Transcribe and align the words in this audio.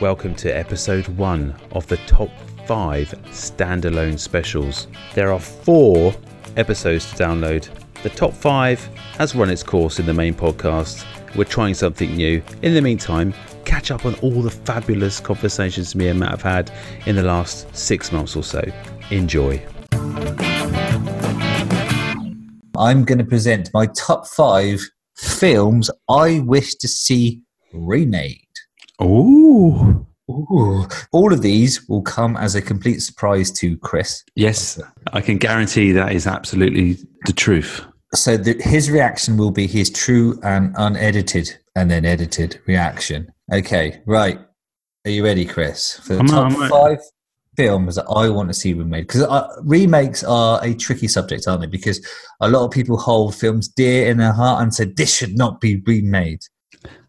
Welcome 0.00 0.34
to 0.36 0.50
episode 0.50 1.08
one 1.08 1.54
of 1.72 1.86
the 1.86 1.96
top 2.06 2.28
five 2.66 3.08
standalone 3.28 4.18
specials. 4.18 4.86
There 5.14 5.32
are 5.32 5.40
four 5.40 6.14
episodes 6.58 7.10
to 7.10 7.16
download. 7.16 7.68
The 8.02 8.10
top 8.10 8.34
five 8.34 8.84
has 9.16 9.34
run 9.34 9.48
its 9.48 9.62
course 9.62 9.98
in 9.98 10.04
the 10.04 10.12
main 10.12 10.34
podcast. 10.34 11.06
We're 11.36 11.44
trying 11.44 11.72
something 11.72 12.14
new. 12.16 12.42
In 12.60 12.74
the 12.74 12.82
meantime, 12.82 13.32
catch 13.64 13.90
up 13.90 14.04
on 14.04 14.14
all 14.16 14.42
the 14.42 14.50
fabulous 14.50 15.20
conversations 15.20 15.94
me 15.94 16.08
and 16.08 16.18
Matt 16.20 16.30
have 16.30 16.42
had 16.42 16.72
in 17.06 17.16
the 17.16 17.22
last 17.22 17.74
six 17.76 18.12
months 18.12 18.36
or 18.36 18.42
so. 18.42 18.62
Enjoy. 19.10 19.62
I'm 22.76 23.04
going 23.04 23.18
to 23.18 23.24
present 23.24 23.70
my 23.74 23.86
top 23.86 24.26
five 24.26 24.80
films 25.16 25.90
I 26.08 26.40
wish 26.40 26.74
to 26.76 26.88
see 26.88 27.42
remade. 27.72 28.40
Ooh. 29.02 30.06
Ooh. 30.30 30.86
All 31.12 31.32
of 31.32 31.42
these 31.42 31.88
will 31.88 32.02
come 32.02 32.36
as 32.36 32.54
a 32.54 32.62
complete 32.62 33.00
surprise 33.00 33.50
to 33.52 33.76
Chris. 33.78 34.24
Yes, 34.36 34.80
I 35.12 35.20
can 35.20 35.38
guarantee 35.38 35.92
that 35.92 36.12
is 36.12 36.26
absolutely 36.26 36.98
the 37.26 37.32
truth. 37.32 37.84
So 38.14 38.36
the, 38.36 38.60
his 38.60 38.90
reaction 38.90 39.36
will 39.36 39.52
be 39.52 39.66
his 39.66 39.90
true 39.90 40.38
and 40.42 40.74
unedited 40.76 41.58
and 41.76 41.90
then 41.90 42.04
edited 42.04 42.60
reaction. 42.66 43.32
Okay, 43.52 44.02
right. 44.06 44.38
Are 45.06 45.10
you 45.10 45.24
ready, 45.24 45.44
Chris? 45.44 45.98
For 46.00 46.14
the 46.14 46.20
I'm 46.20 46.26
top 46.26 46.52
not- 46.52 46.70
five 46.70 46.98
films 47.56 47.96
that 47.96 48.06
I 48.06 48.28
want 48.28 48.48
to 48.48 48.54
see 48.54 48.72
remade. 48.72 49.06
Because 49.06 49.22
uh, 49.22 49.48
remakes 49.62 50.24
are 50.24 50.64
a 50.64 50.74
tricky 50.74 51.08
subject, 51.08 51.46
aren't 51.46 51.60
they? 51.60 51.66
Because 51.66 52.04
a 52.40 52.48
lot 52.48 52.64
of 52.64 52.70
people 52.70 52.96
hold 52.96 53.34
films 53.34 53.68
dear 53.68 54.10
in 54.10 54.18
their 54.18 54.32
heart 54.32 54.62
and 54.62 54.74
said 54.74 54.96
this 54.96 55.14
should 55.14 55.36
not 55.36 55.60
be 55.60 55.82
remade. 55.86 56.40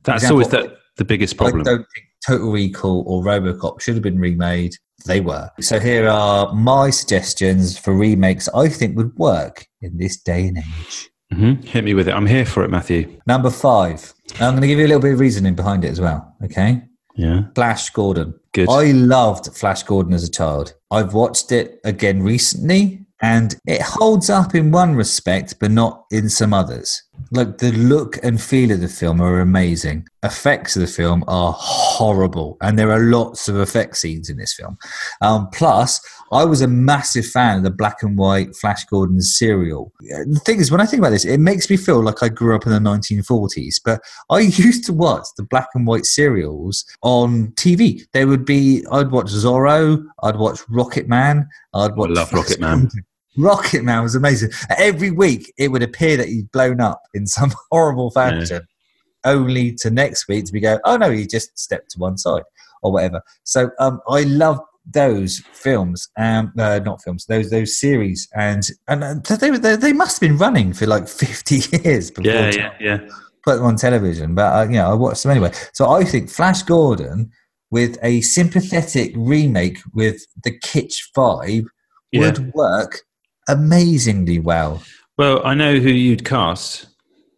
That's 0.04 0.24
example, 0.24 0.36
always 0.36 0.48
the, 0.50 0.78
the 0.98 1.06
biggest 1.06 1.38
problem. 1.38 1.62
I 1.62 1.64
don't 1.64 1.86
think 1.96 2.08
Total 2.26 2.52
Recall 2.52 3.04
or 3.08 3.24
Robocop 3.24 3.82
should 3.82 3.94
have 3.96 4.04
been 4.04 4.20
remade. 4.20 4.76
They 5.04 5.22
were. 5.22 5.50
So 5.60 5.80
here 5.80 6.08
are 6.08 6.54
my 6.54 6.90
suggestions 6.90 7.78
for 7.78 7.94
remakes 7.94 8.48
I 8.56 8.70
think 8.70 8.98
would 8.98 9.16
work 9.16 9.66
in 9.82 9.98
this 9.98 10.20
day 10.22 10.48
and 10.48 10.58
age. 10.60 11.10
hmm 11.32 11.54
Hit 11.64 11.84
me 11.84 11.94
with 11.94 12.08
it. 12.08 12.14
I'm 12.14 12.26
here 12.28 12.46
for 12.46 12.64
it, 12.64 12.70
Matthew. 12.70 13.20
Number 13.28 13.50
five. 13.50 14.14
I'm 14.40 14.52
going 14.52 14.62
to 14.62 14.68
give 14.68 14.80
you 14.80 14.86
a 14.86 14.88
little 14.88 15.02
bit 15.02 15.14
of 15.14 15.20
reasoning 15.20 15.56
behind 15.56 15.84
it 15.86 15.90
as 15.90 16.00
well. 16.02 16.36
Okay. 16.44 16.82
Yeah. 17.16 17.44
Flash 17.56 17.90
Gordon. 17.90 18.34
Good. 18.54 18.70
I 18.70 18.92
loved 18.92 19.56
Flash 19.56 19.84
Gordon 19.84 20.14
as 20.14 20.24
a 20.24 20.32
child. 20.32 20.74
I've 20.90 21.14
watched 21.14 21.52
it 21.52 21.80
again 21.84 22.24
recently 22.24 23.06
and 23.22 23.56
it 23.68 23.82
holds 23.82 24.30
up 24.30 24.56
in 24.56 24.72
one 24.72 24.96
respect, 24.96 25.56
but 25.60 25.72
not 25.72 26.06
in 26.12 26.30
some 26.30 26.54
others. 26.54 27.04
Like 27.32 27.58
the 27.60 27.72
look 27.72 28.18
and 28.24 28.42
feel 28.42 28.72
of 28.72 28.82
the 28.82 28.88
film 28.88 29.22
are 29.22 29.40
amazing. 29.40 30.08
Effects 30.24 30.76
of 30.76 30.82
the 30.82 30.88
film 30.88 31.24
are 31.28 31.54
horrible, 31.58 32.58
and 32.62 32.78
there 32.78 32.92
are 32.92 33.00
lots 33.00 33.48
of 33.48 33.58
effect 33.58 33.98
scenes 33.98 34.30
in 34.30 34.38
this 34.38 34.54
film. 34.54 34.78
Um, 35.22 35.50
plus, 35.52 36.00
I 36.32 36.46
was 36.46 36.62
a 36.62 36.68
massive 36.68 37.26
fan 37.26 37.58
of 37.58 37.64
the 37.64 37.72
black 37.72 38.04
and 38.04 38.18
white 38.18 38.56
Flash 38.56 38.86
Gordon 38.86 39.22
serial. 39.22 39.92
The 40.00 40.42
thing 40.46 40.60
is, 40.60 40.72
when 40.72 40.82
I 40.82 40.86
think 40.86 41.00
about 41.00 41.10
this, 41.10 41.26
it 41.26 41.40
makes 41.40 41.70
me 41.70 41.78
feel 41.78 42.02
like 42.02 42.24
I 42.24 42.30
grew 42.30 42.56
up 42.56 42.66
in 42.66 42.72
the 42.72 42.80
1940s. 42.80 43.82
But 43.84 44.02
I 44.30 44.40
used 44.40 44.86
to 44.86 44.94
watch 44.94 45.26
the 45.38 45.44
black 45.44 45.68
and 45.74 45.86
white 45.86 46.06
serials 46.06 46.86
on 47.02 47.48
TV. 47.54 48.04
There 48.14 48.28
would 48.28 48.46
be, 48.46 48.86
I'd 48.92 49.12
watch 49.12 49.28
Zorro, 49.28 50.04
I'd 50.24 50.38
watch 50.38 50.60
Rocket 50.70 51.08
Man, 51.08 51.48
I'd 51.74 51.96
watch. 51.96 52.12
I 52.12 52.14
love 52.14 52.30
Flash 52.30 52.44
Rocket 52.44 52.60
Man. 52.60 52.80
Gordon. 52.82 53.06
Rocket 53.38 53.84
Man 53.84 54.04
was 54.04 54.16
amazing. 54.16 54.52
Every 54.78 55.12
week, 55.12 55.52
it 55.58 55.70
would 55.70 55.84
appear 55.84 56.18
that 56.18 56.28
he'd 56.28 56.52
blown 56.52 56.82
up 56.82 57.02
in 57.14 57.28
some 57.28 57.52
horrible 57.72 58.12
fashion, 58.12 58.62
only 59.24 59.74
to 59.76 59.90
next 59.90 60.28
week 60.28 60.46
to 60.46 60.52
be 60.54 60.60
go, 60.60 60.80
oh 60.86 60.98
no, 60.98 61.12
he 61.12 61.26
just 61.28 61.58
stepped 61.58 61.92
to 61.92 62.00
one 62.00 62.18
side 62.18 62.44
or 62.84 62.92
whatever. 62.92 63.22
So 63.44 63.70
um, 63.80 64.00
I 64.10 64.24
love 64.24 64.60
those 64.92 65.42
films, 65.54 66.10
um, 66.18 66.52
uh, 66.58 66.80
not 66.84 67.02
films, 67.04 67.26
those 67.28 67.50
those 67.52 67.80
series, 67.80 68.28
and 68.36 68.64
and 68.88 69.04
uh, 69.04 69.36
they, 69.36 69.52
they 69.52 69.76
they 69.76 69.94
must 69.94 70.20
have 70.20 70.28
been 70.28 70.38
running 70.38 70.74
for 70.74 70.88
like 70.88 71.08
fifty 71.24 71.62
years 71.78 72.10
before 72.12 72.32
Yeah, 72.32 72.52
yeah, 72.52 72.74
yeah. 72.80 72.98
put 73.46 73.58
them 73.58 73.66
on 73.66 73.76
television. 73.76 74.34
But 74.36 74.56
uh, 74.56 74.64
you 74.64 74.78
know, 74.78 74.90
I 74.90 74.94
watched 74.96 75.24
them 75.24 75.32
anyway. 75.32 75.52
So 75.74 75.90
I 75.90 76.04
think 76.04 76.30
Flash 76.30 76.64
Gordon 76.64 77.30
with 77.70 77.98
a 78.04 78.22
sympathetic 78.22 79.14
remake 79.16 79.78
with 79.94 80.26
the 80.44 80.52
kitsch 80.60 81.04
vibe 81.16 81.66
Yeah. 82.12 82.22
would 82.22 82.54
work 82.54 83.02
amazingly 83.48 84.40
well. 84.40 84.82
Well, 85.18 85.46
I 85.46 85.54
know 85.54 85.78
who 85.78 85.90
you'd 85.90 86.26
cast. 86.26 86.88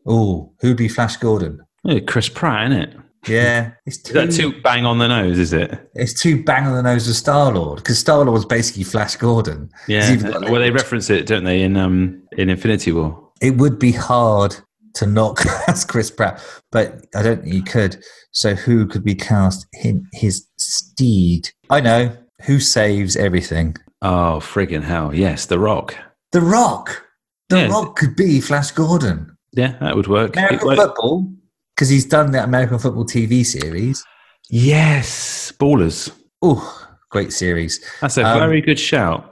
Oh, 0.05 0.53
who'd 0.61 0.77
be 0.77 0.87
Flash 0.87 1.17
Gordon? 1.17 1.61
Yeah, 1.83 1.99
Chris 1.99 2.29
Pratt, 2.29 2.71
isn't 2.71 2.81
it? 2.81 2.95
Yeah, 3.27 3.71
it's 3.85 3.97
Is 3.99 4.13
that 4.13 4.31
too, 4.31 4.51
too 4.51 4.61
bang 4.61 4.85
on 4.85 4.97
the 4.97 5.07
nose, 5.07 5.39
is 5.39 5.53
it? 5.53 5.89
it's 5.95 6.13
too 6.19 6.43
bang 6.43 6.65
on 6.65 6.75
the 6.75 6.83
nose 6.83 7.07
of 7.07 7.15
Star 7.15 7.53
Lord 7.53 7.77
because 7.77 7.97
Star 7.99 8.23
Lord's 8.25 8.45
basically 8.45 8.83
Flash 8.83 9.15
Gordon. 9.15 9.69
Yeah. 9.87 10.15
got 10.17 10.41
Well, 10.49 10.59
they 10.61 10.71
reference 10.71 11.09
it, 11.09 11.25
don't 11.25 11.43
they, 11.45 11.61
in 11.61 11.77
um 11.77 12.21
in 12.37 12.49
Infinity 12.49 12.91
War? 12.91 13.19
it 13.41 13.57
would 13.57 13.77
be 13.79 13.91
hard 13.91 14.55
to 14.95 15.05
not 15.05 15.37
cast 15.37 15.87
Chris 15.89 16.11
Pratt, 16.11 16.41
but 16.71 17.05
I 17.15 17.23
don't 17.23 17.43
think 17.43 17.53
you 17.53 17.63
could. 17.63 18.01
So 18.31 18.55
who 18.55 18.87
could 18.87 19.03
be 19.03 19.15
cast 19.15 19.67
in 19.83 20.05
his 20.13 20.47
steed? 20.57 21.49
I 21.69 21.79
know 21.81 22.15
who 22.43 22.59
saves 22.59 23.15
everything. 23.15 23.75
Oh, 24.03 24.39
friggin' 24.41 24.83
hell! 24.83 25.15
Yes, 25.15 25.45
The 25.45 25.57
Rock. 25.57 25.95
The 26.33 26.41
Rock. 26.41 27.05
The 27.49 27.57
Yeah. 27.61 27.67
Rock 27.69 27.95
could 27.95 28.15
be 28.15 28.41
Flash 28.41 28.71
Gordon. 28.71 29.35
Yeah, 29.53 29.77
that 29.79 29.95
would 29.95 30.07
work. 30.07 30.35
American 30.35 30.71
It 30.71 30.75
football, 30.75 31.31
because 31.75 31.89
he's 31.89 32.05
done 32.05 32.31
the 32.31 32.43
American 32.43 32.79
football 32.79 33.05
TV 33.05 33.45
series. 33.45 34.03
Yes, 34.49 35.51
Ballers. 35.59 36.11
Oh, 36.41 36.87
great 37.11 37.31
series. 37.33 37.79
That's 38.01 38.17
a 38.17 38.25
Um, 38.25 38.39
very 38.39 38.61
good 38.61 38.79
shout. 38.79 39.29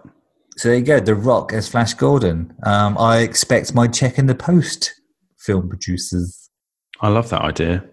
So 0.58 0.70
there 0.70 0.78
you 0.78 0.84
go. 0.84 1.00
The 1.00 1.16
Rock 1.16 1.54
as 1.54 1.68
Flash 1.68 1.94
Gordon. 1.94 2.54
Um, 2.64 2.98
I 2.98 3.20
expect 3.20 3.74
my 3.74 3.88
check 3.88 4.18
in 4.20 4.28
the 4.28 4.36
post, 4.36 4.94
film 5.40 5.70
producers. 5.70 6.50
I 7.02 7.08
love 7.10 7.30
that 7.30 7.42
idea. 7.42 7.84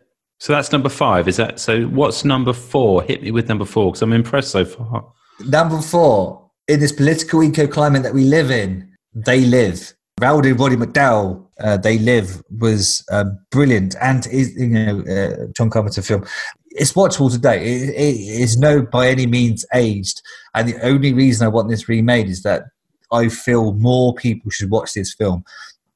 So 0.41 0.53
that's 0.53 0.71
number 0.71 0.89
five. 0.89 1.27
Is 1.29 1.37
that 1.37 1.59
so? 1.59 1.85
What's 1.85 2.25
number 2.25 2.53
four? 2.53 3.03
Hit 3.03 3.23
me 3.23 3.31
with 3.31 3.49
number 3.49 3.65
four 3.65 3.91
because 3.91 4.03
I'm 4.03 4.13
impressed 4.13 4.51
so 4.51 4.65
far. 4.65 5.07
Number 5.41 5.81
four, 5.81 6.48
in 6.69 6.81
this 6.81 6.93
political 6.93 7.43
eco 7.43 7.67
climate 7.67 8.03
that 8.03 8.15
we 8.15 8.25
live 8.25 8.51
in, 8.51 8.93
They 9.15 9.41
Live. 9.41 9.95
Rowdy 10.21 10.53
Roddy 10.53 10.77
McDowell, 10.77 11.47
uh, 11.61 11.77
They 11.79 11.99
Live 11.99 12.43
was 12.51 13.05
uh, 13.11 13.25
brilliant, 13.51 13.97
and 14.01 14.27
is 14.27 14.55
you 14.55 14.69
know 14.69 15.01
uh, 15.01 15.47
John 15.57 15.71
Carpenter 15.71 16.03
film. 16.03 16.27
It's 16.71 16.93
watchable 16.93 17.33
today. 17.33 17.65
It, 17.65 17.89
it 17.91 18.41
is 18.41 18.59
no 18.59 18.83
by 18.83 19.09
any 19.09 19.27
means 19.27 19.65
aged, 19.75 20.21
and 20.55 20.69
the 20.69 20.81
only 20.85 21.13
reason 21.13 21.47
I 21.47 21.49
want 21.49 21.69
this 21.69 21.89
remade 21.89 22.29
is 22.29 22.43
that 22.43 22.65
I 23.13 23.29
feel 23.29 23.73
more 23.75 24.15
people 24.15 24.51
should 24.51 24.71
watch 24.71 24.93
this 24.93 25.15
film. 25.15 25.45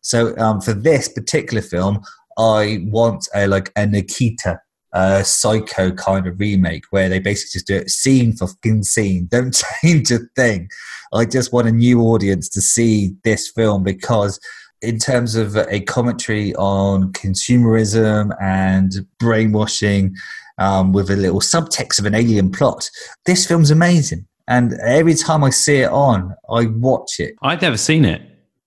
So 0.00 0.37
um, 0.38 0.61
for 0.61 0.72
this 0.72 1.09
particular 1.09 1.62
film, 1.62 2.00
I 2.38 2.84
want 2.84 3.28
a 3.34 3.47
like 3.47 3.72
a 3.77 3.87
Nikita 3.87 4.61
uh, 4.93 5.23
psycho 5.23 5.91
kind 5.93 6.27
of 6.27 6.39
remake 6.39 6.85
where 6.91 7.09
they 7.09 7.19
basically 7.19 7.59
just 7.59 7.67
do 7.67 7.77
it 7.77 7.91
scene 7.91 8.33
for 8.35 8.47
fucking 8.47 8.83
scene. 8.83 9.27
Don't 9.31 9.55
change 9.83 10.11
a 10.11 10.19
thing. 10.37 10.69
I 11.13 11.25
just 11.25 11.53
want 11.53 11.69
a 11.69 11.73
new 11.73 12.01
audience 12.03 12.49
to 12.51 12.61
see 12.61 13.15
this 13.25 13.51
film 13.51 13.83
because, 13.83 14.41
in 14.81 14.99
terms 14.99 15.37
of 15.37 15.57
a 15.57 15.81
commentary 15.81 16.55
on 16.57 17.13
consumerism 17.13 18.35
and 18.41 19.07
brainwashing, 19.19 20.15
um, 20.59 20.93
with 20.93 21.11
a 21.11 21.17
little 21.17 21.41
subtext 21.41 21.99
of 21.99 22.07
an 22.07 22.15
alien 22.15 22.51
plot, 22.51 22.89
this 23.27 23.47
film's 23.47 23.71
amazing. 23.71 24.27
And 24.49 24.75
every 24.85 25.15
time 25.15 25.45
I 25.45 25.51
see 25.51 25.77
it 25.77 25.91
on, 25.91 26.35
I 26.51 26.67
watch 26.67 27.21
it. 27.21 27.35
I've 27.43 27.62
never 27.62 27.77
seen 27.77 28.05
it. 28.05 28.23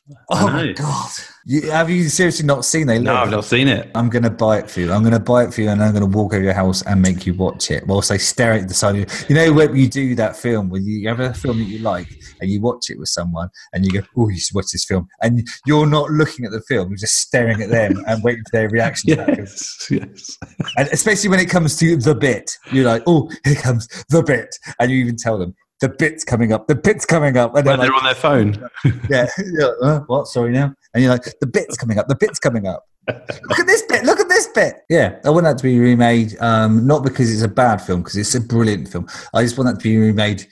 Oh, 0.09 0.15
oh 0.31 0.47
my 0.47 0.71
god! 0.71 1.09
You, 1.45 1.69
have 1.69 1.89
you 1.89 2.07
seriously 2.07 2.45
not 2.45 2.63
seen 2.63 2.87
They 2.87 2.97
No? 2.97 3.15
I've 3.15 3.29
not 3.29 3.43
seen 3.43 3.67
it. 3.67 3.91
I'm 3.93 4.09
going 4.09 4.23
to 4.23 4.29
buy 4.29 4.59
it 4.59 4.69
for 4.69 4.79
you. 4.79 4.91
I'm 4.91 5.01
going 5.01 5.13
to 5.13 5.19
buy 5.19 5.43
it 5.43 5.53
for 5.53 5.61
you, 5.61 5.69
and 5.69 5.83
I'm 5.83 5.91
going 5.91 6.09
to 6.09 6.17
walk 6.17 6.33
over 6.33 6.43
your 6.43 6.53
house 6.53 6.81
and 6.83 7.01
make 7.01 7.25
you 7.25 7.33
watch 7.33 7.71
it 7.71 7.85
whilst 7.87 8.09
I 8.09 8.15
stare 8.17 8.53
at 8.53 8.69
the 8.69 8.73
side 8.73 8.95
of 8.95 9.01
you. 9.01 9.05
You 9.27 9.35
know 9.35 9.53
when 9.53 9.75
you 9.75 9.89
do 9.89 10.15
that 10.15 10.37
film 10.37 10.69
when 10.69 10.85
you 10.85 11.07
have 11.09 11.19
a 11.19 11.33
film 11.33 11.57
that 11.59 11.65
you 11.65 11.79
like 11.79 12.07
and 12.39 12.49
you 12.49 12.61
watch 12.61 12.89
it 12.89 12.97
with 12.97 13.09
someone 13.09 13.49
and 13.73 13.85
you 13.85 13.91
go, 13.91 14.07
"Oh, 14.15 14.29
you 14.29 14.39
should 14.39 14.55
watch 14.55 14.67
this 14.71 14.85
film," 14.85 15.07
and 15.21 15.45
you're 15.65 15.87
not 15.87 16.09
looking 16.09 16.45
at 16.45 16.51
the 16.51 16.61
film, 16.61 16.89
you're 16.89 16.97
just 16.97 17.15
staring 17.15 17.61
at 17.61 17.69
them 17.69 18.01
and 18.07 18.23
waiting 18.23 18.43
for 18.49 18.57
their 18.57 18.69
reaction. 18.69 19.09
to 19.09 19.15
that. 19.25 19.37
Yes, 19.37 19.87
yes. 19.91 20.37
And 20.77 20.87
especially 20.93 21.29
when 21.29 21.41
it 21.41 21.49
comes 21.49 21.77
to 21.79 21.97
the 21.97 22.15
bit, 22.15 22.57
you're 22.71 22.85
like, 22.85 23.03
"Oh, 23.07 23.29
here 23.43 23.55
comes 23.55 23.87
the 24.09 24.23
bit," 24.23 24.55
and 24.79 24.89
you 24.89 24.97
even 24.99 25.17
tell 25.17 25.37
them. 25.37 25.53
The 25.79 25.89
bit's 25.89 26.23
coming 26.23 26.51
up. 26.51 26.67
The 26.67 26.75
bit's 26.75 27.05
coming 27.05 27.37
up. 27.37 27.55
And 27.55 27.65
When 27.65 27.79
they're 27.79 27.89
like, 27.89 27.97
on 27.97 28.03
their 28.03 28.15
phone. 28.15 28.69
yeah, 29.09 29.27
yeah 29.53 29.69
uh, 29.83 29.99
what? 30.07 30.27
Sorry 30.27 30.51
now. 30.51 30.73
And 30.93 31.03
you're 31.03 31.11
like, 31.11 31.25
the 31.39 31.47
bit's 31.47 31.77
coming 31.77 31.99
up. 31.99 32.07
The 32.07 32.15
bit's 32.15 32.39
coming 32.39 32.65
up. 32.65 32.83
Look 33.07 33.59
at 33.59 33.67
this 33.67 33.83
bit. 33.83 34.03
Look 34.03 34.19
at 34.19 34.27
this 34.27 34.47
bit. 34.47 34.77
Yeah, 34.89 35.19
I 35.23 35.29
want 35.29 35.45
that 35.45 35.57
to 35.59 35.63
be 35.63 35.79
remade. 35.79 36.35
Um, 36.41 36.85
not 36.85 37.03
because 37.03 37.31
it's 37.31 37.43
a 37.43 37.47
bad 37.47 37.77
film, 37.77 38.01
because 38.01 38.17
it's 38.17 38.35
a 38.35 38.41
brilliant 38.41 38.89
film. 38.89 39.07
I 39.33 39.43
just 39.43 39.57
want 39.57 39.69
that 39.69 39.79
to 39.79 39.83
be 39.83 39.97
remade 39.97 40.45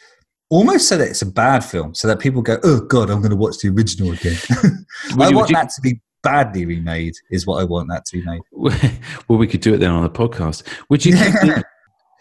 almost 0.50 0.88
so 0.88 0.98
that 0.98 1.10
it's 1.10 1.22
a 1.22 1.26
bad 1.26 1.66
film, 1.66 1.94
so 1.96 2.08
that 2.08 2.20
people 2.20 2.42
go, 2.42 2.58
"Oh 2.64 2.80
God, 2.82 3.10
I'm 3.10 3.20
going 3.20 3.32
to 3.32 3.36
watch 3.36 3.58
the 3.58 3.70
original 3.70 4.14
again." 4.14 4.38
I 5.20 5.34
want 5.34 5.50
you- 5.50 5.56
that 5.56 5.70
to 5.70 5.82
be 5.82 6.00
badly 6.24 6.66
remade. 6.66 7.16
Is 7.30 7.46
what 7.46 7.60
I 7.60 7.66
want 7.66 7.90
that 7.90 8.06
to 8.06 8.18
be 8.20 8.24
made. 8.24 8.42
well, 9.28 9.38
we 9.38 9.48
could 9.48 9.62
do 9.62 9.74
it 9.74 9.78
then 9.80 9.92
on 9.92 10.04
the 10.04 10.10
podcast. 10.10 10.64
Would 10.90 11.06
you? 11.06 11.14
the- 11.16 11.64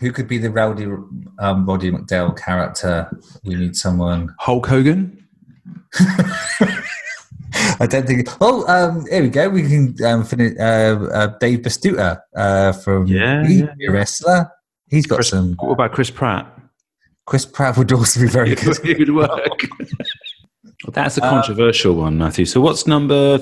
Who 0.05 0.13
could 0.13 0.29
be 0.29 0.37
the 0.37 0.51
rowdy 0.51 0.85
um, 1.39 1.65
Roddy 1.65 1.91
McDowell 1.91 2.37
character? 2.37 3.11
We 3.43 3.55
need 3.55 3.75
someone. 3.75 4.35
Hulk 4.39 4.67
Hogan? 4.67 5.27
I 7.81 7.87
don't 7.89 8.07
think. 8.07 8.29
Oh, 8.43 8.67
um, 8.69 9.07
here 9.09 9.23
we 9.23 9.31
go. 9.31 9.49
We 9.49 9.63
can 9.63 9.97
um, 10.05 10.25
finish. 10.25 10.59
Uh, 10.61 11.09
uh, 11.11 11.27
Dave 11.39 11.63
Bautista 11.63 12.23
uh, 12.37 12.73
from 12.73 13.07
Yeah, 13.07 13.47
he- 13.47 13.61
yeah, 13.61 13.75
yeah. 13.79 13.89
a 13.89 13.93
wrestler. 13.93 14.51
He's 14.91 15.07
got 15.07 15.17
Chris- 15.17 15.31
some. 15.31 15.55
What 15.55 15.71
about 15.73 15.93
Chris 15.93 16.11
Pratt? 16.11 16.47
Chris 17.25 17.47
Pratt 17.47 17.79
would 17.79 17.91
also 17.91 18.21
be 18.21 18.27
very 18.29 18.55
good. 18.55 18.79
it 18.85 18.99
would 18.99 19.15
work. 19.15 19.61
That's 20.93 21.17
a 21.17 21.23
controversial 21.23 21.95
one, 21.95 22.19
Matthew. 22.19 22.45
So 22.45 22.61
what's 22.61 22.87
number 22.87 23.39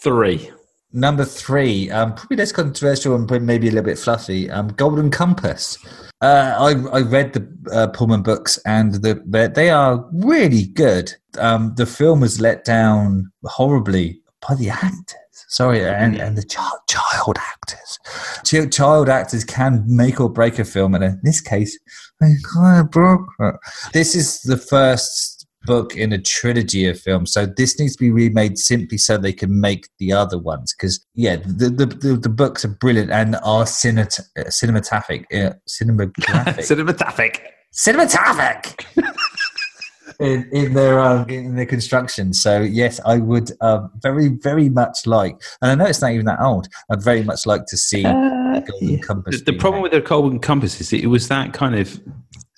three? 0.00 0.48
Number 0.94 1.24
three, 1.24 1.90
um, 1.90 2.14
probably 2.14 2.36
less 2.36 2.52
controversial 2.52 3.16
and 3.16 3.28
maybe 3.44 3.66
a 3.66 3.70
little 3.72 3.84
bit 3.84 3.98
fluffy. 3.98 4.48
Um, 4.48 4.68
Golden 4.68 5.10
Compass. 5.10 5.76
Uh, 6.20 6.54
I, 6.56 6.98
I 6.98 7.00
read 7.02 7.32
the 7.32 7.46
uh, 7.72 7.88
Pullman 7.88 8.22
books 8.22 8.58
and 8.64 8.94
the, 8.94 9.20
they- 9.26 9.48
they 9.48 9.70
are 9.70 10.08
really 10.12 10.66
good. 10.66 11.12
Um, 11.38 11.74
the 11.76 11.84
film 11.84 12.20
was 12.20 12.40
let 12.40 12.64
down 12.64 13.30
horribly 13.44 14.22
by 14.48 14.54
the 14.54 14.70
actors. 14.70 15.16
Sorry, 15.48 15.84
and, 15.84 16.16
and 16.16 16.36
the 16.38 16.44
child, 16.44 16.78
child 16.88 17.38
actors. 17.38 17.98
Ch- 18.44 18.72
Child 18.74 19.08
actors 19.08 19.44
can 19.44 19.84
make 19.86 20.20
or 20.20 20.28
break 20.30 20.58
a 20.58 20.64
film, 20.64 20.94
and 20.94 21.02
in 21.04 21.20
this 21.22 21.40
case, 21.40 21.78
they 22.20 22.34
kind 22.54 22.80
of 22.80 22.90
broke. 22.90 23.26
This 23.92 24.14
is 24.14 24.40
the 24.42 24.56
first 24.56 25.33
book 25.66 25.96
in 25.96 26.12
a 26.12 26.18
trilogy 26.18 26.86
of 26.86 27.00
films, 27.00 27.32
so 27.32 27.46
this 27.46 27.78
needs 27.78 27.96
to 27.96 28.00
be 28.00 28.10
remade 28.10 28.58
simply 28.58 28.98
so 28.98 29.16
they 29.16 29.32
can 29.32 29.60
make 29.60 29.88
the 29.98 30.12
other 30.12 30.38
ones. 30.38 30.74
Because 30.76 31.04
yeah, 31.14 31.36
the 31.36 31.68
the, 31.70 31.86
the 31.86 32.16
the 32.16 32.28
books 32.28 32.64
are 32.64 32.68
brilliant 32.68 33.10
and 33.10 33.36
are 33.36 33.64
cinemat- 33.64 34.20
uh, 34.38 34.44
cinematographic, 34.44 35.24
uh, 35.32 35.54
cinematographic, 35.68 36.58
Cinematographic. 36.64 37.40
cinematographic. 37.74 38.84
In, 40.20 40.48
in 40.52 40.74
their 40.74 41.00
um, 41.00 41.28
in 41.28 41.56
their 41.56 41.66
construction, 41.66 42.32
so 42.32 42.60
yes, 42.60 43.00
I 43.04 43.16
would 43.18 43.50
um, 43.60 43.90
very 44.00 44.28
very 44.28 44.68
much 44.68 45.06
like, 45.06 45.34
and 45.60 45.72
I 45.72 45.74
know 45.74 45.86
it's 45.90 46.00
not 46.00 46.12
even 46.12 46.26
that 46.26 46.40
old. 46.40 46.68
I'd 46.88 47.02
very 47.02 47.24
much 47.24 47.46
like 47.46 47.66
to 47.66 47.76
see 47.76 48.04
Golden 48.04 49.00
Compass. 49.00 49.40
The, 49.40 49.50
the 49.50 49.58
problem 49.58 49.82
with 49.82 49.90
the 49.90 50.00
Golden 50.00 50.38
Compass 50.38 50.80
is 50.80 50.92
it 50.92 51.06
was 51.08 51.26
that 51.28 51.52
kind 51.52 51.74
of, 51.74 51.98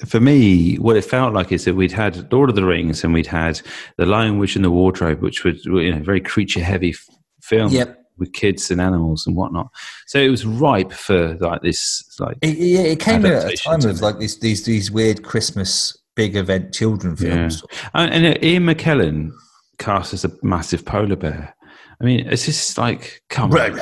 for 0.04 0.20
me, 0.20 0.76
what 0.76 0.96
it 0.96 1.04
felt 1.04 1.32
like 1.32 1.52
is 1.52 1.64
that 1.64 1.74
we'd 1.74 1.92
had 1.92 2.30
Lord 2.32 2.50
of 2.50 2.56
the 2.56 2.64
Rings 2.64 3.02
and 3.02 3.14
we'd 3.14 3.26
had 3.26 3.60
The 3.96 4.04
Lion, 4.06 4.38
Witch, 4.38 4.56
and 4.56 4.64
the 4.64 4.70
Wardrobe, 4.70 5.22
which 5.22 5.44
was 5.44 5.64
you 5.64 5.94
know 5.94 6.02
very 6.02 6.20
creature 6.20 6.60
heavy 6.60 6.90
f- 6.90 7.06
film 7.40 7.72
Yep. 7.72 7.98
with 8.18 8.32
kids 8.32 8.70
and 8.70 8.80
animals 8.80 9.26
and 9.26 9.34
whatnot. 9.36 9.68
So 10.06 10.18
it 10.20 10.28
was 10.28 10.44
ripe 10.44 10.92
for 10.92 11.36
like 11.38 11.62
this, 11.62 12.04
like 12.20 12.36
It, 12.42 12.56
it, 12.58 12.86
it 12.92 13.00
came 13.00 13.24
at 13.24 13.50
a 13.52 13.56
time 13.56 13.84
of 13.88 14.00
like 14.02 14.18
these 14.18 14.38
these 14.40 14.64
these 14.64 14.90
weird 14.90 15.22
Christmas 15.22 15.96
big 16.14 16.36
event 16.36 16.72
children 16.74 17.14
films. 17.16 17.62
and, 17.94 18.12
and 18.24 18.34
uh, 18.34 18.38
Ian 18.46 18.64
McKellen 18.66 19.30
cast 19.78 20.12
as 20.14 20.24
a 20.24 20.30
massive 20.42 20.84
polar 20.84 21.16
bear. 21.16 21.54
I 22.00 22.04
mean, 22.04 22.26
it's 22.28 22.44
just 22.44 22.76
like, 22.76 23.22
come 23.30 23.50
on, 23.52 23.80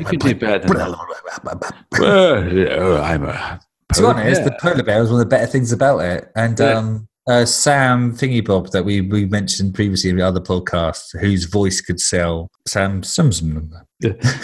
you 0.00 0.04
can 0.04 0.18
do 0.18 0.34
better 0.34 0.58
than 0.58 0.76
that. 0.76 1.74
Well, 1.98 3.02
I'm 3.02 3.24
a 3.24 3.60
To 3.94 4.00
be 4.02 4.06
honest, 4.06 4.44
the 4.44 4.56
polar 4.60 4.82
bear 4.82 5.00
was 5.00 5.10
one 5.10 5.20
of 5.20 5.26
the 5.28 5.30
better 5.34 5.46
things 5.46 5.72
about 5.72 5.98
it. 6.00 6.30
And 6.36 6.58
Yeah. 6.58 6.72
um, 6.78 7.08
uh, 7.28 7.44
Sam 7.44 8.12
Thingy 8.12 8.44
Bob 8.44 8.70
that 8.72 8.84
we, 8.84 9.00
we 9.02 9.26
mentioned 9.26 9.74
previously 9.74 10.10
in 10.10 10.16
the 10.16 10.26
other 10.26 10.40
podcast, 10.40 11.18
whose 11.20 11.44
voice 11.44 11.80
could 11.80 12.00
sell 12.00 12.48
Sam 12.66 13.02
Sumsum. 13.02 13.70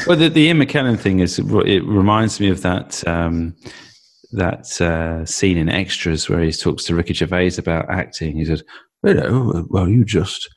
well, 0.07 0.17
the, 0.17 0.29
the 0.29 0.43
Ian 0.43 0.59
McKellen 0.59 0.99
thing 0.99 1.21
is 1.21 1.39
it 1.39 1.45
reminds 1.85 2.39
me 2.41 2.49
of 2.51 2.63
that 2.63 3.07
um, 3.09 3.55
that 4.33 4.81
uh, 4.81 5.25
scene 5.25 5.57
in 5.57 5.69
Extras 5.69 6.29
where 6.29 6.41
he 6.41 6.53
talks 6.53 6.85
to 6.85 6.95
Ricky 6.95 7.15
Gervais 7.15 7.53
about 7.57 7.89
acting. 7.91 8.37
He 8.37 8.45
says, 8.45 8.63
"You 9.03 9.15
know, 9.15 9.67
well, 9.71 9.89
you 9.89 10.05
just 10.05 10.49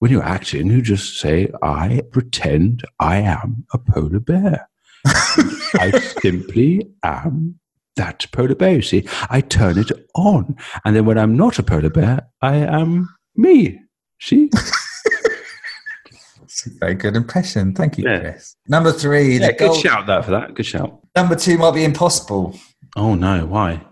when 0.00 0.10
you're 0.12 0.22
acting, 0.22 0.66
you 0.66 0.82
just 0.82 1.18
say, 1.18 1.48
I 1.62 2.02
pretend 2.12 2.84
I 3.00 3.16
am 3.16 3.64
a 3.72 3.78
polar 3.78 4.20
bear. 4.20 4.68
I 5.06 5.90
simply 6.20 6.90
am." 7.02 7.58
That 7.96 8.26
polar 8.32 8.54
bear, 8.56 8.74
you 8.76 8.82
see, 8.82 9.06
I 9.30 9.40
turn 9.40 9.78
it 9.78 9.90
on, 10.16 10.56
and 10.84 10.96
then 10.96 11.04
when 11.06 11.16
I'm 11.16 11.36
not 11.36 11.58
a 11.60 11.62
polar 11.62 11.90
bear, 11.90 12.26
I 12.42 12.56
am 12.56 13.08
me. 13.36 13.80
See, 14.20 14.50
It's 16.42 16.66
a 16.66 16.70
very 16.78 16.94
good 16.94 17.16
impression. 17.16 17.74
Thank 17.74 17.98
you, 17.98 18.04
Yeah. 18.04 18.20
Chris. 18.20 18.56
Number 18.68 18.92
three, 18.92 19.38
yeah, 19.38 19.46
the 19.48 19.52
good 19.54 19.58
gold- 19.70 19.80
shout 19.80 20.06
that 20.06 20.24
for 20.24 20.30
that. 20.32 20.54
Good 20.54 20.66
shout. 20.66 21.00
number 21.16 21.34
two 21.36 21.58
might 21.58 21.72
be 21.74 21.84
impossible. 21.84 22.56
Oh 22.96 23.14
no, 23.14 23.46
why? 23.46 23.84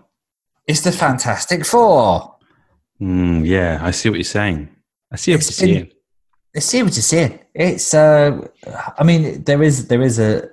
It's 0.67 0.81
the 0.81 0.91
Fantastic 0.91 1.65
Four. 1.65 2.35
Mm, 3.01 3.45
yeah, 3.45 3.79
I 3.81 3.91
see 3.91 4.09
what 4.09 4.17
you're 4.17 4.23
saying. 4.23 4.69
I 5.11 5.17
see 5.17 5.31
what 5.33 5.41
you're 5.43 5.67
been- 5.67 5.75
saying. 5.75 5.91
I 6.55 6.59
see 6.59 6.83
what 6.83 6.93
you're 6.95 7.01
saying. 7.01 7.39
It's, 7.55 7.93
uh, 7.93 8.47
I 8.97 9.03
mean, 9.03 9.43
there 9.43 9.61
is 9.63 9.87
there 9.87 10.01
is 10.01 10.19
a. 10.19 10.49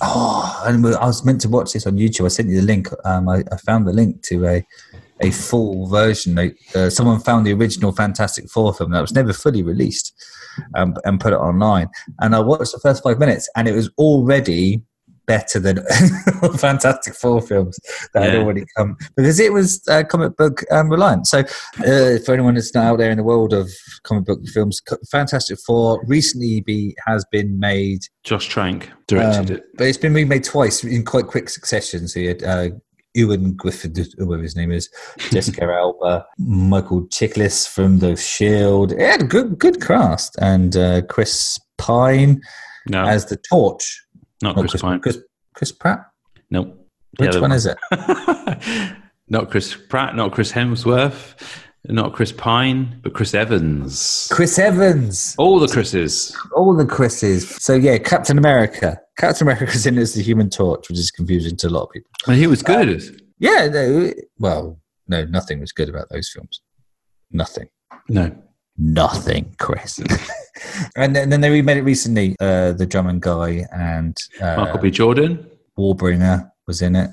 Oh, 0.00 0.62
and 0.64 0.86
I 0.86 1.06
was 1.06 1.24
meant 1.24 1.40
to 1.40 1.48
watch 1.48 1.72
this 1.72 1.86
on 1.86 1.96
YouTube. 1.96 2.24
I 2.24 2.28
sent 2.28 2.48
you 2.48 2.60
the 2.60 2.66
link. 2.66 2.88
Um, 3.04 3.28
I, 3.28 3.42
I 3.50 3.56
found 3.56 3.86
the 3.86 3.92
link 3.92 4.22
to 4.24 4.46
a 4.46 4.66
a 5.20 5.30
full 5.32 5.88
version. 5.88 6.38
Uh, 6.74 6.88
someone 6.90 7.18
found 7.18 7.46
the 7.46 7.52
original 7.52 7.90
Fantastic 7.92 8.48
Four 8.48 8.72
film 8.72 8.92
that 8.92 9.00
was 9.00 9.12
never 9.12 9.32
fully 9.32 9.62
released, 9.62 10.14
um, 10.74 10.94
and 11.04 11.20
put 11.20 11.32
it 11.32 11.36
online. 11.36 11.88
And 12.20 12.36
I 12.36 12.40
watched 12.40 12.72
the 12.72 12.78
first 12.78 13.02
five 13.02 13.18
minutes, 13.18 13.48
and 13.56 13.66
it 13.66 13.74
was 13.74 13.90
already 13.98 14.82
better 15.28 15.60
than 15.60 15.84
Fantastic 16.58 17.14
Four 17.14 17.40
films 17.40 17.78
that 18.14 18.24
had 18.24 18.34
already 18.34 18.64
come 18.76 18.96
because 19.14 19.38
it 19.38 19.52
was 19.52 19.86
uh, 19.88 20.02
comic 20.02 20.36
book 20.36 20.64
um, 20.72 20.88
reliant. 20.88 21.28
So, 21.28 21.40
uh, 21.40 22.18
for 22.24 22.32
anyone 22.32 22.54
that's 22.54 22.74
not 22.74 22.84
out 22.84 22.98
there 22.98 23.10
in 23.10 23.18
the 23.18 23.22
world 23.22 23.52
of 23.52 23.70
comic 24.02 24.24
book 24.24 24.40
films, 24.52 24.82
Fantastic 25.10 25.58
Four 25.64 26.02
recently 26.06 26.62
be 26.62 26.96
has 27.06 27.24
been 27.30 27.60
made, 27.60 28.00
Josh 28.24 28.48
Trank 28.48 28.90
directed 29.06 29.50
um, 29.50 29.56
it. 29.56 29.64
but 29.76 29.86
it's 29.86 29.98
been 29.98 30.14
remade 30.14 30.42
twice 30.42 30.82
in 30.82 31.04
quite 31.04 31.26
quick 31.26 31.48
succession. 31.50 32.08
So 32.08 32.18
you 32.18 32.28
had 32.28 32.42
uh, 32.42 32.68
Ewan 33.14 33.52
Griffith, 33.52 34.14
or 34.18 34.26
whatever 34.26 34.42
his 34.42 34.56
name 34.56 34.72
is, 34.72 34.88
Jessica 35.30 35.64
Alba, 35.70 36.26
Michael 36.38 37.06
Chiklis 37.08 37.68
from 37.68 37.98
The 37.98 38.16
Shield. 38.16 38.92
It 38.92 39.00
had 39.00 39.22
a 39.22 39.24
good 39.24 39.58
good 39.58 39.80
cast, 39.80 40.36
and 40.40 40.74
uh, 40.74 41.02
Chris 41.02 41.58
Pine 41.76 42.40
No, 42.88 43.04
as 43.04 43.26
the 43.26 43.36
Torch. 43.36 44.02
Not 44.42 44.56
Not 44.56 44.68
Chris 44.68 44.82
Pine. 44.82 45.00
Chris, 45.00 45.18
Chris 45.54 45.72
Pratt. 45.72 46.06
Nope. 46.50 46.86
Which 47.18 47.36
one 47.36 47.52
is 47.52 47.66
it? 47.66 47.76
not 49.28 49.50
Chris 49.50 49.76
Pratt, 49.88 50.14
not 50.14 50.32
Chris 50.32 50.52
Hemsworth, 50.52 51.34
not 51.86 52.12
Chris 52.12 52.32
Pine, 52.32 53.00
but 53.02 53.14
Chris 53.14 53.34
Evans. 53.34 54.28
Chris 54.30 54.58
Evans. 54.58 55.34
All 55.38 55.58
the 55.58 55.68
Chris's. 55.68 56.36
All 56.54 56.76
the 56.76 56.86
Chris's. 56.86 57.48
So 57.62 57.74
yeah, 57.74 57.98
Captain 57.98 58.38
America. 58.38 59.00
Captain 59.16 59.46
America's 59.46 59.86
in 59.86 59.98
as 59.98 60.14
the 60.14 60.22
Human 60.22 60.50
Torch, 60.50 60.88
which 60.88 60.98
is 60.98 61.10
confusing 61.10 61.56
to 61.56 61.68
a 61.68 61.70
lot 61.70 61.84
of 61.84 61.90
people. 61.90 62.10
And 62.26 62.36
he 62.36 62.46
was 62.46 62.62
good. 62.62 62.88
Uh, 62.88 63.16
yeah. 63.38 63.66
No, 63.66 64.12
well, 64.38 64.78
no, 65.08 65.24
nothing 65.24 65.60
was 65.60 65.72
good 65.72 65.88
about 65.88 66.08
those 66.10 66.30
films. 66.30 66.60
Nothing. 67.30 67.68
no. 68.08 68.36
Nothing, 68.80 69.56
Chris. 69.58 69.98
and, 70.96 71.14
then, 71.14 71.30
then 71.30 71.40
they 71.40 71.50
remade 71.50 71.76
it 71.76 71.82
recently. 71.82 72.36
Uh, 72.40 72.72
the 72.72 72.86
Drummond 72.86 73.22
guy 73.22 73.66
and 73.72 74.16
uh, 74.40 74.56
Michael 74.56 74.80
B. 74.80 74.90
Jordan. 74.90 75.48
Warbringer 75.78 76.50
was 76.66 76.82
in 76.82 76.96
it. 76.96 77.10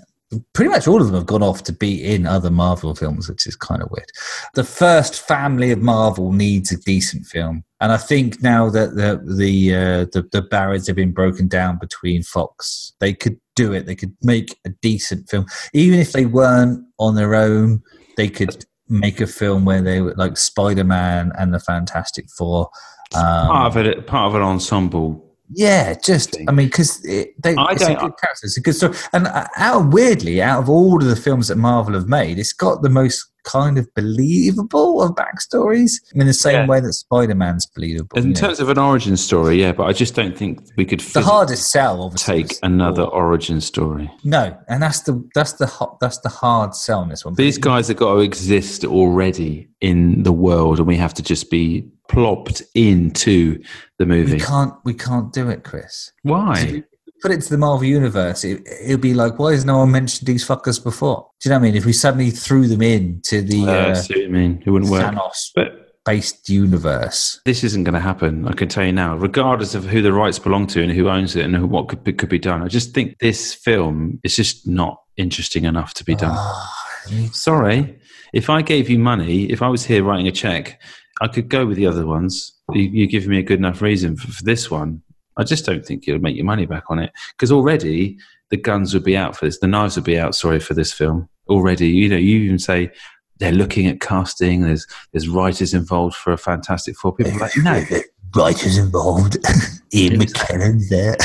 Pretty 0.54 0.70
much 0.70 0.88
all 0.88 1.00
of 1.00 1.08
them 1.08 1.16
have 1.16 1.28
gone 1.28 1.44
off 1.44 1.64
to 1.64 1.72
be 1.72 2.04
in 2.04 2.26
other 2.26 2.50
Marvel 2.50 2.96
films, 2.96 3.30
which 3.30 3.46
is 3.46 3.56
kind 3.56 3.82
of 3.82 3.92
weird. 3.92 4.10
The 4.56 4.64
first 4.64 5.22
family 5.22 5.72
of 5.72 5.82
Marvel 5.82 6.34
needs 6.34 6.72
a 6.72 6.78
decent 6.78 7.28
film, 7.28 7.64
and 7.80 7.92
I 7.92 7.98
think 7.98 8.42
now 8.42 8.70
that 8.72 8.96
the 8.96 9.22
the 9.24 9.76
uh, 9.76 10.06
the, 10.12 10.28
the 10.32 10.42
barriers 10.42 10.88
have 10.88 10.96
been 10.96 11.14
broken 11.14 11.48
down 11.48 11.78
between 11.78 12.24
Fox, 12.24 12.94
they 13.00 13.14
could 13.14 13.40
do 13.56 13.72
it. 13.72 13.86
They 13.86 13.96
could 13.96 14.18
make 14.24 14.58
a 14.66 14.70
decent 14.82 15.30
film, 15.30 15.46
even 15.74 16.00
if 16.00 16.12
they 16.12 16.26
weren't 16.26 16.84
on 17.00 17.16
their 17.16 17.36
own. 17.36 17.84
They 18.18 18.28
could 18.28 18.66
make 18.90 19.22
a 19.22 19.28
film 19.28 19.64
where 19.64 19.82
they 19.82 20.02
were 20.02 20.16
like 20.18 20.38
Spider 20.38 20.84
Man 20.84 21.32
and 21.38 21.54
the 21.54 21.60
Fantastic 21.60 22.30
Four. 22.36 22.70
Um, 23.14 23.48
part 23.48 23.68
of 23.68 23.78
it, 23.86 24.08
part 24.08 24.30
of 24.30 24.36
an 24.36 24.42
ensemble. 24.42 25.24
yeah, 25.54 25.94
just 25.94 26.32
thing. 26.32 26.50
I 26.50 26.52
mean, 26.52 26.68
because 26.68 27.02
they 27.02 27.28
I 27.46 27.72
it's 27.74 27.82
don't- 27.86 28.00
good 28.00 28.14
character, 28.20 28.42
it's 28.44 28.58
a 28.58 28.62
good 28.62 28.76
story, 28.76 28.96
and 29.14 29.28
uh, 29.28 29.48
out 29.58 29.94
weirdly, 29.94 30.42
out 30.42 30.60
of 30.60 30.70
all 30.70 31.02
of 31.02 31.08
the 31.08 31.16
films 31.16 31.48
that 31.50 31.58
Marvel 31.58 31.94
have 31.94 32.08
made, 32.08 32.40
it's 32.40 32.54
got 32.54 32.82
the 32.82 32.90
most 32.90 33.28
kind 33.46 33.78
of 33.78 33.88
believable 33.94 35.02
of 35.02 35.12
backstories 35.16 35.94
in 36.14 36.26
the 36.28 36.34
same 36.34 36.54
Yeah. 36.56 36.68
way 36.68 36.80
that 36.82 36.94
Spider-Man's 36.94 37.66
believable. 37.68 38.18
In 38.18 38.24
you 38.30 38.34
know. 38.34 38.40
terms 38.40 38.60
of 38.60 38.70
an 38.70 38.78
origin 38.78 39.16
story, 39.18 39.62
yeah, 39.62 39.72
but 39.72 39.84
I 39.86 39.94
just 39.94 40.16
don't 40.16 40.38
think 40.38 40.68
we 40.78 40.86
could 40.86 41.00
the 41.00 41.22
hardest 41.22 41.72
sell, 41.72 42.02
obviously, 42.04 42.44
take 42.44 42.58
another 42.64 43.04
origin 43.04 43.62
story. 43.62 44.12
No, 44.24 44.58
and 44.68 44.82
that's 44.82 45.02
the 45.02 45.24
that's 45.36 45.54
the 45.54 45.68
hot 45.68 46.00
that's 46.00 46.20
the 46.20 46.30
hard 46.30 46.76
sell 46.76 47.04
in 47.04 47.10
this 47.10 47.24
one. 47.24 47.36
These 47.36 47.58
guys 47.58 47.88
have 47.88 47.98
got 47.98 48.16
to 48.16 48.20
exist 48.20 48.84
already 48.84 49.70
in 49.82 50.24
the 50.24 50.34
world, 50.34 50.80
and 50.80 50.88
we 50.88 50.98
have 50.98 51.14
to 51.16 51.24
just 51.24 51.50
be 51.50 51.88
plopped 52.10 52.62
into 52.76 53.60
the 54.00 54.06
we 54.06 54.16
movie. 54.16 54.40
can't 54.40 54.74
we 54.84 54.94
can't 54.94 55.32
do 55.34 55.50
it, 55.50 55.64
Chris. 55.64 56.12
Why? 56.24 56.84
Put 57.26 57.32
it 57.32 57.42
to 57.42 57.50
the 57.50 57.58
Marvel 57.58 57.86
universe. 57.86 58.44
It, 58.44 58.62
it'll 58.84 59.00
be 59.00 59.16
like, 59.16 59.40
why 59.40 59.54
has 59.54 59.66
no 59.66 59.80
one 59.80 59.90
mentioned 59.90 60.28
these 60.28 60.48
fuckers 60.48 60.84
before? 60.84 61.28
Do 61.42 61.50
you 61.50 61.50
know 61.50 61.58
what 61.58 61.64
I 61.66 61.70
mean? 61.70 61.76
If 61.76 61.84
we 61.84 61.92
suddenly 61.92 62.30
threw 62.30 62.68
them 62.68 62.84
in 62.84 63.20
to 63.24 63.42
the 63.42 63.66
Uh, 63.66 63.72
I 63.72 63.90
uh, 63.90 63.96
see 63.96 64.14
what 64.14 64.24
you 64.26 64.30
mean. 64.30 64.62
It 64.64 64.70
wouldn't 64.70 64.92
work. 64.92 65.02
Thanos 65.02 65.50
But 65.56 66.04
based 66.06 66.48
universe, 66.50 67.42
this 67.44 67.64
isn't 67.64 67.84
going 67.84 67.96
to 67.96 68.00
happen. 68.00 68.48
I 68.48 68.54
can 68.54 68.70
tell 68.70 68.86
you 68.86 68.92
now, 68.92 69.16
regardless 69.16 69.74
of 69.74 69.86
who 69.86 70.04
the 70.04 70.14
rights 70.14 70.38
belong 70.38 70.68
to 70.68 70.84
and 70.84 70.92
who 70.92 71.10
owns 71.10 71.36
it 71.36 71.46
and 71.46 71.56
who, 71.56 71.66
what 71.66 71.88
could 71.88 72.04
be, 72.04 72.14
could 72.14 72.30
be 72.30 72.38
done. 72.38 72.62
I 72.62 72.68
just 72.68 72.94
think 72.94 73.18
this 73.18 73.56
film 73.56 74.20
is 74.24 74.36
just 74.36 74.68
not 74.68 75.02
interesting 75.18 75.64
enough 75.64 75.96
to 75.96 76.04
be 76.04 76.14
done. 76.14 76.36
Ah, 76.38 76.86
Sorry, 77.32 77.98
if 78.34 78.52
I 78.52 78.62
gave 78.62 78.88
you 78.88 79.00
money, 79.00 79.46
if 79.46 79.64
I 79.64 79.70
was 79.70 79.84
here 79.84 80.04
writing 80.04 80.28
a 80.28 80.32
check, 80.32 80.80
I 81.22 81.28
could 81.28 81.50
go 81.50 81.66
with 81.66 81.78
the 81.78 81.88
other 81.88 82.06
ones. 82.06 82.54
You, 82.72 82.84
you 82.84 83.08
give 83.08 83.26
me 83.26 83.40
a 83.40 83.44
good 83.44 83.58
enough 83.58 83.82
reason 83.82 84.16
for, 84.16 84.32
for 84.32 84.44
this 84.44 84.70
one. 84.70 85.02
I 85.38 85.44
just 85.44 85.66
don't 85.66 85.86
think 85.86 86.06
you'll 86.08 86.20
make 86.20 86.36
your 86.36 86.46
money 86.46 86.66
back 86.66 86.86
on 86.90 87.00
it 87.00 87.12
because 87.32 87.52
already 87.52 88.18
the 88.50 88.58
guns 88.58 88.94
would 88.94 89.04
be 89.04 89.18
out 89.18 89.36
for 89.36 89.46
this. 89.46 89.60
The 89.60 89.68
knives 89.68 89.96
would 89.96 90.06
be 90.06 90.20
out. 90.20 90.36
Sorry 90.36 90.60
for 90.60 90.74
this 90.74 90.94
film 90.94 91.28
already. 91.48 91.90
You 91.90 92.10
know, 92.10 92.18
you 92.18 92.38
even 92.40 92.60
say 92.60 92.92
they're 93.40 93.52
looking 93.52 93.88
at 93.88 94.02
casting. 94.02 94.62
There's 94.62 94.88
there's 95.12 95.28
writers 95.28 95.74
involved 95.74 96.16
for 96.16 96.32
a 96.34 96.38
Fantastic 96.38 96.96
Four. 96.98 97.16
People 97.16 97.34
are 97.34 97.40
like 97.40 97.58
no. 97.58 97.84
writers 98.36 98.78
involved. 98.78 99.38
Ian 99.94 100.22
Yes. 100.22 100.34
McKellen's 100.34 100.90
there. 100.90 101.16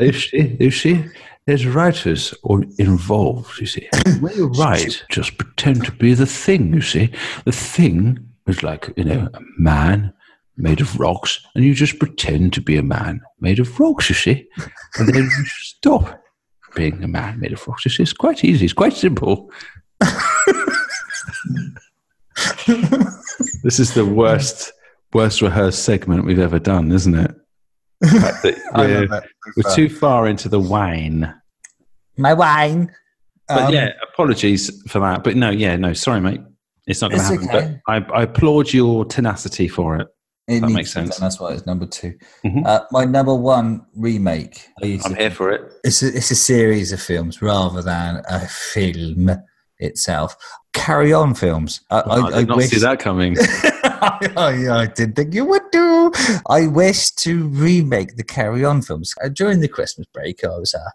you 0.00 0.12
see, 0.12 0.56
you 0.58 0.70
see, 0.70 1.04
there's 1.46 1.66
writers 1.66 2.34
all 2.42 2.62
involved. 2.78 3.60
You 3.60 3.66
see, 3.66 3.88
when 4.20 4.34
you 4.36 4.48
write, 4.48 5.04
just 5.10 5.36
pretend 5.38 5.84
to 5.84 5.92
be 5.92 6.14
the 6.14 6.26
thing. 6.26 6.74
You 6.74 6.80
see, 6.82 7.10
the 7.44 7.52
thing 7.52 8.18
is 8.46 8.62
like 8.62 8.92
you 8.96 9.04
know 9.04 9.28
a 9.34 9.40
man 9.58 10.12
made 10.56 10.80
of 10.80 10.98
rocks, 11.00 11.40
and 11.54 11.64
you 11.64 11.74
just 11.74 11.98
pretend 11.98 12.52
to 12.54 12.60
be 12.60 12.76
a 12.76 12.82
man 12.82 13.20
made 13.40 13.58
of 13.58 13.78
rocks. 13.80 14.08
You 14.08 14.14
see, 14.14 14.46
and 14.98 15.08
then 15.08 15.24
you 15.24 15.44
stop 15.46 16.20
being 16.74 17.02
a 17.02 17.08
man 17.08 17.40
made 17.40 17.52
of 17.52 17.66
rocks. 17.66 17.84
You 17.84 17.90
see, 17.90 18.02
it's 18.02 18.12
quite 18.12 18.44
easy. 18.44 18.64
It's 18.64 18.74
quite 18.74 18.92
simple. 18.94 19.50
this 23.62 23.78
is 23.78 23.94
the 23.94 24.04
worst, 24.06 24.72
worst 25.12 25.42
rehearsed 25.42 25.84
segment 25.84 26.24
we've 26.24 26.38
ever 26.38 26.58
done, 26.58 26.92
isn't 26.92 27.14
it? 27.14 27.34
The 28.00 28.08
fact 28.20 28.42
that 28.42 28.58
we're- 28.76 29.20
we're 29.56 29.74
too 29.74 29.88
far 29.88 30.26
into 30.26 30.48
the 30.48 30.58
wine. 30.60 31.32
My 32.16 32.34
wine. 32.34 32.90
But 33.48 33.64
Um, 33.64 33.72
yeah, 33.74 33.90
apologies 34.12 34.70
for 34.90 34.98
that. 35.00 35.22
But 35.24 35.36
no, 35.36 35.50
yeah, 35.50 35.76
no, 35.76 35.92
sorry, 35.92 36.20
mate. 36.20 36.40
It's 36.86 37.00
not 37.00 37.10
going 37.12 37.20
to 37.22 37.26
happen. 37.26 37.48
okay. 37.48 37.80
But 37.86 38.12
I, 38.12 38.20
I 38.20 38.22
applaud 38.24 38.72
your 38.72 39.04
tenacity 39.04 39.68
for 39.68 39.96
it. 40.00 40.08
It 40.48 40.60
that 40.60 40.70
makes 40.70 40.92
sense. 40.92 41.16
That's 41.18 41.38
why 41.38 41.52
it's 41.52 41.66
number 41.66 41.86
2 41.86 42.14
Mhm. 42.44 42.66
Uh, 42.66 42.84
my 42.90 43.04
number 43.04 43.34
one 43.34 43.86
remake. 43.94 44.68
I'm 44.82 45.14
here 45.14 45.30
for 45.30 45.50
it. 45.50 45.72
It's 45.84 46.02
a, 46.02 46.08
it's 46.08 46.30
a 46.30 46.36
series 46.36 46.92
of 46.92 47.00
films 47.00 47.40
rather 47.40 47.82
than 47.82 48.22
a 48.28 48.40
film 48.48 49.30
itself. 49.78 50.36
Carry 50.72 51.12
on 51.12 51.34
films. 51.34 51.82
I, 51.90 52.00
I, 52.00 52.30
did 52.40 52.48
not 52.48 52.56
wish, 52.56 52.70
see 52.70 52.78
that 52.78 52.98
coming. 52.98 53.36
I, 54.02 54.68
I 54.70 54.86
didn't 54.86 55.14
think 55.14 55.34
you 55.34 55.44
would 55.44 55.70
do. 55.70 56.12
I 56.48 56.66
wish 56.66 57.10
to 57.10 57.46
remake 57.48 58.16
the 58.16 58.24
Carry 58.24 58.64
On 58.64 58.82
films. 58.82 59.14
Uh, 59.22 59.28
during 59.28 59.60
the 59.60 59.68
Christmas 59.68 60.06
break, 60.12 60.42
I 60.44 60.48
was 60.48 60.74
uh, 60.74 60.90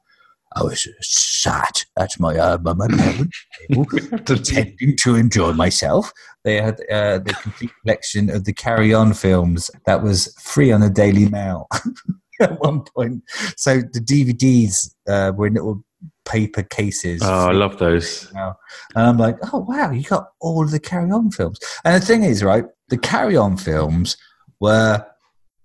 I 0.60 0.64
was 0.64 0.88
sat 1.02 1.86
at 1.98 2.12
my 2.20 2.36
uh, 2.36 2.58
my 2.62 2.74
my 2.74 2.88
parents' 2.88 3.46
table, 3.68 3.86
pretending 4.26 4.96
to 5.04 5.16
enjoy 5.16 5.54
myself. 5.54 6.12
They 6.44 6.62
had 6.62 6.80
uh, 6.92 7.20
the 7.20 7.38
complete 7.42 7.72
collection 7.82 8.30
of 8.30 8.46
the 8.46 8.54
Carry 8.54 8.94
On 8.94 9.14
films 9.14 9.70
that 9.86 10.02
was 10.02 10.34
free 10.40 10.72
on 10.72 10.82
the 10.82 10.90
Daily 10.90 11.28
Mail 11.28 11.68
at 12.42 12.60
one 12.62 12.82
point. 12.96 13.24
So 13.56 13.78
the 13.78 14.00
DVDs 14.00 14.94
uh, 15.08 15.34
were 15.36 15.48
in 15.48 15.54
little 15.54 15.84
paper 16.26 16.64
cases. 16.64 17.22
oh, 17.24 17.50
I 17.50 17.52
love 17.52 17.78
those. 17.78 18.32
And 18.34 18.56
I'm 18.96 19.18
like, 19.18 19.38
oh 19.54 19.60
wow, 19.60 19.92
you 19.92 20.04
got 20.04 20.30
all 20.40 20.64
of 20.64 20.72
the 20.72 20.80
Carry 20.80 21.12
On 21.12 21.32
films. 21.32 21.60
And 21.86 22.02
the 22.02 22.06
thing 22.06 22.24
is, 22.24 22.44
right, 22.44 22.66
the 22.90 22.98
Carry 22.98 23.38
On 23.38 23.58
films 23.58 24.18
were 24.60 25.06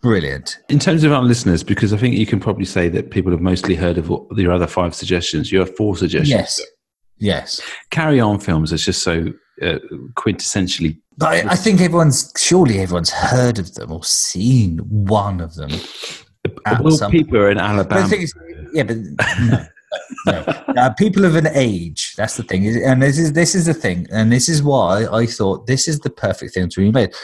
brilliant. 0.03 0.59
In 0.69 0.79
terms 0.79 1.05
of 1.05 1.13
our 1.13 1.23
listeners, 1.23 1.63
because 1.63 1.93
I 1.93 1.97
think 1.97 2.15
you 2.17 2.27
can 2.27 2.41
probably 2.41 2.65
say 2.67 2.89
that 2.91 3.11
people 3.11 3.33
have 3.33 3.41
mostly 3.41 3.75
heard 3.75 3.97
of 3.99 4.11
your 4.37 4.53
other 4.53 4.67
five 4.67 4.95
suggestions. 4.95 5.51
You 5.51 5.61
have 5.61 5.75
four 5.77 5.97
suggestions. 5.97 6.29
Yes, 6.31 6.61
yes. 7.19 7.61
Carry 7.91 8.21
on 8.21 8.39
films 8.39 8.73
is 8.73 8.85
just 8.85 9.03
so 9.03 9.27
uh, 9.63 9.79
quintessentially. 10.15 10.99
But 11.17 11.29
I, 11.29 11.53
I 11.53 11.55
think 11.57 11.81
everyone's 11.81 12.33
surely 12.37 12.81
everyone's 12.81 13.11
heard 13.11 13.59
of 13.59 13.75
them 13.75 13.93
or 13.93 14.03
seen 14.05 14.79
one 14.79 15.41
of 15.41 15.55
them. 15.55 15.71
Well, 16.81 16.91
some- 16.93 17.13
people 17.13 17.39
are 17.39 17.51
in 17.51 17.59
But 17.59 17.65
Alabama. 17.65 18.09
thing 18.09 18.23
is, 18.23 18.35
yeah, 18.73 18.83
but 18.83 18.97
no, 19.41 19.65
no. 20.27 20.45
Uh, 20.77 20.91
people 20.95 21.25
of 21.25 21.37
an 21.37 21.49
age. 21.53 22.15
That's 22.17 22.37
the 22.37 22.43
thing, 22.43 22.67
and 22.67 23.03
this 23.03 23.19
is 23.19 23.35
this 23.35 23.55
is 23.55 23.67
the 23.67 23.75
thing, 23.75 24.07
and 24.11 24.33
this 24.33 24.49
is 24.49 24.63
why 24.63 25.07
I 25.13 25.27
thought 25.27 25.67
this 25.67 25.87
is 25.87 26.01
the 26.01 26.11
perfect 26.11 26.55
thing 26.55 26.69
to 26.71 26.81
be 26.81 26.91
made 26.91 27.15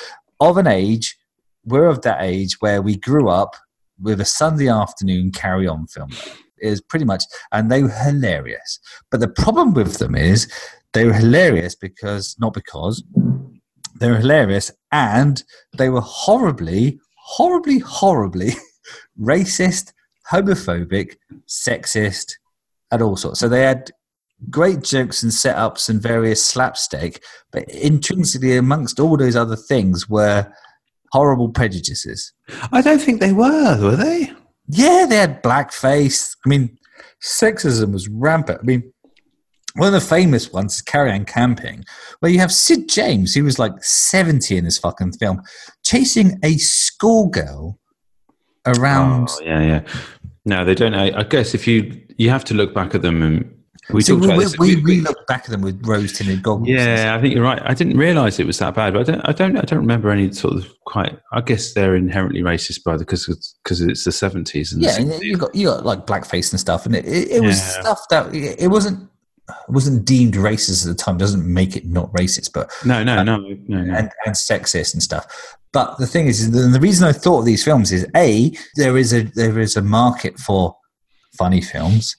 Of 0.41 0.59
an 0.59 0.67
age, 0.67 1.17
we're 1.65 1.87
of 1.87 2.03
that 2.03 2.23
age 2.23 2.61
where 2.61 2.83
we 2.83 2.97
grew 2.97 3.29
up 3.29 3.55
with 4.01 4.21
a 4.21 4.25
Sunday 4.25 4.69
afternoon 4.69 5.33
carry 5.33 5.67
on 5.67 5.87
film. 5.87 6.11
It 6.61 6.71
was 6.71 6.81
pretty 6.81 7.05
much, 7.05 7.25
and 7.53 7.71
they 7.71 7.83
were 7.83 7.89
hilarious. 7.89 8.81
But 9.11 9.21
the 9.21 9.29
problem 9.29 9.75
with 9.75 9.99
them 9.99 10.15
is 10.15 10.51
they 10.93 11.05
were 11.05 11.13
hilarious 11.13 11.75
because 11.75 12.37
not 12.39 12.55
because 12.55 13.03
they 14.01 14.11
were 14.11 14.17
hilarious, 14.17 14.71
and 14.93 15.43
they 15.77 15.89
were 15.89 16.01
horribly, 16.01 17.01
horribly, 17.17 17.79
horribly 17.81 18.53
racist, 19.21 19.93
homophobic, 20.31 21.17
sexist, 21.47 22.35
and 22.91 23.03
all 23.03 23.17
sorts. 23.17 23.41
So 23.41 23.49
they 23.49 23.63
had 23.63 23.91
great 24.51 24.83
jokes 24.83 25.23
and 25.23 25.33
setups 25.33 25.89
and 25.89 26.01
various 26.01 26.45
slapstick, 26.45 27.23
but 27.51 27.69
intrinsically 27.69 28.57
amongst 28.57 29.01
all 29.01 29.17
those 29.17 29.37
other 29.37 29.57
things 29.57 30.09
were 30.09 30.51
horrible 31.13 31.49
prejudices. 31.49 32.33
I 32.73 32.83
don't 32.83 33.01
think 33.01 33.21
they 33.21 33.33
were, 33.33 33.79
were 33.81 33.97
they? 33.97 34.33
Yeah, 34.69 35.07
they 35.09 35.17
had 35.17 35.43
blackface. 35.43 36.37
I 36.45 36.49
mean, 36.49 36.79
sexism 37.23 37.93
was 37.93 38.09
rampant. 38.09 38.61
I 38.63 38.65
mean, 38.65 38.93
one 39.75 39.95
of 39.95 40.01
the 40.01 40.07
famous 40.07 40.53
ones 40.53 40.77
is 40.77 40.83
Carry 40.83 41.13
On 41.13 41.25
Camping, 41.25 41.85
where 42.21 42.33
you 42.33 42.39
have 42.39 42.53
Sid 42.53 42.89
James, 42.89 43.35
who 43.35 43.45
was 43.45 43.59
like 43.59 43.73
70 43.83 44.57
in 44.57 44.65
this 44.65 44.79
fucking 44.79 45.13
film, 45.13 45.41
chasing 45.85 46.39
a 46.43 46.57
schoolgirl 46.57 47.79
around. 48.67 49.29
Oh, 49.31 49.41
yeah, 49.43 49.63
yeah. 49.63 49.81
No, 50.45 50.65
they 50.65 50.75
don't. 50.75 50.95
I, 50.95 51.21
I 51.21 51.23
guess 51.25 51.55
if 51.55 51.67
you 51.67 52.01
you 52.17 52.31
have 52.31 52.45
to 52.47 52.55
look 52.55 52.75
back 52.75 52.95
at 52.95 53.03
them 53.03 53.23
and 53.23 53.58
we 53.91 54.03
talked 54.03 54.21
we, 54.21 54.27
about 54.29 54.59
we, 54.59 54.77
we, 54.77 54.83
we 54.83 55.01
look 55.01 55.27
back 55.27 55.45
at 55.45 55.51
them 55.51 55.63
with 55.63 55.85
rose 55.87 56.13
tinted 56.13 56.43
goggles. 56.43 56.69
yeah, 56.69 57.15
I 57.17 57.21
think 57.21 57.35
you're 57.35 57.43
right. 57.43 57.61
I 57.65 57.75
didn't 57.75 57.97
realise 57.97 58.39
it 58.39 58.47
was 58.47 58.59
that 58.59 58.75
bad, 58.75 58.93
but 58.93 59.01
I 59.09 59.13
don't. 59.13 59.29
I 59.29 59.33
don't. 59.33 59.57
I 59.57 59.63
don't 59.63 59.79
remember 59.81 60.11
any 60.11 60.33
sort 60.33 60.55
of 60.57 60.67
quite. 60.85 61.19
I 61.33 61.41
guess 61.41 61.73
they're 61.73 61.97
inherently 61.97 62.43
racist, 62.43 62.85
by 62.85 62.97
the 62.97 63.05
because 63.05 63.27
because 63.63 63.81
it's 63.81 64.05
the 64.05 64.13
seventies 64.13 64.73
and 64.73 64.83
yeah, 64.83 64.97
the 64.97 65.15
and 65.15 65.23
you 65.23 65.37
got 65.37 65.55
you 65.55 65.69
got 65.69 65.85
like 65.85 66.07
blackface 66.07 66.53
and 66.53 66.61
stuff, 66.61 66.87
and 66.87 66.95
it, 66.95 67.07
it, 67.07 67.31
it 67.31 67.43
was 67.43 67.59
Yeah. 67.59 67.81
stuff 67.81 68.01
that 68.11 68.35
it 68.35 68.69
wasn't 68.69 69.09
it 69.49 69.73
wasn't 69.73 70.05
deemed 70.05 70.35
racist 70.35 70.87
at 70.87 70.95
the 70.95 71.03
time. 71.03 71.17
Doesn't 71.17 71.47
make 71.47 71.77
it 71.77 71.87
not 71.87 72.13
racist, 72.13 72.53
but 72.53 72.71
no, 72.85 73.03
no, 73.03 73.23
no, 73.23 73.39
no, 73.39 73.57
no. 73.83 73.95
and, 73.95 74.11
and 74.27 74.35
sexist 74.35 74.93
and 74.93 75.03
stuff. 75.03 75.57
But 75.73 75.99
the 75.99 76.07
thing 76.07 76.27
is, 76.27 76.41
is 76.41 76.51
the, 76.51 76.61
the 76.69 76.81
reason 76.81 77.07
I 77.07 77.13
thought 77.13 77.41
of 77.41 77.45
these 77.45 77.65
films 77.65 77.93
is 77.93 78.07
a 78.17 78.53
there 78.77 78.97
is 78.99 79.13
a 79.13 79.23
there 79.23 79.59
is 79.59 79.77
a 79.77 79.83
market 79.83 80.39
for 80.39 80.77
funny 81.39 81.61
films. 81.61 82.17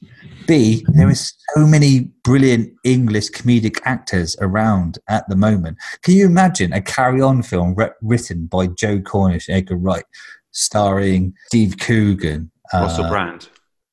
B 0.50 0.84
there 0.96 1.10
is 1.10 1.32
so 1.56 1.65
many 1.68 2.10
brilliant 2.24 2.74
English 2.84 3.29
comedic 3.29 3.77
actors 3.86 4.36
around 4.41 4.98
at 5.08 5.24
the 5.29 5.36
moment. 5.36 5.77
Can 6.01 6.15
you 6.15 6.25
imagine 6.25 6.74
a 6.74 6.82
Carry 6.82 7.22
On 7.22 7.44
film 7.44 7.75
writ- 7.75 7.94
written 8.01 8.48
by 8.48 8.65
Joe 8.68 9.00
Cornish, 9.00 9.48
Edgar 9.48 9.75
Wright, 9.77 10.06
starring 10.51 11.34
Steve 11.48 11.77
Coogan, 11.77 12.50
Russell 12.74 13.06
uh, 13.06 13.10
Brand, 13.10 13.50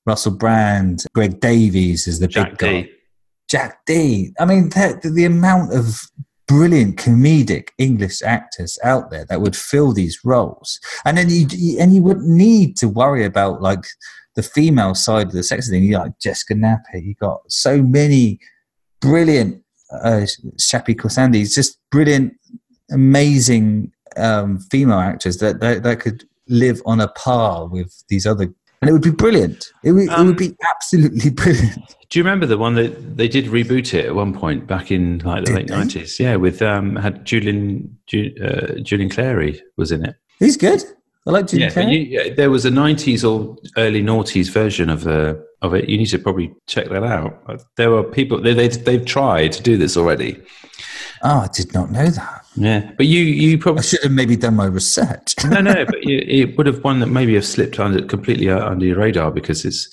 Russell 0.06 0.32
Brand, 0.32 1.04
Greg 1.14 1.40
Davies 1.40 2.06
is 2.06 2.20
the 2.20 2.26
Jack 2.28 2.50
big 2.52 2.58
guy. 2.58 2.82
D. 2.82 2.92
Jack 3.50 3.84
Dee. 3.86 4.32
I 4.40 4.44
mean, 4.46 4.70
the, 4.70 5.10
the 5.14 5.24
amount 5.26 5.74
of 5.74 6.00
brilliant 6.48 6.96
comedic 6.96 7.68
English 7.78 8.22
actors 8.22 8.78
out 8.82 9.10
there 9.10 9.24
that 9.26 9.40
would 9.42 9.56
fill 9.56 9.92
these 9.92 10.20
roles, 10.24 10.80
and 11.04 11.18
then 11.18 11.28
you- 11.28 11.78
and 11.78 11.94
you 11.94 12.02
wouldn't 12.02 12.28
need 12.28 12.76
to 12.78 12.88
worry 12.88 13.24
about 13.24 13.60
like 13.60 13.84
the 14.36 14.42
female 14.42 14.94
side 14.94 15.26
of 15.26 15.32
the 15.32 15.42
sex 15.42 15.68
thing. 15.68 15.82
You 15.82 15.92
got 15.92 16.02
like 16.04 16.18
Jessica 16.20 16.54
Knappett. 16.54 17.04
You 17.04 17.14
got 17.14 17.40
so 17.48 17.82
many 17.82 18.38
brilliant 19.00 19.62
uh, 19.92 20.26
Shappi 20.58 20.94
Khorsandi 20.94 21.52
just 21.52 21.78
brilliant, 21.90 22.34
amazing 22.90 23.92
um, 24.16 24.58
female 24.70 24.98
actors 25.00 25.38
that, 25.38 25.60
that 25.60 25.82
that 25.82 26.00
could 26.00 26.24
live 26.48 26.80
on 26.86 27.00
a 27.00 27.08
par 27.08 27.66
with 27.66 28.04
these 28.08 28.26
other, 28.26 28.44
and 28.80 28.88
it 28.88 28.92
would 28.92 29.02
be 29.02 29.10
brilliant. 29.10 29.66
It 29.84 29.92
would, 29.92 30.04
it 30.04 30.10
Um, 30.10 30.26
would 30.28 30.36
be 30.36 30.56
absolutely 30.74 31.30
brilliant. 31.42 31.94
Do 32.08 32.18
you 32.18 32.24
remember 32.24 32.46
the 32.46 32.58
one 32.58 32.74
that 32.74 33.16
they 33.16 33.26
did 33.28 33.46
reboot 33.46 33.92
it 33.94 34.06
at 34.06 34.14
one 34.14 34.32
point 34.32 34.66
back 34.66 34.90
in 34.90 35.18
like 35.18 35.44
the 35.44 35.50
Did 35.52 35.56
late 35.56 35.68
nineties? 35.68 36.20
Yeah, 36.20 36.36
with 36.36 36.62
um 36.62 36.96
had 36.96 37.24
Julian 37.24 37.96
Ju, 38.06 38.32
uh, 38.42 38.80
Julian 38.80 39.10
Clary 39.10 39.62
was 39.76 39.90
in 39.92 40.04
it. 40.04 40.14
He's 40.38 40.56
good. 40.56 40.82
I 41.26 41.30
like 41.30 41.48
Jim 41.48 41.60
Yeah, 41.60 41.88
you, 41.88 41.98
yeah, 41.98 42.34
there 42.34 42.50
was 42.50 42.64
a 42.64 42.70
nineties 42.70 43.24
or 43.24 43.56
early 43.76 44.02
noughties 44.02 44.50
version 44.50 44.88
of 44.88 45.04
the 45.04 45.44
of 45.62 45.74
it. 45.74 45.88
You 45.88 45.98
need 45.98 46.06
to 46.06 46.18
probably 46.18 46.54
check 46.66 46.88
that 46.88 47.02
out. 47.02 47.62
There 47.76 47.90
were 47.90 48.04
people 48.04 48.40
they, 48.40 48.54
they 48.54 48.68
they've 48.68 49.04
tried 49.04 49.52
to 49.52 49.62
do 49.62 49.76
this 49.76 49.96
already. 49.96 50.40
Oh, 51.22 51.40
I 51.40 51.48
did 51.52 51.74
not 51.74 51.90
know 51.90 52.08
that. 52.08 52.46
Yeah, 52.54 52.92
but 52.96 53.06
you 53.06 53.22
you 53.22 53.56
I 53.56 53.60
probably 53.60 53.82
should 53.82 54.02
have 54.02 54.12
maybe 54.12 54.36
done 54.36 54.54
my 54.54 54.66
research. 54.66 55.34
no 55.44 55.60
no, 55.60 55.84
but 55.86 56.04
you, 56.04 56.18
it 56.18 56.56
would 56.56 56.66
have 56.66 56.84
one 56.84 57.00
that 57.00 57.06
maybe 57.06 57.34
have 57.34 57.46
slipped 57.46 57.80
under 57.80 58.02
completely 58.04 58.48
under 58.48 58.86
your 58.86 58.98
radar 58.98 59.30
because 59.30 59.64
it's 59.64 59.90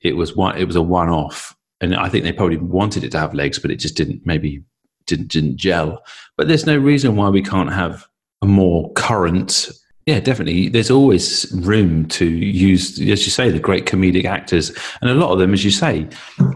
it 0.00 0.16
was 0.16 0.36
one 0.36 0.56
it 0.56 0.64
was 0.64 0.76
a 0.76 0.82
one 0.82 1.08
off, 1.08 1.56
and 1.80 1.94
I 1.96 2.08
think 2.08 2.24
they 2.24 2.32
probably 2.32 2.58
wanted 2.58 3.02
it 3.02 3.10
to 3.12 3.18
have 3.18 3.34
legs, 3.34 3.58
but 3.58 3.70
it 3.70 3.76
just 3.76 3.96
didn't 3.96 4.24
maybe 4.24 4.62
didn't 5.06 5.28
didn't 5.28 5.56
gel. 5.56 6.02
But 6.36 6.48
there's 6.48 6.66
no 6.66 6.76
reason 6.76 7.16
why 7.16 7.28
we 7.30 7.42
can't 7.42 7.72
have 7.72 8.06
a 8.42 8.46
more 8.46 8.92
current. 8.92 9.70
Yeah, 10.08 10.20
definitely. 10.20 10.70
There's 10.70 10.90
always 10.90 11.52
room 11.52 12.06
to 12.08 12.24
use, 12.24 12.98
as 12.98 13.26
you 13.26 13.30
say, 13.30 13.50
the 13.50 13.58
great 13.58 13.84
comedic 13.84 14.24
actors, 14.24 14.72
and 15.02 15.10
a 15.10 15.14
lot 15.14 15.32
of 15.32 15.38
them, 15.38 15.52
as 15.52 15.66
you 15.66 15.70
say, 15.70 16.08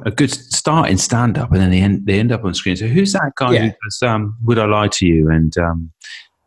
a 0.06 0.10
good 0.10 0.30
start 0.30 0.88
in 0.88 0.96
stand 0.96 1.36
up, 1.36 1.52
and 1.52 1.60
then 1.60 1.70
they 1.70 1.82
end 1.82 2.06
they 2.06 2.18
end 2.18 2.32
up 2.32 2.44
on 2.46 2.54
screen. 2.54 2.76
So 2.76 2.86
who's 2.86 3.12
that 3.12 3.32
guy 3.36 3.54
who 3.58 3.70
does 3.84 4.02
um, 4.02 4.34
"Would 4.44 4.58
I 4.58 4.64
Lie 4.64 4.88
to 4.88 5.06
You" 5.06 5.28
and 5.30 5.54
um, 5.58 5.90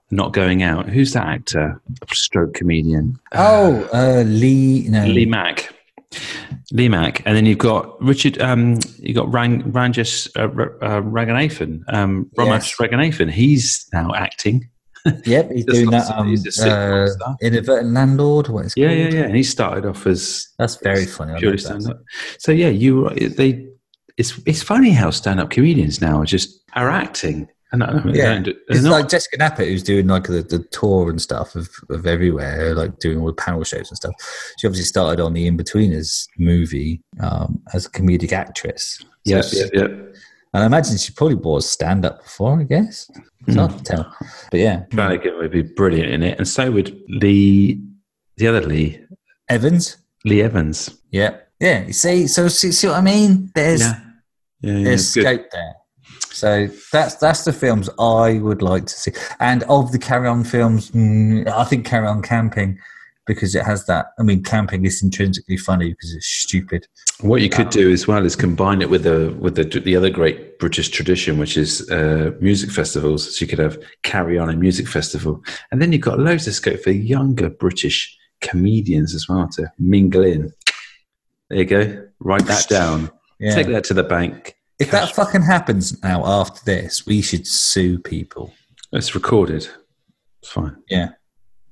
not 0.09 0.33
going 0.33 0.63
out? 0.63 0.89
Who's 0.89 1.13
that 1.13 1.27
actor? 1.27 1.79
Stroke 2.11 2.55
comedian. 2.55 3.19
oh, 3.33 3.87
uh, 3.93 4.23
Lee. 4.25 4.87
No, 4.89 5.05
Lee 5.05 5.27
Mack. 5.27 5.71
Lee 6.71 6.89
Mack, 6.89 7.21
and 7.27 7.37
then 7.37 7.45
you've 7.45 7.59
got 7.59 8.01
Richard. 8.01 8.41
Um, 8.41 8.79
you've 8.97 9.15
got 9.15 9.31
Rang, 9.31 9.61
Ranjis 9.71 10.27
uh, 10.35 10.49
R- 10.57 10.83
uh, 10.83 11.01
Ranganathan. 11.03 11.83
Um, 11.93 12.31
Romesh 12.35 12.47
Yes. 12.47 12.75
Ranganathan. 12.77 13.29
He's 13.29 13.87
now 13.93 14.11
acting. 14.15 14.67
Yep, 15.25 15.51
he's 15.51 15.65
doing 15.65 15.89
that. 15.91 16.09
Um, 16.11 16.35
are 16.63 17.07
uh, 17.25 17.35
inadvertent 17.41 17.93
landlord. 17.93 18.47
What 18.47 18.65
is 18.65 18.73
Yeah, 18.75 18.87
called? 18.87 18.97
yeah, 18.99 19.09
yeah. 19.19 19.25
And 19.25 19.35
he 19.35 19.43
started 19.43 19.85
off 19.85 20.07
as 20.07 20.47
That's 20.57 20.77
very 20.77 21.05
funny. 21.05 21.37
Purely 21.39 21.57
stand 21.59 21.87
up. 21.89 22.01
So 22.39 22.51
yeah, 22.51 22.69
you 22.69 23.09
they. 23.09 23.67
It's 24.17 24.39
it's 24.45 24.63
funny 24.63 24.91
how 24.91 25.11
stand 25.11 25.39
up 25.39 25.49
comedians 25.49 26.01
now 26.01 26.21
are 26.21 26.25
just 26.25 26.61
are 26.73 26.89
acting. 26.89 27.47
And 27.71 27.83
I 27.83 27.91
don't, 27.91 28.15
Yeah. 28.15 28.41
It's 28.69 28.83
not- 28.83 28.91
like 28.91 29.09
Jessica 29.09 29.37
Knappett, 29.37 29.67
who's 29.67 29.83
doing 29.83 30.07
like 30.07 30.23
the, 30.27 30.41
the 30.43 30.59
tour 30.71 31.09
and 31.09 31.21
stuff 31.21 31.55
of, 31.55 31.67
of 31.89 32.05
everywhere, 32.07 32.73
like 32.73 32.99
doing 32.99 33.19
all 33.19 33.25
the 33.27 33.33
panel 33.33 33.63
shows 33.65 33.89
and 33.89 33.97
stuff. 33.97 34.13
She 34.59 34.67
obviously 34.67 34.85
started 34.85 35.21
on 35.21 35.33
the 35.33 35.49
Inbetweeners 35.51 36.27
movie 36.37 37.01
um, 37.19 37.61
as 37.73 37.85
a 37.87 37.89
comedic 37.89 38.31
actress. 38.31 39.03
So 39.27 39.41
she- 39.41 39.57
yeah, 39.59 39.65
yeah. 39.73 39.87
And 40.55 40.63
I 40.63 40.67
imagine 40.67 40.97
she 40.97 41.11
probably 41.11 41.35
was 41.35 41.69
stand 41.69 42.05
up 42.05 42.23
before, 42.23 42.61
I 42.61 42.63
guess. 42.63 43.11
It's 43.45 43.57
hard 43.57 43.77
to 43.77 43.83
tell. 43.83 44.15
But 44.51 44.61
yeah, 44.61 44.85
Flanagan 44.89 45.37
would 45.37 45.51
be 45.51 45.63
brilliant 45.63 46.13
in 46.13 46.23
it, 46.23 46.37
and 46.37 46.47
so 46.47 46.71
would 46.71 46.97
Lee, 47.09 47.83
the 48.37 48.47
other 48.47 48.61
Lee, 48.61 49.01
Evans. 49.49 49.97
Lee 50.23 50.41
Evans. 50.41 50.97
Yeah. 51.11 51.35
Yeah. 51.59 51.83
You 51.83 51.91
see, 51.91 52.27
so 52.27 52.47
see, 52.47 52.71
see 52.71 52.87
what 52.87 52.95
I 52.95 53.01
mean? 53.01 53.51
There's 53.53 53.81
Yeah, 53.81 53.99
yeah, 54.61 54.77
yeah. 54.77 54.83
there's 54.85 55.13
good. 55.13 55.23
scope 55.23 55.45
there. 55.51 55.75
So 56.29 56.67
that's 56.89 57.15
that's 57.15 57.43
the 57.43 57.51
films 57.51 57.89
I 57.99 58.39
would 58.39 58.61
like 58.61 58.85
to 58.85 58.93
see. 58.93 59.11
And 59.41 59.63
of 59.63 59.91
the 59.91 59.99
Carry 59.99 60.29
On 60.29 60.45
films, 60.45 60.89
mm, 60.91 61.45
I 61.49 61.65
think 61.65 61.85
Carry 61.85 62.07
On 62.07 62.21
Camping 62.21 62.79
because 63.27 63.55
it 63.55 63.65
has 63.65 63.85
that. 63.87 64.07
I 64.19 64.23
mean, 64.23 64.43
camping 64.43 64.85
is 64.85 65.03
intrinsically 65.03 65.57
funny 65.57 65.89
because 65.89 66.13
it's 66.13 66.27
stupid. 66.27 66.87
What 67.21 67.41
you 67.41 67.49
could 67.49 67.69
do 67.69 67.91
as 67.91 68.07
well 68.07 68.25
is 68.25 68.35
combine 68.35 68.81
it 68.81 68.89
with 68.89 69.03
the 69.03 69.33
with 69.39 69.55
the 69.55 69.63
the 69.63 69.95
other 69.95 70.09
great 70.09 70.59
British 70.59 70.89
tradition, 70.89 71.37
which 71.39 71.55
is 71.55 71.89
uh, 71.89 72.31
music 72.41 72.71
festivals. 72.71 73.37
So 73.37 73.43
you 73.43 73.47
could 73.47 73.59
have 73.59 73.77
carry 74.03 74.37
on 74.37 74.49
a 74.49 74.55
music 74.55 74.87
festival, 74.87 75.41
and 75.71 75.81
then 75.81 75.93
you've 75.93 76.01
got 76.01 76.19
loads 76.19 76.45
of 76.45 76.53
scope 76.53 76.81
for 76.81 76.91
younger 76.91 77.49
British 77.49 78.17
comedians 78.41 79.15
as 79.15 79.29
well 79.29 79.47
to 79.53 79.71
mingle 79.79 80.23
in. 80.23 80.51
There 81.49 81.59
you 81.59 81.65
go. 81.65 82.07
Write 82.19 82.45
that 82.47 82.67
down. 82.67 83.09
Yeah. 83.39 83.55
Take 83.55 83.67
that 83.67 83.85
to 83.85 83.93
the 83.93 84.03
bank. 84.03 84.55
if 84.79 84.91
that 84.91 85.15
fucking 85.15 85.43
happens 85.43 86.01
now 86.03 86.25
after 86.25 86.61
this, 86.65 87.05
we 87.05 87.21
should 87.21 87.47
sue 87.47 87.97
people. 87.97 88.53
It's 88.91 89.15
recorded. 89.15 89.69
It's 90.41 90.51
fine. 90.51 90.75
Yeah. 90.89 91.09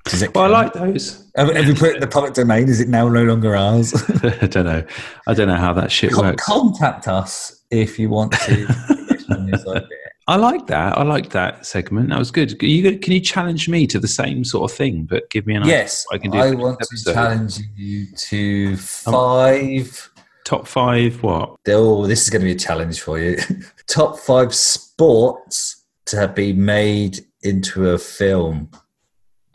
Does 0.05 0.21
it 0.21 0.35
Well, 0.35 0.43
I 0.45 0.47
like 0.47 0.73
those. 0.73 1.31
Have, 1.35 1.55
have 1.55 1.65
we 1.65 1.73
put 1.73 1.89
it 1.91 1.95
in 1.95 2.01
the 2.01 2.07
public 2.07 2.33
domain? 2.33 2.67
Is 2.67 2.81
it 2.81 2.89
now 2.89 3.07
no 3.07 3.23
longer 3.23 3.55
ours? 3.55 3.93
I 4.23 4.47
don't 4.47 4.65
know. 4.65 4.83
I 5.27 5.33
don't 5.33 5.47
know 5.47 5.55
how 5.55 5.73
that 5.73 5.91
shit 5.91 6.11
Con- 6.11 6.25
works. 6.25 6.43
contact 6.45 7.07
us 7.07 7.63
if 7.71 7.97
you 7.97 8.09
want 8.09 8.33
to. 8.33 8.65
get 8.67 9.29
on 9.31 9.45
this 9.49 9.65
idea. 9.67 9.87
I 10.27 10.37
like 10.37 10.67
that. 10.67 10.97
I 10.97 11.03
like 11.03 11.31
that 11.31 11.65
segment. 11.65 12.09
That 12.09 12.19
was 12.19 12.31
good. 12.31 12.57
Can 12.57 12.69
you, 12.69 12.97
can 12.97 13.11
you 13.13 13.19
challenge 13.19 13.67
me 13.67 13.85
to 13.87 13.99
the 13.99 14.07
same 14.07 14.43
sort 14.45 14.71
of 14.71 14.77
thing, 14.77 15.03
but 15.03 15.29
give 15.29 15.45
me 15.45 15.55
an 15.55 15.63
idea 15.63 15.79
yes, 15.79 16.05
I 16.13 16.17
can 16.17 16.31
do. 16.31 16.37
I 16.37 16.51
want 16.51 16.79
this 16.79 17.03
to 17.03 17.13
challenge 17.13 17.59
you 17.75 18.07
to 18.15 18.77
five. 18.77 20.09
Top 20.45 20.67
five. 20.67 21.21
What? 21.23 21.55
Oh, 21.67 22.07
this 22.07 22.23
is 22.23 22.29
going 22.29 22.41
to 22.41 22.45
be 22.45 22.51
a 22.53 22.55
challenge 22.55 23.01
for 23.01 23.19
you. 23.19 23.37
Top 23.87 24.17
five 24.17 24.53
sports 24.53 25.83
to 26.05 26.27
be 26.29 26.53
made 26.53 27.19
into 27.41 27.89
a 27.89 27.97
film 27.97 28.69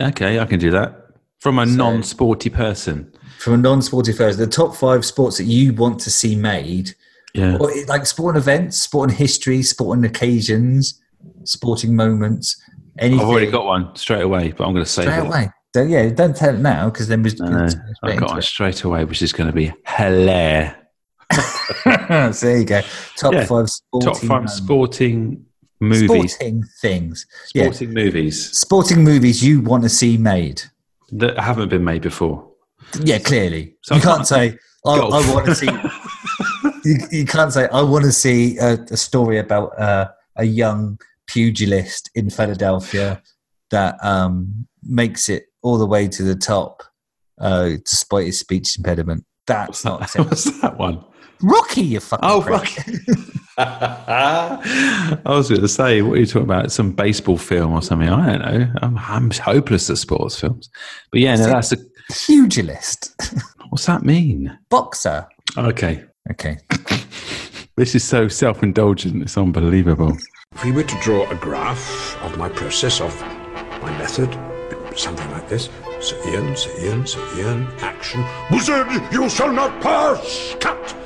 Okay, 0.00 0.38
I 0.38 0.44
can 0.44 0.58
do 0.60 0.70
that 0.70 1.06
from 1.40 1.58
a 1.58 1.66
So- 1.66 1.72
non-sporty 1.76 2.50
person. 2.50 3.12
from 3.38 3.54
a 3.54 3.56
non-sporty 3.56 4.12
person, 4.14 4.40
The 4.40 4.46
top 4.48 4.74
five 4.74 5.04
sports 5.04 5.36
that 5.38 5.44
you 5.44 5.72
want 5.72 6.00
to 6.00 6.10
see 6.10 6.34
made, 6.34 6.94
Yeah. 7.34 7.56
or 7.60 7.70
like 7.86 8.04
sporting 8.06 8.40
events, 8.40 8.80
sporting 8.80 9.16
history, 9.16 9.62
sporting 9.62 10.04
occasions, 10.04 11.00
sporting 11.44 11.94
moments. 11.94 12.56
Anything. 12.98 13.20
I've 13.20 13.28
already 13.28 13.50
got 13.50 13.64
one 13.64 13.94
straight 13.94 14.22
away, 14.22 14.52
but 14.56 14.64
I'm 14.66 14.72
going 14.72 14.84
to 14.84 14.90
save 14.90 15.04
straight 15.04 15.18
it. 15.18 15.26
away. 15.26 15.50
Don't, 15.72 15.88
yeah, 15.88 16.08
don't 16.08 16.34
tell 16.34 16.54
it 16.54 16.58
now 16.60 16.90
because 16.90 17.06
then 17.06 17.22
we're 17.22 17.32
No, 17.38 17.68
I've 18.02 18.16
got 18.18 18.30
one 18.30 18.42
straight 18.42 18.82
away, 18.82 19.04
which 19.04 19.22
is 19.22 19.32
going 19.32 19.48
to 19.48 19.54
be 19.54 19.72
hilarious. 19.86 20.74
so 21.84 22.46
there 22.46 22.58
you 22.58 22.64
go. 22.64 22.80
Top 23.16 23.34
Yeah, 23.34 23.44
five 23.44 23.68
sporting 23.68 24.12
Top 24.14 24.16
five 24.22 24.50
sporting 24.50 25.44
movies. 25.80 26.34
sporting 26.34 26.64
things. 26.80 27.26
Yeah, 27.54 27.64
Sporting 27.64 27.94
movies 27.94 28.58
sporting 28.58 29.04
movies 29.04 29.44
you 29.44 29.60
want 29.60 29.82
to 29.84 29.88
see 29.88 30.16
made. 30.16 30.62
that 31.12 31.38
haven't 31.38 31.68
been 31.70 31.84
made 31.84 32.02
before. 32.02 32.48
Yeah, 33.02 33.18
clearly. 33.18 33.76
So 33.82 33.94
you 33.94 34.00
I 34.00 34.04
can't 34.04 34.16
can't- 34.16 34.26
say, 34.28 34.58
I, 34.86 34.90
I 34.96 35.34
want 35.34 35.46
to 35.46 35.54
see. 35.54 35.68
you, 36.84 36.96
you 37.10 37.24
can't 37.26 37.52
say, 37.52 37.68
I 37.68 37.82
want 37.82 38.04
to 38.04 38.12
see 38.12 38.56
a, 38.58 38.74
a 38.90 38.96
story 38.96 39.38
about 39.38 39.78
uh, 39.78 40.08
a 40.36 40.44
young 40.44 40.98
pugilist 41.26 42.10
in 42.14 42.30
Philadelphia 42.30 43.22
that 43.70 43.96
um, 44.02 44.66
makes 44.82 45.28
it 45.28 45.44
all 45.62 45.76
the 45.78 45.86
way 45.86 46.08
to 46.08 46.22
the 46.22 46.34
top 46.36 46.82
uh, 47.40 47.70
despite 47.84 48.26
his 48.26 48.38
speech 48.40 48.78
impediment. 48.78 49.24
That's 49.46 49.84
not 49.84 50.02
acceptable. 50.02 50.28
What's 50.30 50.60
that 50.60 50.78
one? 50.78 51.04
Rocky, 51.42 51.82
you 51.82 52.00
fucking 52.00 52.28
Oh, 52.28 52.40
prick. 52.42 52.52
Rocky. 52.52 52.98
I 53.58 55.20
was 55.26 55.48
going 55.48 55.60
to 55.60 55.68
say, 55.68 56.02
what 56.02 56.16
are 56.16 56.20
you 56.20 56.26
talking 56.26 56.42
about? 56.42 56.70
Some 56.72 56.92
baseball 56.92 57.36
film 57.38 57.72
or 57.72 57.82
something? 57.82 58.08
I 58.08 58.36
don't 58.36 58.40
know. 58.40 58.72
I'm, 58.82 58.98
I'm 58.98 59.30
hopeless 59.30 59.90
at 59.90 59.98
sports 59.98 60.38
films. 60.38 60.70
But 61.10 61.20
yeah, 61.20 61.36
no, 61.36 61.46
that's 61.46 61.72
a. 61.72 61.76
Pugilist. 62.10 63.14
What's 63.68 63.86
that 63.86 64.02
mean? 64.02 64.56
Boxer. 64.70 65.26
Okay. 65.56 66.04
Okay. 66.30 66.58
This 67.76 67.94
is 67.94 68.02
so 68.02 68.26
self 68.26 68.64
indulgent. 68.64 69.22
It's 69.22 69.38
unbelievable. 69.38 70.16
If 70.52 70.64
we 70.64 70.72
were 70.72 70.82
to 70.82 71.00
draw 71.00 71.30
a 71.30 71.36
graph 71.36 72.20
of 72.24 72.36
my 72.36 72.48
process, 72.48 73.00
of 73.00 73.14
my 73.80 73.96
method, 73.98 74.28
something 74.98 75.30
like 75.30 75.48
this 75.48 75.68
Sir 76.00 76.16
Ian, 76.26 76.56
Sir 76.56 76.72
Ian, 76.80 77.06
Sir 77.06 77.24
Ian, 77.36 77.68
action. 77.78 78.24
Wizard, 78.50 78.88
you 79.12 79.28
shall 79.28 79.52
not 79.52 79.80
pass! 79.80 80.56
Cut! 80.58 80.96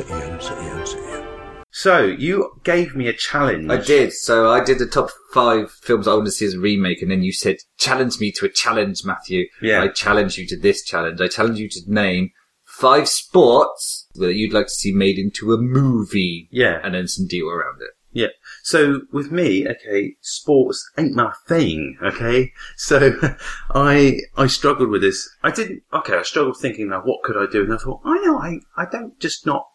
Ian, 0.00 0.40
Ian, 0.40 0.86
Ian. 0.86 1.26
So, 1.70 2.04
you 2.04 2.60
gave 2.64 2.94
me 2.94 3.08
a 3.08 3.12
challenge. 3.12 3.70
I 3.70 3.78
did. 3.78 4.12
So 4.12 4.50
I 4.50 4.62
did 4.62 4.78
the 4.78 4.86
top 4.86 5.10
five 5.32 5.70
films 5.70 6.06
I 6.06 6.14
want 6.14 6.26
to 6.26 6.32
see 6.32 6.46
as 6.46 6.54
a 6.54 6.60
remake, 6.60 7.02
and 7.02 7.10
then 7.10 7.22
you 7.22 7.32
said, 7.32 7.56
challenge 7.78 8.20
me 8.20 8.30
to 8.32 8.46
a 8.46 8.50
challenge, 8.50 9.04
Matthew. 9.04 9.46
Yeah. 9.60 9.82
I 9.82 9.88
challenge 9.88 10.38
you 10.38 10.46
to 10.48 10.58
this 10.58 10.82
challenge. 10.82 11.20
I 11.20 11.28
challenge 11.28 11.58
you 11.58 11.68
to 11.70 11.80
name 11.86 12.30
five 12.64 13.08
sports 13.08 14.08
that 14.14 14.34
you'd 14.34 14.52
like 14.52 14.66
to 14.66 14.72
see 14.72 14.92
made 14.92 15.18
into 15.18 15.52
a 15.52 15.58
movie. 15.58 16.48
Yeah. 16.50 16.80
And 16.82 16.94
then 16.94 17.08
some 17.08 17.26
deal 17.26 17.48
around 17.48 17.80
it. 17.80 17.90
Yeah. 18.12 18.28
So 18.62 19.02
with 19.10 19.32
me, 19.32 19.66
okay, 19.66 20.16
sports 20.20 20.88
ain't 20.98 21.14
my 21.14 21.32
thing. 21.48 21.96
Okay. 22.02 22.52
So 22.76 23.12
I 23.70 24.20
I 24.36 24.46
struggled 24.48 24.90
with 24.90 25.02
this. 25.02 25.28
I 25.42 25.50
didn't. 25.50 25.82
Okay, 25.92 26.16
I 26.16 26.22
struggled 26.22 26.58
thinking 26.58 26.88
now 26.88 27.00
what 27.02 27.22
could 27.22 27.36
I 27.36 27.50
do, 27.50 27.62
and 27.62 27.72
I 27.72 27.76
thought 27.76 28.00
I 28.04 28.18
know 28.18 28.38
I 28.38 28.60
I 28.76 28.86
don't 28.90 29.18
just 29.20 29.46
not 29.46 29.66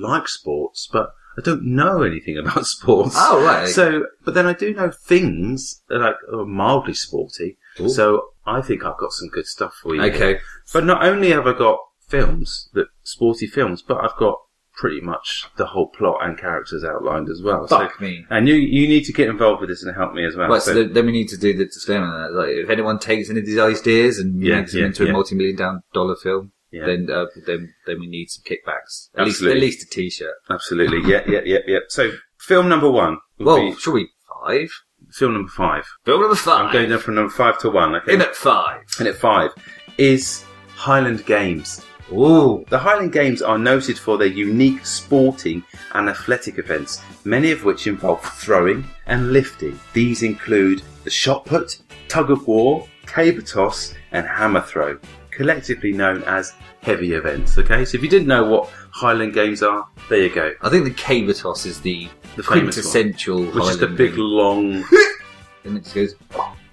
like 0.00 0.28
sports, 0.28 0.88
but 0.92 1.10
I 1.38 1.42
don't 1.42 1.64
know 1.64 2.02
anything 2.02 2.38
about 2.42 2.66
sports. 2.66 3.14
Oh, 3.18 3.44
right. 3.44 3.68
So, 3.68 4.06
but 4.24 4.34
then 4.34 4.46
I 4.46 4.52
do 4.52 4.72
know 4.74 4.90
things 4.90 5.82
that 5.88 5.98
like 5.98 6.16
are 6.32 6.44
mildly 6.46 6.94
sporty. 6.94 7.58
Ooh. 7.80 7.88
So 7.88 8.22
I 8.46 8.62
think 8.62 8.84
I've 8.84 8.98
got 8.98 9.12
some 9.12 9.28
good 9.28 9.46
stuff 9.46 9.74
for 9.82 9.94
you. 9.94 10.02
here. 10.02 10.12
Okay. 10.14 10.38
But 10.72 10.84
not 10.84 11.04
only 11.04 11.30
have 11.30 11.46
I 11.46 11.52
got 11.56 11.78
films 12.08 12.68
that 12.74 12.86
sporty 13.02 13.46
films, 13.46 13.82
but 13.82 13.98
I've 14.02 14.16
got 14.18 14.38
pretty 14.76 15.00
much 15.00 15.46
the 15.56 15.64
whole 15.66 15.88
plot 15.88 16.18
and 16.20 16.38
characters 16.38 16.84
outlined 16.84 17.28
as 17.30 17.40
well. 17.42 17.66
Fuck 17.66 17.94
so, 17.98 18.04
me. 18.04 18.24
and 18.28 18.46
you 18.46 18.54
you 18.54 18.86
need 18.86 19.04
to 19.04 19.12
get 19.12 19.26
involved 19.28 19.60
with 19.62 19.70
this 19.70 19.82
and 19.82 19.96
help 19.96 20.12
me 20.12 20.24
as 20.24 20.36
well. 20.36 20.48
Right, 20.50 20.60
so 20.62 20.74
So- 20.74 20.84
then- 20.84 21.06
we 21.06 21.12
need 21.12 21.28
to 21.28 21.36
do 21.38 21.54
the 21.56 21.64
disclaimer. 21.64 22.30
Like, 22.30 22.50
if 22.50 22.68
anyone 22.70 22.98
takes 22.98 23.30
any 23.30 23.40
of 23.40 23.46
these 23.46 23.58
ideas 23.58 24.18
and 24.18 24.40
Yeah, 24.42 24.60
makes 24.60 24.72
them 24.72 24.84
into 24.84 25.04
yeah. 25.04 25.10
a 25.10 25.12
multi-million 25.14 25.56
down 25.56 25.82
dollar 25.94 26.14
film, 26.16 26.52
Yeah. 26.72 26.86
then 26.86 27.08
uh, 27.10 27.26
then 27.46 27.72
then 27.86 28.00
we 28.00 28.06
need 28.08 28.28
some 28.28 28.42
kickbacks. 28.44 29.08
At 29.16 29.26
least 29.26 29.42
at 29.42 29.56
least 29.56 29.86
a 29.86 29.88
t-shirt. 29.90 30.34
Absolutely. 30.50 31.10
Yeah, 31.10 31.22
yeah, 31.26 31.40
yeah, 31.44 31.58
yeah. 31.66 31.78
So 31.88 32.10
film 32.38 32.68
number 32.68 32.90
one. 32.90 33.18
would 33.38 33.46
Well, 33.46 33.56
be 33.70 33.76
shall 33.76 33.92
we 33.94 34.08
five? 34.44 34.68
film 35.12 35.34
number 35.34 35.50
five. 35.50 35.84
Film 36.04 36.20
number 36.22 36.34
5 36.34 36.66
I'm 36.66 36.72
going 36.72 36.90
down 36.90 36.98
from 36.98 37.14
number 37.14 37.30
five 37.32 37.58
to 37.60 37.70
one. 37.70 37.94
Okay. 37.96 38.14
in 38.14 38.20
at 38.20 38.34
five. 38.34 38.80
And 38.98 39.06
at 39.08 39.14
five 39.16 39.50
is 39.98 40.44
Highland 40.74 41.24
Games. 41.26 41.84
Ooh, 42.12 42.64
The 42.68 42.78
Highland 42.78 43.12
Games 43.12 43.42
are 43.42 43.58
noted 43.58 43.98
for 43.98 44.16
their 44.16 44.28
unique 44.28 44.86
sporting 44.86 45.64
and 45.94 46.08
athletic 46.08 46.58
events, 46.58 47.02
many 47.24 47.50
of 47.50 47.64
which 47.64 47.86
involve 47.88 48.22
throwing 48.22 48.84
and 49.06 49.32
lifting. 49.32 49.78
These 49.92 50.22
include 50.22 50.82
the 51.02 51.10
shot 51.10 51.44
put, 51.46 51.78
tug 52.08 52.30
of 52.30 52.46
war, 52.46 52.86
caber 53.06 53.42
toss, 53.42 53.92
and 54.12 54.24
hammer 54.26 54.60
throw, 54.60 54.98
collectively 55.36 55.92
known 55.92 56.22
as 56.24 56.54
heavy 56.82 57.12
events. 57.12 57.58
Okay, 57.58 57.84
so 57.84 57.96
if 57.96 58.02
you 58.02 58.08
didn't 58.08 58.28
know 58.28 58.44
what 58.48 58.68
Highland 58.90 59.34
Games 59.34 59.62
are, 59.62 59.86
there 60.08 60.22
you 60.22 60.34
go. 60.34 60.52
I 60.62 60.68
think 60.70 60.84
the 60.84 60.90
caber 60.94 61.32
toss 61.34 61.66
is 61.66 61.80
the, 61.80 62.08
The 62.36 62.42
famous 62.42 62.74
quintessential 62.74 63.44
Which 63.46 63.64
is 63.64 63.78
the 63.78 63.86
big 63.86 64.12
thing. 64.12 64.20
long. 64.20 64.84
And 65.64 65.76
it 65.78 65.82
just 65.82 65.94
goes, 65.96 66.14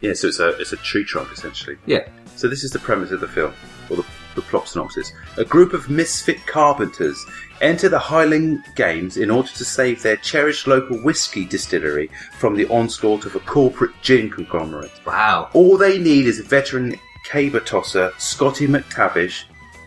Yeah, 0.02 0.14
so 0.14 0.28
it's 0.28 0.40
a 0.40 0.50
it's 0.60 0.72
a 0.72 0.78
tree 0.78 1.04
trunk 1.04 1.30
essentially. 1.34 1.78
yeah. 1.88 2.08
So 2.36 2.48
this 2.48 2.64
is 2.64 2.70
the 2.72 2.78
premise 2.80 3.10
of 3.12 3.22
the 3.22 3.28
film, 3.28 3.54
or 3.90 3.96
the, 3.98 4.06
the 4.36 4.42
plot 4.42 4.68
synopsis. 4.68 5.12
A 5.38 5.46
group 5.46 5.74
of 5.74 5.90
misfit 5.90 6.46
carpenters 6.46 7.24
enter 7.62 7.90
the 7.90 7.98
Highland 7.98 8.64
Games 8.76 9.18
in 9.18 9.32
order 9.32 9.50
to 9.50 9.66
save 9.66 10.02
their 10.04 10.18
cherished 10.18 10.68
local 10.68 10.98
whiskey 10.98 11.44
distillery 11.46 12.10
from 12.38 12.56
the 12.56 12.68
onslaught 12.68 13.26
of 13.26 13.36
a 13.36 13.40
corporate 13.40 13.92
gin 14.04 14.30
conglomerate. 14.30 14.92
Wow. 15.08 15.50
All 15.54 15.76
they 15.78 15.98
need 15.98 16.26
is 16.28 16.40
a 16.40 16.44
veteran 16.44 17.00
caber 17.24 17.60
tosser 17.60 18.12
Scotty 18.18 18.68
McTavish, 18.68 19.44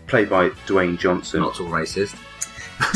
played 0.07 0.29
by 0.29 0.49
Dwayne 0.67 0.97
Johnson, 0.97 1.41
Not 1.41 1.59
all 1.61 1.67
racist. 1.67 2.15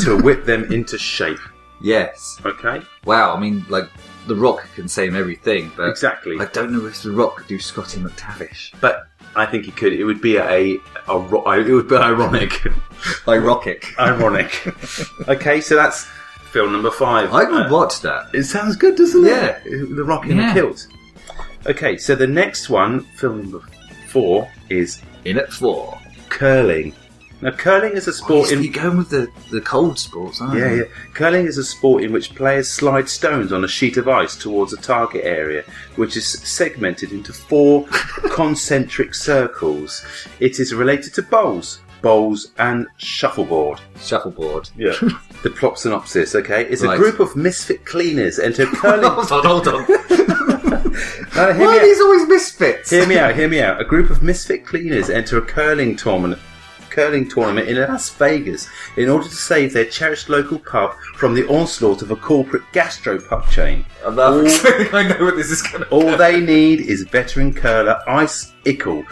to 0.04 0.16
whip 0.22 0.44
them 0.44 0.72
into 0.72 0.98
shape. 0.98 1.38
Yes. 1.82 2.38
Okay? 2.44 2.80
Wow. 3.04 3.34
I 3.34 3.40
mean, 3.40 3.64
like 3.68 3.88
The 4.28 4.36
Rock 4.36 4.66
can 4.74 4.86
say 4.88 5.08
everything, 5.08 5.72
but 5.76 5.88
Exactly. 5.88 6.38
I 6.40 6.44
don't 6.46 6.72
know 6.72 6.86
if 6.86 7.02
The 7.02 7.10
Rock 7.10 7.36
could 7.38 7.48
do 7.48 7.58
Scotty 7.58 7.98
McTavish. 8.00 8.72
But 8.80 9.08
I 9.34 9.46
think 9.46 9.64
he 9.64 9.72
could. 9.72 9.92
It 9.92 10.04
would 10.04 10.20
be 10.20 10.36
a, 10.36 10.76
a 11.08 11.18
ro- 11.18 11.50
it 11.52 11.68
would 11.72 11.88
be 11.88 11.96
ironic. 11.96 12.52
Ironic. 13.26 13.94
Ironic. 13.98 14.64
okay, 15.28 15.60
so 15.60 15.74
that's 15.74 16.04
film 16.52 16.70
number 16.70 16.90
five. 16.92 17.32
I 17.32 17.44
would 17.44 17.66
Uh, 17.66 17.68
watch 17.70 18.00
that. 18.02 18.26
It 18.34 18.44
sounds 18.44 18.76
good, 18.76 18.94
doesn't 18.96 19.24
it? 19.24 19.28
Yeah. 19.30 19.58
The 19.64 20.04
Rock 20.04 20.26
in 20.26 20.36
Yeah. 20.36 20.54
the 20.54 20.60
kilt. 20.60 20.86
Okay, 21.66 21.96
so 21.96 22.14
the 22.14 22.26
next 22.26 22.68
one, 22.70 23.00
film 23.16 23.42
number 23.42 23.60
four, 24.12 24.48
is 24.68 25.00
In 25.24 25.38
at 25.38 25.52
four. 25.52 25.98
curling. 26.28 26.92
Now, 27.40 27.50
curling 27.50 27.94
is 27.94 28.06
a 28.06 28.12
sport 28.12 28.50
You're 28.52 28.62
in. 28.62 28.70
going 28.70 28.96
with 28.98 29.10
the, 29.10 29.28
the 29.50 29.60
cold 29.60 29.98
sports, 29.98 30.40
aren't 30.40 30.58
Yeah, 30.60 30.70
you? 30.70 30.76
yeah. 30.82 31.12
Curling 31.14 31.46
is 31.46 31.58
a 31.58 31.64
sport 31.64 32.04
in 32.04 32.12
which 32.12 32.34
players 32.36 32.68
slide 32.70 33.08
stones 33.08 33.52
on 33.52 33.64
a 33.64 33.68
sheet 33.68 33.96
of 33.96 34.06
ice 34.06 34.36
towards 34.36 34.72
a 34.72 34.76
target 34.76 35.24
area, 35.24 35.64
which 35.96 36.16
is 36.16 36.24
segmented 36.28 37.10
into 37.10 37.32
four 37.32 37.84
concentric 38.30 39.12
circles. 39.14 40.04
It 40.38 40.60
is 40.60 40.72
related 40.72 41.14
to 41.14 41.22
bowls, 41.22 41.80
bowls, 42.00 42.52
and 42.58 42.86
shuffleboard. 42.98 43.80
Shuffleboard. 44.00 44.70
Yeah. 44.76 44.92
the 45.42 45.50
plot 45.50 45.80
synopsis, 45.80 46.36
okay? 46.36 46.64
It's 46.66 46.82
Right. 46.82 46.94
a 46.94 46.98
group 46.98 47.18
of 47.18 47.34
misfit 47.34 47.84
cleaners 47.84 48.38
enter 48.38 48.66
curling. 48.80 49.10
hold 49.10 49.32
on, 49.46 49.64
hold 49.64 49.68
on. 49.68 49.84
No, 51.36 51.52
Why 51.54 51.76
are 51.76 51.80
out. 51.80 51.82
these 51.82 52.00
always 52.00 52.26
misfits? 52.28 52.90
Hear 52.90 53.06
me 53.06 53.18
out, 53.18 53.34
hear 53.34 53.48
me 53.48 53.60
out. 53.60 53.80
A 53.80 53.84
group 53.84 54.10
of 54.10 54.22
misfit 54.22 54.66
cleaners 54.66 55.10
enter 55.10 55.38
a 55.38 55.42
curling 55.42 55.96
tournament 55.96 56.40
curling 56.90 57.26
tournament 57.26 57.66
in 57.68 57.76
Las 57.78 58.10
Vegas 58.10 58.68
in 58.98 59.08
order 59.08 59.24
to 59.26 59.34
save 59.34 59.72
their 59.72 59.86
cherished 59.86 60.28
local 60.28 60.58
pub 60.58 60.92
from 61.14 61.32
the 61.34 61.46
onslaught 61.48 62.02
of 62.02 62.10
a 62.10 62.16
corporate 62.16 62.62
gastro 62.72 63.18
pub 63.18 63.48
chain. 63.48 63.82
I'm 64.04 64.14
not- 64.14 64.34
I 64.92 65.08
know 65.08 65.24
what 65.24 65.36
this 65.36 65.50
is 65.50 65.62
going 65.62 65.84
to 65.84 65.88
All 65.88 66.14
they 66.18 66.38
need 66.38 66.80
is 66.82 67.04
veteran 67.04 67.54
curler 67.54 67.98
Ice 68.06 68.52
Ickle, 68.66 69.06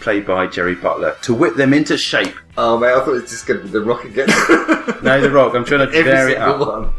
played 0.00 0.26
by 0.26 0.48
Jerry 0.48 0.74
Butler, 0.74 1.16
to 1.22 1.32
whip 1.32 1.54
them 1.54 1.72
into 1.72 1.96
shape. 1.96 2.34
Oh 2.58 2.76
man, 2.76 2.94
I 2.98 3.04
thought 3.04 3.10
it 3.14 3.22
was 3.22 3.30
just 3.30 3.46
going 3.46 3.60
to 3.60 3.64
be 3.66 3.70
The 3.70 3.80
Rock 3.82 4.04
again. 4.06 4.26
No, 5.04 5.20
The 5.20 5.30
Rock, 5.30 5.54
I'm 5.54 5.64
trying 5.64 5.88
to 5.88 5.96
Every 5.96 6.10
vary 6.10 6.32
it 6.32 6.38
single 6.38 6.68
up. 6.68 6.82
one. 6.82 6.94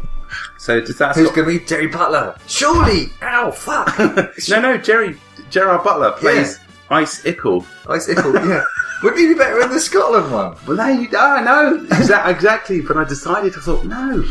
So 0.62 0.80
does 0.80 0.96
that 0.98 1.16
Who's 1.16 1.32
going 1.32 1.48
to 1.48 1.58
be 1.58 1.64
Jerry 1.66 1.88
Butler? 1.88 2.36
Surely! 2.46 3.08
Ow, 3.20 3.50
fuck! 3.50 3.98
No, 4.48 4.60
no, 4.60 4.78
Jerry 4.78 5.18
Gerard 5.50 5.82
Butler 5.82 6.12
plays 6.12 6.60
Ice 6.88 7.20
Ickle. 7.24 7.66
Ice 7.88 8.08
Ickle, 8.08 8.32
yeah. 8.48 8.62
Wouldn't 9.02 9.20
he 9.20 9.26
be 9.26 9.34
better 9.34 9.60
in 9.60 9.70
the 9.70 9.80
Scotland 9.80 10.30
one? 10.32 10.56
Well, 10.64 10.76
no, 10.76 10.86
you, 10.86 11.08
ah, 11.16 11.42
no, 11.44 11.84
exa- 11.86 12.28
exactly. 12.28 12.80
But 12.80 12.96
I 12.96 13.02
decided, 13.02 13.54
I 13.56 13.60
thought, 13.60 13.84
no, 13.86 14.24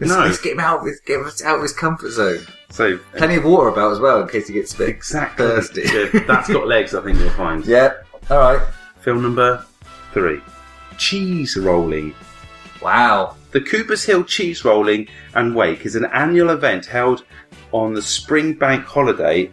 Let's, 0.00 0.10
no. 0.10 0.20
let's 0.20 0.40
get 0.40 0.52
him 0.52 0.60
out 0.60 0.80
of 0.80 0.86
his, 0.86 1.00
get 1.00 1.20
him 1.20 1.26
out 1.44 1.56
of 1.56 1.62
his 1.62 1.74
comfort 1.74 2.12
zone. 2.12 2.40
So 2.70 2.96
Plenty 3.18 3.34
of 3.34 3.44
water 3.44 3.68
about 3.68 3.92
as 3.92 4.00
well 4.00 4.22
in 4.22 4.28
case 4.28 4.48
he 4.48 4.54
gets 4.54 4.72
a 4.72 4.78
bit 4.78 4.88
exactly, 4.88 5.44
thirsty. 5.44 5.82
Yeah, 5.84 6.24
that's 6.26 6.48
got 6.48 6.66
legs. 6.66 6.94
I 6.94 7.02
think 7.02 7.18
you'll 7.18 7.28
find. 7.32 7.62
yeah, 7.66 7.92
alright. 8.30 8.66
Film 9.02 9.20
number 9.20 9.62
three: 10.14 10.40
cheese 10.96 11.58
rolling. 11.58 12.14
Wow. 12.80 13.36
The 13.54 13.60
Coopers 13.60 14.02
Hill 14.02 14.24
Cheese 14.24 14.64
Rolling 14.64 15.06
and 15.34 15.54
Wake 15.54 15.86
is 15.86 15.94
an 15.94 16.06
annual 16.06 16.50
event 16.50 16.86
held 16.86 17.24
on 17.70 17.94
the 17.94 18.02
spring 18.02 18.54
bank 18.54 18.84
holiday 18.84 19.48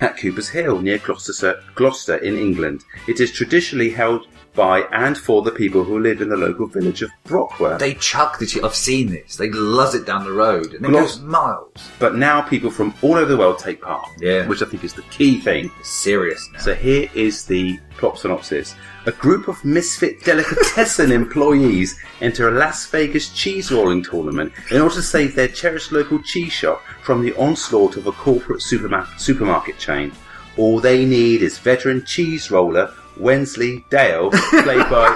at 0.00 0.16
Coopers 0.16 0.48
Hill 0.48 0.80
near 0.80 0.96
Gloucester, 0.96 1.62
Gloucester 1.74 2.16
in 2.16 2.38
England. 2.38 2.82
It 3.06 3.20
is 3.20 3.30
traditionally 3.32 3.90
held 3.90 4.26
by 4.54 4.84
and 4.90 5.18
for 5.18 5.42
the 5.42 5.50
people 5.50 5.84
who 5.84 5.98
live 6.00 6.22
in 6.22 6.30
the 6.30 6.36
local 6.38 6.66
village 6.66 7.02
of 7.02 7.10
Brockworth. 7.24 7.78
They 7.78 7.92
chuck 7.96 8.38
the 8.38 8.46
cheese. 8.46 8.62
I've 8.64 8.74
seen 8.74 9.10
this. 9.10 9.36
They 9.36 9.50
luzz 9.50 9.94
it 9.94 10.06
down 10.06 10.24
the 10.24 10.32
road 10.32 10.72
and 10.72 10.86
it 10.86 10.90
goes 10.90 11.20
miles. 11.20 11.90
but 11.98 12.14
now 12.14 12.40
people 12.40 12.70
from 12.70 12.94
all 13.02 13.16
over 13.16 13.30
the 13.30 13.36
world 13.36 13.58
take 13.58 13.82
part, 13.82 14.08
Yeah. 14.18 14.46
which 14.46 14.62
I 14.62 14.64
think 14.64 14.82
is 14.82 14.94
the 14.94 15.02
key 15.10 15.40
thing. 15.40 15.70
It's 15.78 15.90
serious 15.90 16.48
now. 16.54 16.60
So 16.60 16.74
here 16.74 17.10
is 17.14 17.44
the 17.44 17.78
plot 17.98 18.18
synopsis. 18.18 18.74
A 19.06 19.12
group 19.12 19.46
of 19.46 19.64
misfit 19.64 20.24
delicatessen 20.24 21.12
employees 21.12 21.96
enter 22.20 22.48
a 22.48 22.58
Las 22.58 22.86
Vegas 22.86 23.28
cheese 23.28 23.70
rolling 23.70 24.02
tournament 24.02 24.52
in 24.72 24.80
order 24.80 24.96
to 24.96 25.02
save 25.02 25.36
their 25.36 25.46
cherished 25.46 25.92
local 25.92 26.20
cheese 26.24 26.52
shop 26.52 26.82
from 27.04 27.22
the 27.22 27.32
onslaught 27.34 27.96
of 27.96 28.08
a 28.08 28.12
corporate 28.12 28.60
superma- 28.60 29.06
supermarket 29.16 29.78
chain. 29.78 30.10
All 30.56 30.80
they 30.80 31.04
need 31.04 31.42
is 31.42 31.56
veteran 31.56 32.04
cheese 32.04 32.50
roller 32.50 32.92
Wensley 33.16 33.84
Dale, 33.90 34.30
played 34.32 34.90
by 34.90 35.06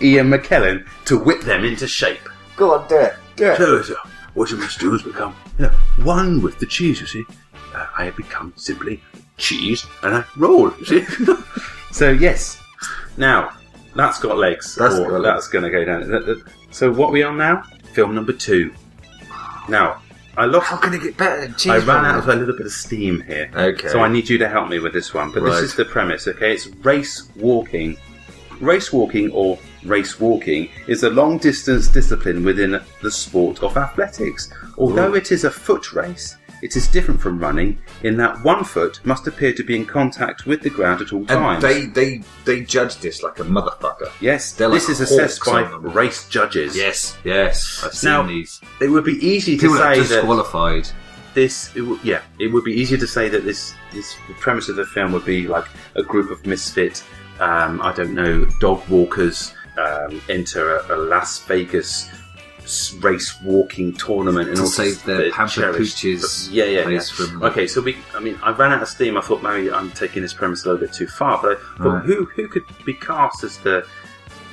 Ian 0.02 0.28
McKellen, 0.28 0.86
to 1.06 1.18
whip 1.18 1.40
them 1.40 1.64
into 1.64 1.88
shape. 1.88 2.28
Go 2.56 2.74
on, 2.74 2.86
do 2.86 2.98
it. 2.98 3.14
Do 3.36 3.52
it. 3.52 3.56
So, 3.56 3.82
so 3.82 3.96
what 4.34 4.50
you 4.50 4.58
must 4.58 4.78
do 4.78 4.94
is 4.94 5.02
become 5.02 5.34
you 5.58 5.66
know, 5.66 5.72
one 6.04 6.42
with 6.42 6.58
the 6.58 6.66
cheese, 6.66 7.00
you 7.00 7.06
see. 7.06 7.24
Uh, 7.74 7.86
I 7.96 8.04
have 8.04 8.16
become 8.16 8.52
simply 8.56 9.02
cheese 9.38 9.86
and 10.02 10.16
I 10.16 10.24
roll, 10.36 10.70
you 10.76 10.84
see. 10.84 11.06
so, 11.92 12.10
yes. 12.10 12.60
Now, 13.16 13.52
that's 13.94 14.18
got 14.18 14.36
legs. 14.38 14.74
That's 14.74 14.94
or 14.96 15.10
got 15.10 15.20
legs. 15.20 15.24
that's 15.24 15.48
going 15.48 15.64
to 15.64 15.70
go 15.70 15.84
down. 15.84 16.44
So, 16.70 16.90
what 16.92 17.12
we 17.12 17.22
on 17.22 17.36
now? 17.36 17.62
Film 17.92 18.14
number 18.14 18.32
two. 18.32 18.72
Now, 19.68 20.00
I 20.36 20.46
lost. 20.46 20.66
How 20.66 20.76
can 20.78 20.94
it 20.94 21.02
get 21.02 21.16
better 21.16 21.42
than 21.42 21.54
cheese? 21.54 21.72
I 21.72 21.78
ran 21.78 22.04
out 22.04 22.18
of 22.18 22.28
a 22.28 22.34
little 22.34 22.56
bit 22.56 22.66
of 22.66 22.72
steam 22.72 23.20
here. 23.22 23.50
Okay. 23.54 23.88
So 23.88 24.00
I 24.00 24.08
need 24.08 24.28
you 24.28 24.38
to 24.38 24.48
help 24.48 24.68
me 24.68 24.78
with 24.78 24.94
this 24.94 25.12
one. 25.12 25.30
But 25.30 25.42
Right. 25.42 25.52
this 25.52 25.60
is 25.60 25.74
the 25.74 25.84
premise, 25.84 26.26
okay? 26.26 26.52
It's 26.54 26.68
race 26.82 27.28
walking. 27.36 27.98
Race 28.60 28.92
walking 28.92 29.30
or 29.32 29.58
race 29.84 30.18
walking 30.20 30.70
is 30.86 31.02
a 31.02 31.10
long 31.10 31.36
distance 31.38 31.88
discipline 31.88 32.44
within 32.44 32.80
the 33.02 33.10
sport 33.10 33.62
of 33.62 33.76
athletics. 33.76 34.50
Although 34.78 35.14
it 35.14 35.32
is 35.32 35.44
a 35.44 35.50
foot 35.50 35.92
race, 35.92 36.36
it 36.62 36.76
is 36.76 36.88
different 36.88 37.20
from 37.20 37.38
running 37.38 37.78
in 38.02 38.16
that 38.16 38.42
one 38.44 38.64
foot 38.64 39.00
must 39.04 39.26
appear 39.26 39.52
to 39.52 39.62
be 39.64 39.76
in 39.76 39.84
contact 39.84 40.46
with 40.46 40.62
the 40.62 40.70
ground 40.70 41.02
at 41.02 41.12
all 41.12 41.20
And 41.20 41.28
times. 41.28 41.62
they, 41.62 41.86
they, 41.86 42.22
they 42.44 42.60
judge 42.62 42.96
this 42.98 43.22
like 43.22 43.38
a 43.40 43.44
motherfucker. 43.44 44.10
yes, 44.20 44.52
they're 44.54 44.70
this 44.70 44.84
like 44.84 44.92
is 44.92 45.00
assessed 45.00 45.44
by 45.44 45.62
race 46.00 46.28
judges. 46.28 46.76
Yes, 46.76 47.16
yes. 47.24 47.82
I've 47.84 47.92
seen 47.94 48.10
Now, 48.10 48.22
these. 48.22 48.60
It 48.80 48.88
would 48.88 49.04
be 49.04 49.18
easy 49.26 49.56
to 49.56 49.62
People 49.62 49.76
that 49.76 49.86
are 49.92 49.94
say 49.96 50.00
that 50.02 50.08
disqualified. 50.22 50.88
this 51.34 51.74
it 51.74 51.80
w- 51.80 51.98
yeah 52.04 52.20
it 52.38 52.48
would 52.52 52.62
be 52.64 52.72
easier 52.72 52.98
to 52.98 53.06
say 53.06 53.28
that 53.28 53.42
this 53.44 53.74
this 53.92 54.14
the 54.28 54.34
premise 54.34 54.68
of 54.68 54.76
the 54.76 54.84
film 54.86 55.12
would 55.12 55.24
be 55.24 55.48
like 55.48 55.64
a 55.96 56.02
group 56.02 56.30
of 56.30 56.44
misfit 56.46 57.02
um, 57.40 57.80
I 57.82 57.92
don't 57.92 58.14
know 58.14 58.44
dog 58.60 58.86
walkers 58.88 59.54
um, 59.78 60.20
enter 60.28 60.76
a, 60.76 60.94
a 60.94 60.98
Las 60.98 61.38
Vegas 61.46 62.10
race 63.00 63.34
walking 63.42 63.92
tournament 63.94 64.48
and 64.48 64.56
To 64.56 64.62
also 64.62 64.84
save 64.84 65.04
the 65.04 65.14
they're 65.14 65.30
Pampered. 65.32 65.74
Pooches 65.74 66.48
Yeah, 66.50 66.64
yeah, 66.64 66.88
yeah. 66.88 67.00
from- 67.00 67.42
Okay, 67.42 67.66
so 67.66 67.80
we. 67.80 67.96
I 68.14 68.20
mean, 68.20 68.38
I 68.42 68.50
ran 68.52 68.72
out 68.72 68.82
of 68.82 68.88
steam. 68.88 69.16
I 69.16 69.20
thought 69.20 69.42
maybe 69.42 69.70
I'm 69.70 69.90
taking 69.90 70.22
this 70.22 70.32
premise 70.32 70.64
a 70.64 70.68
little 70.68 70.80
bit 70.86 70.92
too 70.94 71.06
far, 71.06 71.40
but 71.42 71.58
I 71.58 71.78
thought 71.78 71.88
Right. 71.94 72.04
who 72.04 72.24
who 72.36 72.48
could 72.48 72.64
be 72.84 72.94
cast 72.94 73.42
as 73.44 73.58
the 73.58 73.84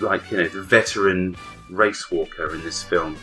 like 0.02 0.30
you 0.32 0.38
know 0.38 0.48
the 0.48 0.62
veteran 0.62 1.36
race 1.69 2.10
walker 2.12 2.54
in 2.56 2.63
this 2.63 2.82
film? 2.84 3.15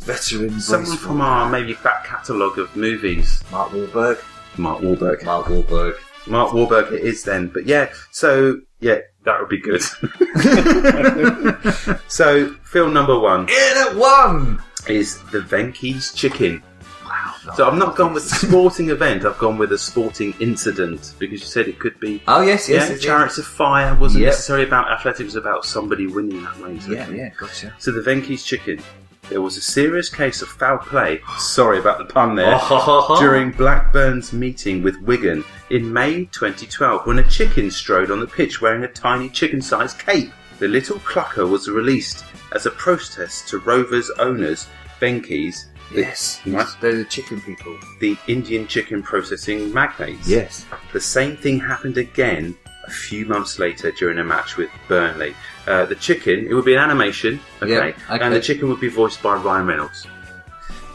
Veteran 0.00 0.60
Someone 0.60 0.96
from 0.96 1.20
our 1.20 1.50
maybe 1.50 1.74
back 1.82 2.04
catalogue 2.06 2.58
of 2.58 2.74
movies. 2.74 3.42
Mark 3.52 3.70
Wahlberg. 3.70 4.18
Mark 4.56 4.80
Wahlberg. 4.80 5.22
Mark 5.24 5.46
Wahlberg. 5.46 5.94
Mark 6.26 6.50
Wahlberg 6.52 6.92
it 6.92 7.02
is 7.02 7.22
then. 7.24 7.48
But 7.48 7.66
yeah, 7.66 7.90
so 8.10 8.60
yeah, 8.80 9.00
that 9.24 9.40
would 9.40 9.48
be 9.48 9.58
good. 9.58 9.82
so 12.08 12.52
film 12.64 12.92
number 12.92 13.18
one 13.18 13.48
In 13.48 13.88
at 13.88 13.94
one. 13.96 14.62
is 14.88 15.22
the 15.30 15.40
Venky's 15.40 16.12
Chicken. 16.12 16.62
Wow. 17.04 17.34
So 17.56 17.68
I've 17.68 17.76
not 17.76 17.96
gone 17.96 18.14
with 18.14 18.24
a 18.24 18.34
sporting 18.34 18.90
event. 18.90 19.24
I've 19.24 19.38
gone 19.38 19.58
with 19.58 19.72
a 19.72 19.78
sporting 19.78 20.34
incident 20.40 21.14
because 21.18 21.40
you 21.40 21.46
said 21.46 21.68
it 21.68 21.78
could 21.78 21.98
be. 22.00 22.22
Oh 22.28 22.40
yes, 22.42 22.68
yes, 22.68 22.88
yeah, 22.88 22.94
yes, 22.94 23.02
Chariots 23.02 23.38
of 23.38 23.46
Fire 23.46 23.94
wasn't 23.96 24.22
Yep. 24.22 24.30
necessarily 24.30 24.66
about 24.66 24.90
athletics. 24.90 25.20
It 25.20 25.24
was 25.24 25.36
about 25.36 25.64
somebody 25.64 26.06
winning 26.06 26.42
that 26.44 26.58
race. 26.60 26.86
Yeah, 26.86 27.08
yeah, 27.10 27.30
gotcha. 27.38 27.74
So 27.78 27.90
the 27.90 28.00
Venky's 28.00 28.44
Chicken. 28.44 28.80
There 29.28 29.42
was 29.42 29.56
a 29.56 29.60
serious 29.60 30.08
case 30.08 30.42
of 30.42 30.48
foul 30.48 30.78
play. 30.78 31.20
Sorry 31.38 31.78
about 31.78 31.98
the 31.98 32.04
pun 32.04 32.34
there. 32.34 32.58
during 33.20 33.52
Blackburn's 33.52 34.32
meeting 34.32 34.82
with 34.82 34.96
Wigan 35.02 35.44
in 35.70 35.92
May 35.92 36.24
2012 36.26 37.06
when 37.06 37.18
a 37.18 37.28
chicken 37.28 37.70
strode 37.70 38.10
on 38.10 38.20
the 38.20 38.26
pitch 38.26 38.60
wearing 38.60 38.84
a 38.84 38.88
tiny 38.88 39.28
chicken 39.28 39.60
sized 39.62 39.98
cape. 39.98 40.30
The 40.58 40.68
little 40.68 40.98
clucker 40.98 41.48
was 41.48 41.68
released 41.70 42.24
as 42.54 42.66
a 42.66 42.70
protest 42.72 43.48
to 43.48 43.58
Rovers 43.58 44.10
owners, 44.18 44.66
Venky's, 45.00 45.66
the, 45.92 46.00
yes, 46.02 46.40
Right. 46.46 46.66
they're 46.80 46.96
the 46.96 47.04
chicken 47.04 47.40
people. 47.40 47.76
the 48.00 48.16
Indian 48.26 48.66
chicken 48.66 49.02
processing 49.02 49.72
magnates. 49.72 50.28
Yes. 50.28 50.66
The 50.92 51.00
same 51.00 51.36
thing 51.36 51.58
happened 51.60 51.96
again 51.98 52.56
a 52.86 52.90
few 52.90 53.24
months 53.26 53.58
later 53.58 53.90
during 53.92 54.18
a 54.18 54.24
match 54.24 54.56
with 54.56 54.70
Burnley. 54.88 55.34
Uh, 55.66 55.86
the 55.86 55.94
chicken, 55.94 56.46
it 56.48 56.54
would 56.54 56.64
be 56.64 56.74
an 56.74 56.80
animation, 56.80 57.40
okay, 57.62 57.72
Yeah, 57.72 57.78
okay. 58.14 58.24
and 58.24 58.34
the 58.34 58.40
chicken 58.40 58.68
would 58.68 58.80
be 58.80 58.88
voiced 58.88 59.22
by 59.22 59.34
Ryan 59.36 59.66
Reynolds. 59.66 60.06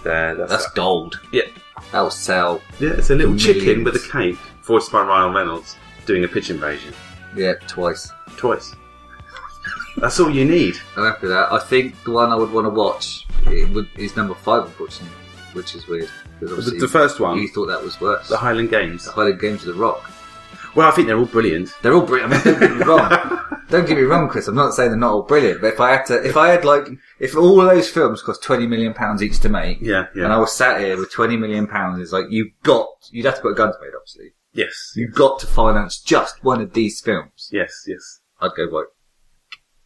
That's, 0.03 0.49
That's 0.49 0.69
gold. 0.71 1.19
Yeah. 1.31 1.43
That'll 1.91 2.09
sell. 2.11 2.61
Yeah, 2.79 2.91
it's 2.91 3.09
a 3.09 3.15
little 3.15 3.33
Millions. 3.33 3.43
chicken 3.43 3.83
with 3.83 3.95
a 3.95 4.11
cape, 4.11 4.37
voiced 4.65 4.91
by 4.91 5.01
Ryan 5.01 5.33
Reynolds, 5.33 5.75
doing 6.05 6.23
a 6.23 6.27
pitch 6.27 6.49
invasion 6.49 6.93
Yeah, 7.35 7.53
twice. 7.67 8.11
twice. 8.37 8.75
That's 9.97 10.19
all 10.19 10.29
you 10.29 10.43
need. 10.45 10.75
I'm 10.97 11.05
happy 11.05 11.27
with 11.27 11.31
that. 11.31 11.51
I 11.53 11.59
think 11.59 12.03
the 12.03 12.11
one 12.11 12.29
I 12.31 12.35
would 12.35 12.51
want 12.51 12.65
to 12.65 12.69
watch 12.69 13.25
it 13.47 13.69
would, 13.69 13.87
is 13.95 14.15
number 14.17 14.33
five, 14.35 14.63
unfortunately, 14.65 15.15
which 15.53 15.73
is 15.75 15.87
weird. 15.87 16.09
Because 16.39 16.65
The, 16.69 16.77
the 16.79 16.87
first 16.87 17.19
one, 17.21 17.37
you 17.39 17.47
thought 17.47 17.67
that 17.67 17.81
was 17.81 17.99
worse. 18.01 18.27
the 18.27 18.35
Highland 18.37 18.69
Games. 18.69 19.05
The 19.05 19.11
Highland 19.11 19.39
Games 19.39 19.65
of 19.65 19.73
the 19.75 19.81
Rock. 19.81 20.03
Well, 20.75 20.89
I 20.89 20.91
think 20.91 21.07
they're 21.07 21.17
all 21.17 21.25
brilliant. 21.25 21.73
They're 21.81 21.93
all 21.93 22.01
brilliant. 22.05 22.33
I 22.33 22.35
mean, 22.35 22.43
don't 22.43 22.59
get 22.59 22.77
me 22.77 22.83
wrong. 22.85 23.39
don't 23.69 23.87
get 23.87 23.95
me 23.97 24.03
wrong, 24.03 24.27
Chris. 24.27 24.49
I'm 24.49 24.55
not 24.55 24.73
saying 24.73 24.89
they're 24.89 24.99
not 24.99 25.13
all 25.13 25.21
brilliant, 25.21 25.61
but 25.61 25.67
if 25.73 25.79
I 25.79 25.91
had 25.91 26.05
to, 26.07 26.21
if 26.27 26.35
I 26.35 26.49
had 26.49 26.65
like, 26.65 26.89
if 27.19 27.37
all 27.37 27.61
of 27.61 27.69
those 27.69 27.89
films 27.89 28.21
cost 28.21 28.43
20 28.43 28.67
million 28.67 28.93
pounds 28.93 29.23
each 29.23 29.39
to 29.39 29.49
make, 29.49 29.79
Yeah, 29.79 30.07
yeah. 30.13 30.25
and 30.25 30.33
I 30.33 30.37
was 30.37 30.51
sat 30.51 30.81
here 30.81 30.97
with 30.97 31.09
20 31.13 31.37
million 31.37 31.67
pounds, 31.67 32.01
it's 32.01 32.11
like, 32.11 32.25
you've 32.29 32.49
got, 32.63 32.89
you'd 33.11 33.25
have 33.25 33.35
to 33.35 33.41
put 33.41 33.51
a 33.53 33.55
gun 33.55 33.69
to 33.71 33.79
it, 33.79 33.93
obviously. 33.97 34.33
Yes, 34.55 34.93
You've 34.95 35.13
got 35.13 35.39
to 35.39 35.47
finance 35.47 35.99
just 35.99 36.43
one 36.43 36.61
of 36.61 36.73
these 36.73 37.01
films. 37.01 37.49
yes, 37.51 37.83
yes. 37.87 38.21
I'd 38.41 38.51
go, 38.57 38.63
like, 38.63 38.85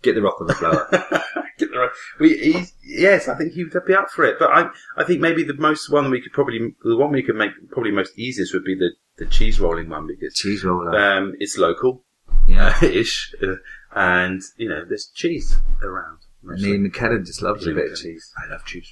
get 0.02 0.16
the 0.16 0.22
rock 0.22 0.40
on 0.40 0.48
the 0.48 0.54
blower. 0.56 0.88
Get 1.60 1.72
the 1.72 1.78
right- 1.78 1.90
we, 2.22 2.66
yes, 2.86 3.28
I 3.28 3.36
think 3.36 3.52
he 3.52 3.66
would 3.66 3.86
be 3.86 3.94
up 3.94 4.10
for 4.10 4.24
it. 4.24 4.38
But 4.40 4.50
I, 4.52 4.70
I 4.96 5.04
think 5.04 5.20
maybe 5.20 5.44
the 5.44 5.56
most 5.56 5.92
one 5.92 6.10
we 6.10 6.22
could 6.22 6.32
probably, 6.32 6.74
the 6.86 6.96
one 6.96 7.12
we 7.12 7.22
could 7.22 7.36
make 7.36 7.52
probably 7.72 7.92
most 7.92 8.18
easiest 8.18 8.54
would 8.54 8.64
be 8.64 8.76
the, 8.76 8.92
the 9.18 9.26
cheese 9.30 9.60
rolling 9.60 9.90
one 9.90 10.08
because 10.08 10.34
Cheese 10.36 10.64
roller. 10.64 10.98
um, 10.98 11.34
it's 11.40 11.58
local 11.58 12.06
yeah. 12.48 12.74
ish, 12.84 13.36
uh, 13.44 13.56
and 13.94 14.42
you 14.56 14.70
know 14.70 14.86
there's 14.88 15.12
cheese 15.14 15.58
around. 15.84 16.20
mostly. 16.42 16.70
Ian 16.72 16.90
McKellen 16.90 17.26
just 17.26 17.42
loves 17.42 17.68
a 17.68 17.74
bit 17.74 17.92
of 17.92 17.98
cheese. 17.98 18.32
I 18.42 18.50
love 18.50 18.64
cheese. 18.66 18.90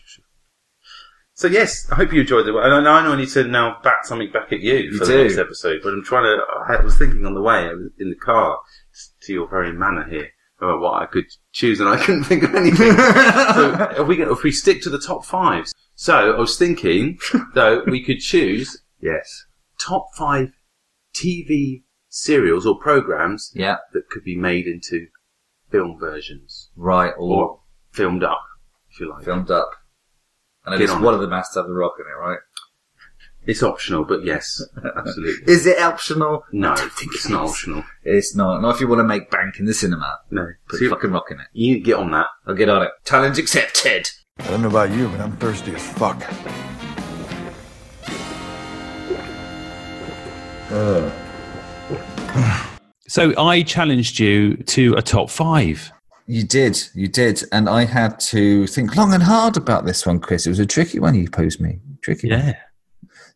So 1.38 1.48
yes, 1.48 1.88
I 1.92 1.96
hope 1.96 2.12
you 2.12 2.22
enjoyed 2.22 2.48
it. 2.48 2.56
And 2.56 2.74
I 2.74 2.82
know 2.82 2.92
I 2.94 3.04
know 3.04 3.14
I 3.14 3.16
need 3.18 3.30
to 3.30 3.44
now 3.44 3.78
bat 3.84 4.06
something 4.06 4.32
back 4.32 4.52
at 4.52 4.60
you, 4.60 4.74
You 4.74 4.98
for 4.98 5.06
do. 5.06 5.18
the 5.18 5.24
next 5.26 5.38
episode, 5.38 5.82
but 5.84 5.94
I'm 5.94 6.04
trying 6.04 6.24
to. 6.24 6.42
I 6.68 6.84
was 6.84 6.98
thinking 6.98 7.28
on 7.28 7.36
the 7.36 7.42
way 7.44 7.68
in 8.00 8.10
the 8.10 8.16
car 8.16 8.58
to 9.22 9.34
your 9.34 9.48
very 9.48 9.72
manner 9.72 10.04
here 10.10 10.30
about 10.60 10.80
what 10.82 11.00
I 11.04 11.06
could 11.06 11.26
choose, 11.52 11.80
and 11.80 11.88
I 11.88 11.98
couldn't 12.04 12.24
think 12.24 12.42
of 12.42 12.56
anything. 12.56 12.92
so 12.98 13.94
are 14.00 14.04
we 14.04 14.20
if 14.24 14.42
we 14.42 14.52
stick 14.52 14.82
to 14.82 14.90
the 14.90 14.98
top 15.00 15.26
fives? 15.26 15.76
So 15.94 16.36
I 16.36 16.40
was 16.40 16.58
thinking 16.58 17.20
though 17.54 17.84
we 17.86 18.04
could 18.04 18.20
choose 18.20 18.82
Yes. 19.00 19.46
top 19.80 20.08
five 20.18 20.50
TV 21.14 21.84
serials 22.10 22.66
or 22.66 22.80
programs 22.80 23.52
Yeah. 23.54 23.78
that 23.94 24.10
could 24.10 24.24
be 24.24 24.36
made 24.36 24.66
into 24.66 25.06
film 25.72 25.98
versions 26.00 26.72
Right. 26.76 27.14
Or, 27.16 27.44
or 27.44 27.60
filmed 27.92 28.24
up, 28.24 28.42
if 28.90 29.00
you 29.00 29.12
like. 29.12 29.24
filmed 29.26 29.52
up. 29.52 29.70
And 30.68 30.74
at 30.76 30.78
Get 30.80 30.84
least 30.84 30.96
on 30.98 31.02
one 31.02 31.14
it. 31.14 31.16
of 31.18 31.22
them 31.22 31.32
has 31.32 31.50
to 31.54 31.60
have 31.60 31.68
the 31.68 31.74
rock 31.74 31.94
in 31.98 32.06
it, 32.06 32.20
right? 32.20 32.40
It's 33.46 33.64
optional, 33.64 34.04
but 34.04 34.26
yes, 34.26 34.62
absolutely. 34.98 35.46
Is 35.54 35.66
it 35.66 35.80
optional? 35.80 36.44
No, 36.52 36.74
I 36.74 36.76
don't 36.76 36.92
think 36.92 37.14
it's 37.16 37.26
it 37.26 37.32
not 37.32 37.46
is. 37.46 37.52
optional. 37.52 37.84
It's 38.04 38.36
not. 38.36 38.62
Not 38.62 38.76
if 38.76 38.82
you 38.82 38.90
want 38.90 39.00
to 39.00 39.06
make 39.06 39.32
bank 39.32 39.58
in 39.60 39.66
the 39.66 39.74
cinema. 39.74 40.20
No, 40.30 40.46
Put 40.68 40.80
So 40.82 40.90
fucking 40.90 41.12
rock 41.14 41.32
in 41.32 41.40
it. 41.40 41.48
you 41.54 41.80
get 41.80 41.96
on 41.96 42.12
that. 42.12 42.28
I'll 42.46 42.56
get 42.56 42.68
on 42.68 42.82
it. 42.84 42.92
Challenge 43.06 43.40
accepted. 43.40 44.10
I 44.40 44.48
don't 44.50 44.62
know 44.62 44.68
about 44.68 44.92
you, 44.92 45.08
but 45.08 45.22
I'm 45.22 45.38
thirsty 45.38 45.74
as 45.74 45.82
fuck. 45.94 46.22
So 53.08 53.34
I 53.42 53.64
challenged 53.64 54.20
you 54.20 54.58
to 54.58 54.94
a 54.96 55.02
top 55.02 55.30
five. 55.30 55.92
You 56.30 56.44
did, 56.44 56.78
you 56.94 57.08
did, 57.08 57.42
and 57.54 57.70
I 57.70 57.86
had 57.86 58.20
to 58.20 58.68
think 58.68 58.98
long 58.98 59.14
and 59.14 59.24
hard 59.24 59.56
about 59.56 59.86
this 59.86 60.06
one, 60.06 60.20
Chris. 60.20 60.46
It 60.46 60.50
was 60.50 60.60
a 60.60 60.66
tricky 60.66 61.00
one 61.00 61.16
you 61.16 61.30
posed 61.30 61.62
me, 61.62 61.80
tricky. 62.02 62.30
one. 62.30 62.40
Yeah. 62.40 62.56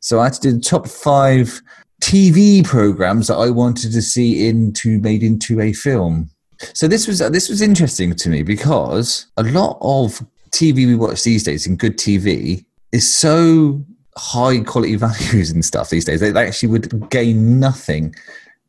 So 0.01 0.19
I 0.19 0.25
had 0.25 0.34
to 0.34 0.41
do 0.41 0.51
the 0.51 0.60
top 0.60 0.89
five 0.89 1.62
TV 2.01 2.65
programs 2.65 3.27
that 3.27 3.36
I 3.36 3.49
wanted 3.49 3.93
to 3.93 4.01
see 4.01 4.45
into 4.49 4.99
made 4.99 5.23
into 5.23 5.62
a 5.62 5.71
film. 5.71 6.30
So 6.73 6.89
this 6.89 7.08
was 7.08 7.19
this 7.19 7.47
was 7.47 7.62
interesting 7.62 8.13
to 8.13 8.30
me 8.30 8.43
because 8.43 9.27
a 9.38 9.43
lot 9.43 9.77
of 9.80 10.21
TV 10.49 10.86
we 10.86 10.95
watch 10.95 11.23
these 11.23 11.43
days 11.43 11.65
in 11.65 11.77
good 11.77 11.97
TV 11.97 12.65
is 12.91 13.12
so 13.12 13.86
high 14.17 14.60
quality 14.60 14.95
values 14.97 15.49
and 15.49 15.63
stuff 15.63 15.89
these 15.89 16.04
days. 16.04 16.19
They 16.19 16.34
actually 16.34 16.69
would 16.69 17.10
gain 17.10 17.58
nothing 17.58 18.13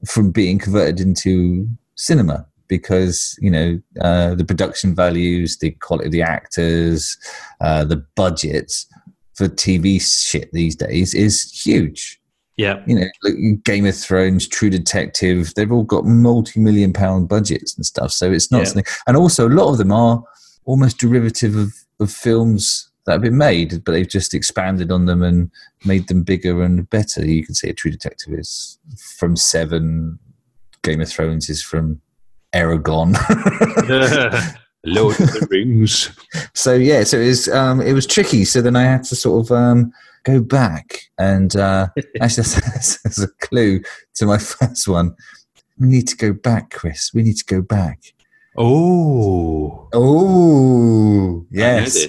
from 0.06 0.30
being 0.30 0.60
converted 0.60 1.00
into 1.00 1.68
cinema 1.96 2.46
because 2.72 3.38
you 3.42 3.50
know 3.50 3.78
uh, 4.00 4.34
the 4.34 4.46
production 4.46 4.94
values, 4.94 5.58
the 5.58 5.72
quality 5.72 6.06
of 6.06 6.12
the 6.12 6.22
actors, 6.22 7.18
uh, 7.60 7.84
the 7.84 8.02
budgets 8.16 8.86
for 9.34 9.46
TV 9.46 10.00
shit 10.00 10.50
these 10.52 10.74
days 10.74 11.12
is 11.12 11.50
huge. 11.64 12.18
Yeah. 12.56 12.82
You 12.86 12.94
know, 12.98 13.06
like 13.22 13.64
Game 13.64 13.84
of 13.86 13.94
Thrones, 13.96 14.48
True 14.48 14.70
Detective, 14.70 15.52
they've 15.54 15.72
all 15.72 15.84
got 15.84 16.04
multi-million 16.06 16.92
pound 16.92 17.28
budgets 17.28 17.76
and 17.76 17.84
stuff. 17.84 18.10
So 18.12 18.30
it's 18.32 18.50
not 18.50 18.58
Yeah. 18.58 18.64
something. 18.64 18.84
And 19.06 19.16
also, 19.16 19.48
a 19.48 19.56
lot 19.60 19.70
of 19.72 19.78
them 19.78 19.92
are 19.92 20.22
almost 20.64 20.98
derivative 20.98 21.56
of, 21.56 21.72
of 22.00 22.10
films 22.10 22.90
that 23.04 23.12
have 23.12 23.22
been 23.22 23.38
made, 23.38 23.82
but 23.84 23.92
they've 23.92 24.08
just 24.08 24.32
expanded 24.34 24.92
on 24.92 25.06
them 25.06 25.22
and 25.22 25.50
made 25.84 26.08
them 26.08 26.22
bigger 26.22 26.62
and 26.62 26.88
better. 26.88 27.26
You 27.26 27.44
can 27.44 27.54
say 27.54 27.70
a 27.70 27.74
True 27.74 27.90
Detective 27.90 28.32
is 28.38 28.78
from 29.18 29.36
Seven. 29.36 30.18
Game 30.82 31.00
of 31.00 31.08
Thrones 31.08 31.48
is 31.48 31.62
from 31.62 32.01
Aragon. 32.52 33.12
Lord 34.84 35.20
of 35.20 35.32
the 35.32 35.46
Rings. 35.50 36.10
so 36.54 36.74
yeah, 36.74 37.04
so 37.04 37.18
it 37.18 37.28
was 37.28 37.48
um, 37.48 37.80
it 37.80 37.92
was 37.92 38.06
tricky. 38.06 38.44
So 38.44 38.60
then 38.60 38.76
I 38.76 38.82
had 38.82 39.04
to 39.04 39.16
sort 39.16 39.46
of 39.46 39.52
um, 39.52 39.92
go 40.24 40.40
back 40.40 41.02
and 41.18 41.54
uh, 41.56 41.88
actually 42.20 42.44
that's, 42.44 43.02
that's 43.02 43.22
a 43.22 43.28
clue 43.40 43.80
to 44.14 44.26
my 44.26 44.38
first 44.38 44.88
one. 44.88 45.14
We 45.78 45.88
need 45.88 46.08
to 46.08 46.16
go 46.16 46.32
back, 46.32 46.70
Chris. 46.70 47.10
We 47.14 47.22
need 47.22 47.36
to 47.36 47.44
go 47.44 47.62
back. 47.62 48.00
Oh. 48.56 49.88
Oh 49.92 51.46
yes. 51.50 52.06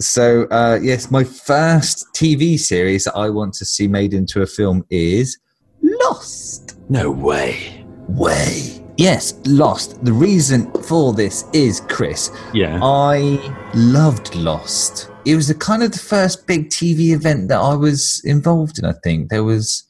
So 0.00 0.44
uh, 0.44 0.78
yes, 0.80 1.10
my 1.10 1.24
first 1.24 2.06
TV 2.14 2.58
series 2.58 3.04
that 3.04 3.16
I 3.16 3.28
want 3.30 3.54
to 3.54 3.64
see 3.64 3.86
made 3.86 4.14
into 4.14 4.42
a 4.42 4.46
film 4.46 4.84
is 4.90 5.38
Lost. 5.82 6.78
No 6.88 7.10
way. 7.10 7.84
Way. 8.08 8.79
Yes, 8.96 9.34
Lost. 9.46 10.04
The 10.04 10.12
reason 10.12 10.70
for 10.82 11.12
this 11.12 11.44
is 11.52 11.80
Chris. 11.88 12.30
Yeah. 12.52 12.78
I 12.82 13.38
loved 13.74 14.34
Lost. 14.34 15.10
It 15.24 15.36
was 15.36 15.48
the 15.48 15.54
kind 15.54 15.82
of 15.82 15.92
the 15.92 15.98
first 15.98 16.46
big 16.46 16.68
TV 16.68 17.12
event 17.12 17.48
that 17.48 17.60
I 17.60 17.74
was 17.74 18.22
involved 18.24 18.78
in. 18.78 18.84
I 18.84 18.92
think 19.04 19.28
there 19.28 19.44
was 19.44 19.84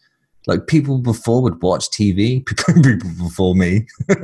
like 0.46 0.66
people 0.66 0.98
before 0.98 1.42
would 1.42 1.62
watch 1.62 1.90
TV. 1.90 2.44
People 2.82 3.10
before 3.18 3.54
me 3.54 3.86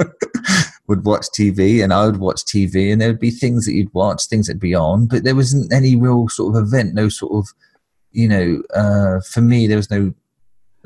would 0.88 1.04
watch 1.04 1.26
TV 1.38 1.82
and 1.82 1.92
I 1.92 2.06
would 2.06 2.18
watch 2.18 2.44
TV 2.44 2.90
and 2.90 3.00
there 3.00 3.08
would 3.08 3.20
be 3.20 3.30
things 3.30 3.66
that 3.66 3.74
you'd 3.74 3.92
watch, 3.94 4.26
things 4.26 4.46
that'd 4.46 4.60
be 4.60 4.74
on, 4.74 5.06
but 5.06 5.24
there 5.24 5.34
wasn't 5.34 5.72
any 5.72 5.94
real 5.94 6.28
sort 6.28 6.56
of 6.56 6.62
event, 6.62 6.94
no 6.94 7.08
sort 7.08 7.32
of, 7.32 7.48
you 8.12 8.28
know, 8.28 8.62
uh, 8.74 9.20
for 9.20 9.40
me, 9.40 9.66
there 9.66 9.76
was 9.76 9.90
no 9.90 10.14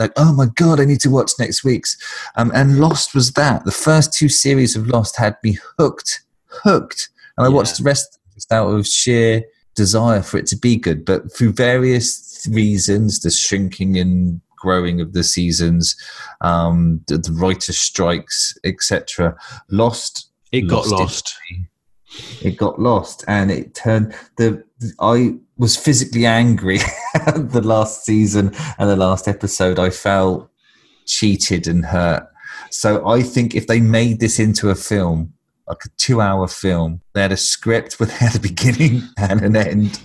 like, 0.01 0.13
oh 0.17 0.33
my 0.33 0.47
God, 0.57 0.81
I 0.81 0.85
need 0.87 1.01
to 1.03 1.11
watch 1.11 1.33
next 1.39 1.63
week's. 1.63 1.97
Um, 2.37 2.51
and 2.55 2.81
Lost 2.81 3.15
was 3.15 3.33
that. 3.33 3.65
The 3.65 3.71
first 3.71 4.13
two 4.13 4.29
series 4.29 4.75
of 4.75 4.89
Lost 4.89 5.17
had 5.17 5.37
me 5.45 5.59
hooked, 5.79 6.23
hooked. 6.49 7.11
And 7.37 7.47
I 7.47 7.51
Yeah. 7.51 7.55
watched 7.55 7.77
the 7.79 7.85
rest 7.85 8.19
just 8.35 8.51
out 8.51 8.69
of 8.69 8.87
sheer 8.87 9.45
desire 9.77 10.23
for 10.23 10.39
it 10.39 10.47
to 10.49 10.57
be 10.57 10.77
good. 10.77 11.05
But 11.05 11.33
through 11.33 11.53
various 11.53 12.47
reasons, 12.51 13.21
the 13.21 13.31
shrinking 13.31 13.97
and 13.99 14.41
growing 14.57 15.01
of 15.01 15.13
the 15.13 15.23
seasons, 15.25 15.95
um, 16.41 17.03
the, 17.07 17.19
the 17.19 17.33
writer 17.33 17.73
strikes, 17.73 18.57
etc., 18.65 19.37
Lost 19.71 20.31
It 20.53 20.63
got 20.63 20.87
Lost 20.89 20.93
it. 20.93 20.99
lost. 20.99 21.35
it 22.41 22.57
got 22.57 22.81
lost 22.81 23.25
and 23.29 23.51
it 23.51 23.75
turned 23.75 24.15
the 24.37 24.65
i 25.01 25.35
was 25.57 25.77
physically 25.77 26.27
angry 26.27 26.79
the 27.37 27.63
last 27.63 28.05
season 28.05 28.55
and 28.79 28.91
the 28.91 28.97
last 28.97 29.29
episode 29.29 29.79
i 29.79 29.91
felt 29.91 30.51
cheated 31.07 31.67
and 31.67 31.85
hurt 31.85 32.27
so 32.71 33.07
i 33.09 33.23
think 33.23 33.55
if 33.55 33.67
they 33.67 33.81
made 33.81 34.21
this 34.21 34.39
into 34.39 34.71
a 34.71 34.75
film 34.75 35.33
like 35.69 35.85
a 35.85 35.89
two 35.97 36.21
hour 36.21 36.49
film 36.49 37.01
they 37.15 37.23
had 37.23 37.33
a 37.33 37.37
script 37.37 38.01
with 38.01 38.11
a 38.35 38.41
beginning 38.41 39.03
and 39.19 39.43
an 39.43 39.57
end 39.57 40.01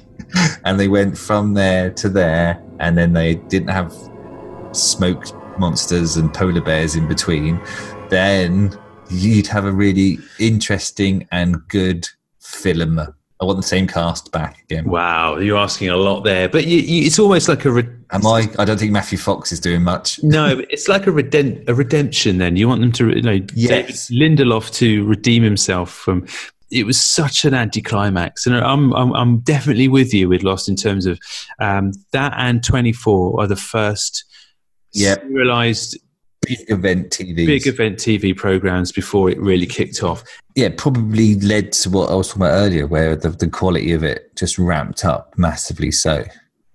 and 0.64 0.80
they 0.80 0.88
went 0.88 1.18
from 1.18 1.54
there 1.54 1.92
to 1.92 2.10
there 2.10 2.62
and 2.80 2.98
then 2.98 3.14
they 3.14 3.36
didn't 3.36 3.70
have 3.70 3.94
smoked 4.72 5.34
monsters 5.58 6.18
and 6.18 6.34
polar 6.34 6.62
bears 6.62 6.96
in 6.96 7.08
between 7.08 7.62
then 8.10 8.78
you'd 9.10 9.48
have 9.48 9.66
a 9.66 9.72
really 9.72 10.18
interesting 10.40 11.28
and 11.32 11.68
good 11.68 12.08
film. 12.40 13.00
I 13.41 13.45
want 13.45 13.58
the 13.58 13.63
same 13.67 13.86
cast 13.86 14.32
back 14.32 14.62
again. 14.63 14.86
Wow, 14.89 15.38
you're 15.38 15.58
asking 15.58 15.89
a 15.89 15.98
lot 15.98 16.21
there, 16.21 16.48
but 16.48 16.65
you, 16.67 16.78
you, 16.80 17.06
it's 17.06 17.19
almost 17.19 17.50
like 17.50 17.65
a 17.65 17.71
re- 17.71 17.89
Am 18.12 18.26
I? 18.26 18.48
I 18.58 18.63
don't 18.65 18.80
think 18.80 18.91
Matthew 18.93 19.17
Fox 19.17 19.52
is 19.52 19.60
doing 19.60 19.84
much. 19.84 20.21
no. 20.24 20.62
It's 20.69 20.88
like 20.88 21.06
a 21.08 21.10
redemp- 21.12 21.67
a 21.67 21.74
redemption. 21.74 22.38
Then 22.38 22.56
you 22.56 22.67
want 22.69 22.80
them 22.82 22.91
to, 22.93 23.10
you 23.15 23.21
know, 23.21 23.39
Yes. 23.54 24.08
David 24.08 24.38
Lindelof 24.38 24.71
to 24.76 25.04
redeem 25.06 25.43
himself 25.43 25.91
from. 25.91 26.26
It 26.71 26.86
was 26.86 27.00
such 27.00 27.45
an 27.45 27.54
anticlimax, 27.54 28.45
and 28.48 28.56
I'm 28.56 28.93
I'm, 28.93 29.12
I'm 29.13 29.39
definitely 29.39 29.88
with 29.88 30.13
you 30.13 30.30
with 30.30 30.43
Lost 30.43 30.69
in 30.69 30.76
terms 30.76 31.06
of 31.06 31.19
um, 31.60 31.91
that 32.12 32.34
and 32.38 32.63
24 32.63 33.41
are 33.41 33.48
the 33.48 33.56
first 33.56 34.24
Yep. 34.93 35.24
serialized 35.24 35.98
Big 36.46 36.70
event 36.70 37.10
TV. 37.10 37.46
big 37.46 37.68
event 37.68 37.98
TV 37.98 38.36
programs 38.36 38.92
before 38.92 39.30
it 39.30 39.40
really 39.40 39.66
kicked 39.66 40.04
off. 40.04 40.24
yeah, 40.56 40.70
probably 40.76 41.36
led 41.40 41.72
to 41.74 41.90
what 41.90 42.10
I 42.10 42.16
was 42.16 42.30
talking 42.30 42.44
about 42.44 42.54
earlier, 42.54 42.88
where 42.88 43.16
the, 43.16 43.30
the 43.30 43.48
quality 43.48 43.92
of 43.92 44.04
it 44.04 44.36
just 44.36 44.58
ramped 44.58 45.06
up 45.06 45.34
massively. 45.38 45.92
So 45.92 46.24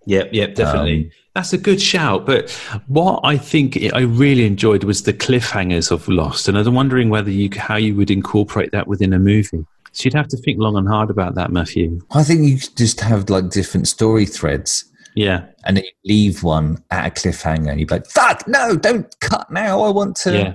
Yep, 0.06 0.30
yep, 0.32 0.54
definitely. 0.54 1.04
Um, 1.04 1.10
That's 1.34 1.52
a 1.52 1.58
good 1.58 1.80
shout. 1.80 2.26
But 2.26 2.50
what 2.88 3.20
I 3.22 3.36
think 3.36 3.78
I 3.94 4.00
really 4.00 4.46
enjoyed 4.46 4.84
was 4.84 5.02
the 5.02 5.12
cliffhangers 5.12 5.90
of 5.90 6.08
Lost, 6.08 6.48
and 6.48 6.58
I'm 6.58 6.74
wondering 6.74 7.10
whether 7.10 7.30
you 7.30 7.50
how 7.56 7.76
you 7.76 7.94
would 7.94 8.10
incorporate 8.10 8.72
that 8.72 8.88
within 8.88 9.12
a 9.12 9.18
movie. 9.18 9.64
So 9.92 10.04
you'd 10.04 10.14
have 10.14 10.28
to 10.28 10.36
think 10.36 10.58
long 10.58 10.76
and 10.76 10.88
hard 10.88 11.10
about 11.10 11.34
that, 11.34 11.50
Matthew. 11.50 12.00
I 12.12 12.22
think 12.22 12.42
you 12.42 12.58
could 12.58 12.76
just 12.76 13.00
have 13.00 13.28
like 13.28 13.50
different 13.50 13.88
story 13.88 14.24
threads. 14.26 14.84
Yeah, 15.14 15.46
And 15.64 15.76
then 15.76 15.84
you 15.84 15.90
leave 16.04 16.42
one 16.42 16.82
at 16.90 17.06
a 17.06 17.10
cliffhanger. 17.10 17.70
and 17.70 17.80
You'd 17.80 17.88
be 17.88 17.94
like, 17.96 18.06
"Fuck, 18.06 18.46
no! 18.46 18.76
Don't 18.76 19.14
cut 19.20 19.50
now. 19.50 19.82
I 19.82 19.90
want 19.90 20.16
to 20.18 20.32
yeah. 20.32 20.54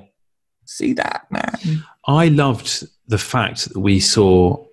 see 0.66 0.94
that 0.94 1.28
man." 1.30 1.84
I 2.08 2.30
loved 2.30 2.88
the 3.08 3.18
fact 3.18 3.70
that 3.70 3.78
we 3.78 4.00
saw 4.00 4.66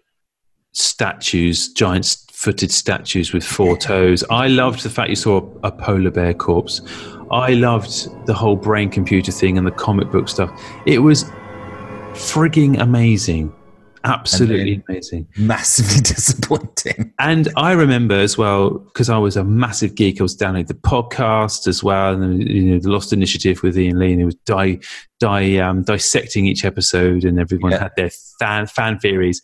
statues, 0.72 1.72
giant 1.72 2.16
footed 2.30 2.70
statues 2.70 3.32
with 3.32 3.44
four 3.44 3.76
toes. 3.76 4.24
I 4.30 4.48
loved 4.48 4.82
the 4.82 4.90
fact 4.90 5.10
you 5.10 5.16
saw 5.16 5.48
a 5.62 5.70
polar 5.70 6.10
bear 6.10 6.34
corpse. 6.34 6.80
I 7.30 7.54
loved 7.54 8.26
the 8.26 8.34
whole 8.34 8.56
brain 8.56 8.90
computer 8.90 9.32
thing 9.32 9.56
and 9.56 9.66
the 9.66 9.70
comic 9.70 10.10
book 10.10 10.28
stuff. 10.28 10.50
It 10.86 10.98
was 10.98 11.24
frigging 12.14 12.80
amazing. 12.80 13.52
Absolutely 14.04 14.82
amazing. 14.88 15.26
Massively 15.36 16.00
disappointing. 16.02 17.12
And 17.18 17.48
I 17.56 17.72
remember 17.72 18.14
as 18.14 18.36
well, 18.36 18.70
because 18.70 19.08
I 19.10 19.18
was 19.18 19.36
a 19.36 19.44
massive 19.44 19.94
geek, 19.94 20.20
I 20.20 20.24
was 20.24 20.34
downloading 20.34 20.66
the 20.66 20.74
podcast 20.74 21.66
as 21.66 21.82
well, 21.84 22.14
and 22.20 22.48
you 22.48 22.62
know 22.72 22.78
the 22.80 22.90
Lost 22.90 23.12
Initiative 23.12 23.62
with 23.62 23.78
Ian 23.78 23.98
Lee, 23.98 24.12
and 24.12 24.20
it 24.22 24.24
was 24.24 24.34
di, 24.46 24.80
di, 25.20 25.58
um, 25.60 25.82
dissecting 25.82 26.46
each 26.46 26.64
episode, 26.64 27.24
and 27.24 27.38
everyone 27.38 27.72
Yeah. 27.72 27.82
had 27.84 27.92
their 27.96 28.10
fan, 28.40 28.66
fan 28.66 28.98
theories, 28.98 29.40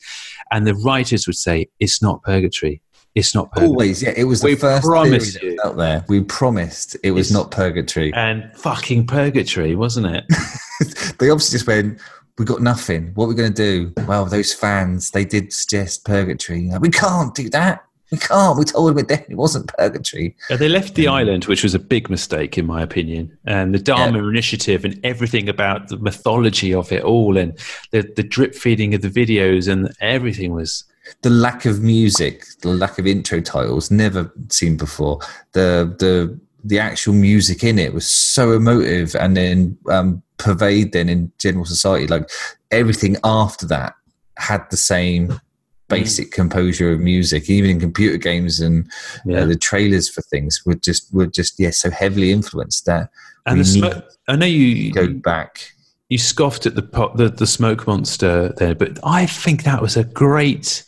and 0.51 0.67
the 0.67 0.75
writers 0.75 1.27
would 1.27 1.37
say 1.37 1.69
it's 1.79 2.03
not 2.03 2.23
purgatory, 2.23 2.83
it's 3.15 3.35
not 3.35 3.51
purgatory, 3.53 3.69
Always, 3.71 4.03
yeah. 4.03 4.13
It 4.17 4.25
was 4.25 4.41
the 4.41 4.49
We 4.49 4.55
first 4.57 4.85
promise 4.85 5.37
theory 5.37 5.57
out 5.65 5.77
there. 5.77 6.05
We 6.09 6.23
promised 6.23 6.97
it 7.05 7.13
was 7.13 7.31
It's- 7.31 7.33
not 7.43 7.51
purgatory. 7.51 8.13
and 8.15 8.51
fucking 8.57 9.07
purgatory, 9.07 9.75
wasn't 9.77 10.07
it? 10.07 10.25
they 11.19 11.31
obviously 11.31 11.57
just 11.57 11.67
went, 11.67 11.99
"We 12.39 12.45
got 12.45 12.63
nothing. 12.63 13.13
What 13.15 13.27
are 13.27 13.29
we 13.29 13.35
going 13.35 13.53
to 13.53 13.63
do?" 13.63 13.93
Well, 14.07 14.25
those 14.25 14.53
fans 14.53 15.11
they 15.11 15.25
did 15.25 15.53
suggest 15.53 16.05
purgatory. 16.05 16.69
Like, 16.71 16.81
we 16.81 16.91
can't 16.91 17.35
do 17.35 17.49
that. 17.51 17.85
We 18.11 18.17
can't. 18.19 18.59
We 18.59 18.65
told 18.65 18.89
them 18.91 18.99
it 18.99 19.09
definitely 19.09 19.35
wasn't 19.35 19.69
purgatory. 19.69 20.35
Uh, 20.51 20.57
They 20.57 20.69
left 20.69 20.95
the 20.95 21.09
island, 21.09 21.45
which 21.45 21.63
was 21.63 21.75
a 21.75 21.79
big 21.79 22.09
mistake, 22.09 22.57
in 22.57 22.67
my 22.67 22.81
opinion. 22.83 23.37
And 23.45 23.75
the 23.75 23.79
Dharma 23.79 24.27
Initiative 24.27 24.85
and 24.85 24.99
everything 25.05 25.49
about 25.49 25.89
the 25.89 25.99
mythology 25.99 26.73
of 26.73 26.91
it 26.91 27.05
all 27.05 27.37
and 27.37 27.53
the, 27.91 28.11
the 28.17 28.23
drip 28.23 28.55
feeding 28.55 28.95
of 28.95 29.03
the 29.03 29.11
videos 29.11 29.69
and 29.71 29.93
everything 30.01 30.53
was. 30.55 30.85
The 31.23 31.31
lack 31.31 31.65
of 31.65 31.83
music, 31.83 32.45
the 32.63 32.69
lack 32.69 32.99
of 32.99 33.07
intro 33.07 33.41
titles, 33.41 33.91
never 33.91 34.33
seen 34.49 34.77
before. 34.77 35.21
The 35.53 35.95
the 35.99 36.39
the 36.65 36.79
actual 36.79 37.15
music 37.15 37.63
in 37.65 37.79
it 37.79 37.95
was 37.95 38.07
so 38.07 38.53
emotive, 38.53 39.15
and 39.15 39.37
then 39.37 39.79
um, 39.91 40.23
pervade 40.39 40.93
then 40.93 41.09
in 41.09 41.31
general 41.39 41.65
society. 41.65 42.07
Like 42.07 42.29
everything 42.71 43.17
after 43.25 43.67
that 43.67 43.95
had 44.37 44.65
the 44.71 44.77
same 44.77 45.41
basic 45.89 46.33
composure 46.33 46.93
of 46.93 47.01
music, 47.01 47.49
even 47.49 47.71
in 47.71 47.81
computer 47.81 48.19
games 48.19 48.61
and 48.61 48.91
Yeah. 49.25 49.41
uh, 49.41 49.47
the 49.47 49.57
trailers 49.57 50.09
for 50.09 50.21
things 50.23 50.63
were 50.67 50.75
just 50.75 51.13
were 51.15 51.27
just 51.27 51.59
yeah 51.59 51.71
so 51.71 51.91
heavily 51.91 52.31
influenced 52.31 52.85
that 52.87 53.09
and 53.47 53.61
the 53.61 53.65
smoke, 53.65 54.05
I 54.29 54.37
know 54.37 54.45
you, 54.47 54.93
go 54.93 55.09
back. 55.09 55.73
you 56.11 56.19
scoffed 56.19 56.67
at 56.67 56.75
the, 56.75 56.83
po- 56.83 57.15
the 57.17 57.31
the 57.31 57.47
smoke 57.47 57.87
monster 57.87 58.53
there, 58.59 58.75
but 58.75 58.99
I 59.03 59.25
think 59.25 59.63
that 59.65 59.81
was 59.81 59.97
a 59.97 60.05
great, 60.05 60.85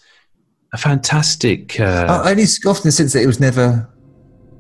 a 0.75 0.77
fantastic. 0.77 1.81
Uh, 1.81 2.23
I 2.25 2.31
only 2.33 2.45
scoffed 2.45 2.85
in 2.85 2.89
the 2.89 2.93
sense 2.93 3.15
that 3.15 3.23
it 3.23 3.27
was 3.27 3.41
never 3.41 3.89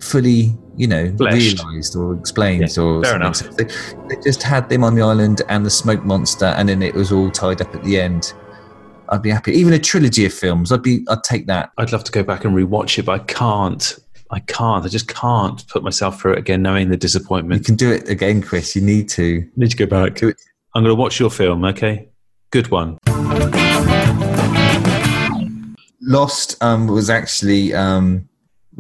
fully, 0.01 0.57
you 0.77 0.87
know, 0.87 1.15
Fleshed. 1.17 1.63
realised 1.63 1.97
or 1.97 2.15
explained 2.15 2.75
Yeah, 2.77 2.83
or 2.83 3.05
fair 3.05 3.35
something. 3.35 3.69
So 3.69 3.97
they, 3.99 4.15
they 4.15 4.23
just 4.23 4.43
had 4.43 4.69
them 4.69 4.83
on 4.83 4.95
the 4.95 5.03
island 5.03 5.43
and 5.49 5.65
the 5.65 5.71
smoke 5.71 6.05
monster, 6.05 6.47
and 6.47 6.69
then 6.69 6.83
it 6.83 6.95
was 6.95 7.13
all 7.13 7.31
tied 7.31 7.61
up 7.61 7.75
at 7.75 7.85
the 7.85 8.01
end. 8.01 8.33
I'd 9.11 9.23
be 9.23 9.31
happy. 9.31 9.53
Even 9.53 9.73
a 9.73 9.79
trilogy 9.79 10.25
of 10.25 10.33
films, 10.33 10.73
I'd 10.73 10.83
be. 10.83 11.05
I'd 11.09 11.23
take 11.23 11.47
that. 11.47 11.71
I'd 11.79 11.93
love 11.93 12.05
to 12.05 12.13
go 12.13 12.23
back 12.23 12.45
and 12.45 12.55
rewatch 12.55 12.99
it, 12.99 13.05
but 13.05 13.21
I 13.21 13.25
can't. 13.25 13.99
I 14.31 14.39
can't. 14.41 14.85
I 14.85 14.89
just 14.89 15.09
can't 15.09 15.67
put 15.69 15.83
myself 15.83 16.21
through 16.21 16.35
it 16.35 16.39
again, 16.39 16.63
knowing 16.63 16.89
the 16.89 16.97
disappointment. 16.97 17.61
You 17.61 17.65
can 17.65 17.75
do 17.75 17.91
it 17.91 18.09
again, 18.09 18.41
Chris. 18.41 18.77
You 18.77 18.83
need 18.83 19.09
to. 19.11 19.49
need 19.57 19.71
to 19.71 19.77
go 19.77 19.87
back. 19.87 20.23
I'm 20.23 20.85
going 20.85 20.87
to 20.87 20.95
watch 20.95 21.19
your 21.19 21.31
film. 21.31 21.65
Okay, 21.65 22.09
good 22.51 22.71
one. 22.71 22.99
Lost 26.03 26.63
um, 26.63 26.87
was 26.87 27.11
actually 27.11 27.75
um, 27.75 28.29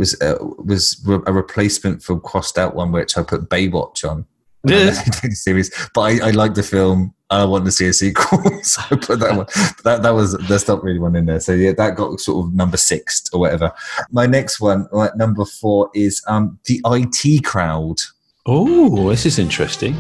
was 0.01 0.21
uh, 0.21 0.39
was 0.41 1.01
re- 1.05 1.21
a 1.27 1.33
replacement 1.33 2.03
for 2.03 2.19
crossed 2.19 2.59
out 2.59 2.75
one, 2.75 2.91
which 2.91 3.17
I 3.17 3.23
put 3.23 3.49
Baywatch 3.49 4.09
on. 4.11 4.27
Yeah. 4.65 4.91
series, 5.31 5.71
but 5.95 6.01
I, 6.01 6.29
I 6.29 6.31
like 6.33 6.55
the 6.55 6.63
film. 6.63 7.15
I 7.31 7.45
want 7.45 7.65
to 7.67 7.71
see 7.71 7.87
a 7.87 7.93
sequel, 7.93 8.43
so 8.63 8.83
I 8.91 8.97
put 8.97 9.21
that 9.21 9.37
one. 9.37 9.47
That 9.85 10.03
that 10.03 10.11
was 10.11 10.37
there's 10.49 10.67
not 10.67 10.83
really 10.83 10.99
one 10.99 11.15
in 11.15 11.27
there. 11.27 11.39
So 11.39 11.53
yeah, 11.53 11.73
that 11.73 11.97
got 11.97 12.19
sort 12.19 12.45
of 12.45 12.55
number 12.55 12.77
six 12.77 13.23
or 13.33 13.41
whatever. 13.41 13.73
My 14.11 14.27
next 14.27 14.61
one, 14.61 14.89
uh, 14.93 15.11
number 15.15 15.45
four, 15.45 15.91
is 15.95 16.23
um, 16.27 16.59
the 16.65 16.81
IT 16.85 17.45
crowd. 17.45 17.97
Oh, 18.47 19.11
this 19.11 19.27
is 19.27 19.39
interesting. 19.39 19.95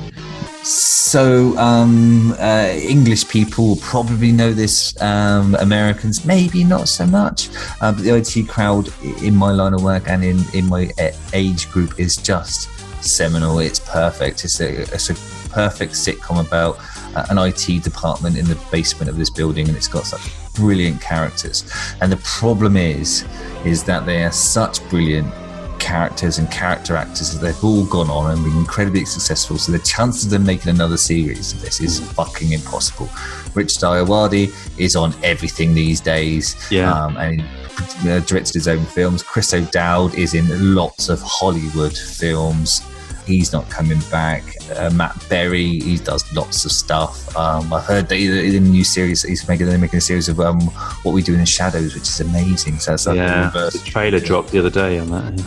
So 0.62 1.56
um, 1.58 2.32
uh, 2.38 2.70
English 2.72 3.28
people 3.28 3.76
probably 3.76 4.32
know 4.32 4.54
this. 4.54 4.98
Um, 5.02 5.54
Americans 5.56 6.24
maybe 6.24 6.64
not 6.64 6.88
so 6.88 7.06
much. 7.06 7.50
Uh, 7.82 7.92
but 7.92 8.02
the 8.02 8.16
IT 8.16 8.48
crowd 8.48 8.88
in 9.22 9.34
my 9.34 9.52
line 9.52 9.74
of 9.74 9.82
work 9.82 10.08
and 10.08 10.24
in 10.24 10.42
in 10.54 10.66
my 10.68 10.90
age 11.34 11.70
group 11.70 12.00
is 12.00 12.16
just 12.16 12.70
seminal. 13.04 13.58
It's 13.58 13.80
perfect. 13.80 14.44
It's 14.44 14.60
a 14.60 14.82
it's 14.82 15.10
a 15.10 15.14
perfect 15.50 15.92
sitcom 15.92 16.46
about 16.46 16.78
uh, 17.14 17.26
an 17.28 17.36
IT 17.36 17.82
department 17.82 18.38
in 18.38 18.46
the 18.46 18.58
basement 18.70 19.10
of 19.10 19.18
this 19.18 19.28
building, 19.28 19.68
and 19.68 19.76
it's 19.76 19.88
got 19.88 20.06
such 20.06 20.32
brilliant 20.54 21.02
characters. 21.02 21.70
And 22.00 22.10
the 22.10 22.18
problem 22.18 22.78
is, 22.78 23.26
is 23.66 23.84
that 23.84 24.06
they 24.06 24.24
are 24.24 24.32
such 24.32 24.82
brilliant 24.88 25.30
characters 25.80 26.38
and 26.38 26.48
character 26.50 26.94
actors 26.94 27.32
that 27.32 27.44
they've 27.44 27.64
all 27.64 27.84
gone 27.86 28.08
on 28.10 28.30
and 28.30 28.44
been 28.44 28.56
incredibly 28.56 29.04
successful. 29.04 29.58
So 29.58 29.72
the 29.72 29.78
chances 29.80 30.26
of 30.26 30.30
them 30.30 30.44
making 30.46 30.70
another 30.70 30.96
series 30.96 31.52
of 31.52 31.60
this 31.62 31.80
is 31.80 31.98
fucking 32.12 32.52
impossible. 32.52 33.08
Richard 33.54 33.80
Ayoade 33.82 34.52
is 34.78 34.94
on 34.94 35.12
everything 35.24 35.74
these 35.74 36.00
days. 36.00 36.54
Yeah. 36.70 36.92
Um, 36.92 37.16
and 37.16 37.40
he 38.02 38.10
uh, 38.10 38.20
directed 38.20 38.54
his 38.54 38.68
own 38.68 38.84
films. 38.84 39.22
Chris 39.22 39.52
O'Dowd 39.54 40.14
is 40.14 40.34
in 40.34 40.74
lots 40.74 41.08
of 41.08 41.20
Hollywood 41.24 41.96
films. 41.96 42.82
He's 43.26 43.52
not 43.52 43.68
coming 43.70 44.00
back. 44.10 44.42
Uh, 44.74 44.90
Matt 44.90 45.24
Berry, 45.28 45.78
he 45.80 45.96
does 45.98 46.24
lots 46.34 46.64
of 46.64 46.72
stuff. 46.72 47.34
Um, 47.36 47.72
I 47.72 47.80
heard 47.80 48.08
that 48.08 48.16
he's 48.16 48.54
in 48.54 48.64
a 48.64 48.68
new 48.68 48.82
series, 48.84 49.22
he's 49.22 49.46
making 49.48 49.66
they're 49.66 49.78
making 49.78 49.98
a 49.98 50.00
series 50.00 50.28
of 50.28 50.40
um, 50.40 50.60
What 51.04 51.12
We 51.12 51.22
Do 51.22 51.32
in 51.34 51.40
the 51.40 51.46
Shadows, 51.46 51.94
which 51.94 52.04
is 52.08 52.20
amazing. 52.20 52.78
So 52.78 52.90
that's 52.92 53.06
like 53.06 53.16
the 53.16 53.22
Yeah, 53.22 53.44
reverse 53.46 53.74
the 53.74 53.88
trailer 53.90 54.20
dropped 54.20 54.50
the 54.50 54.58
other 54.58 54.70
day 54.70 54.98
on 54.98 55.10
that. 55.10 55.38
yeah. 55.38 55.44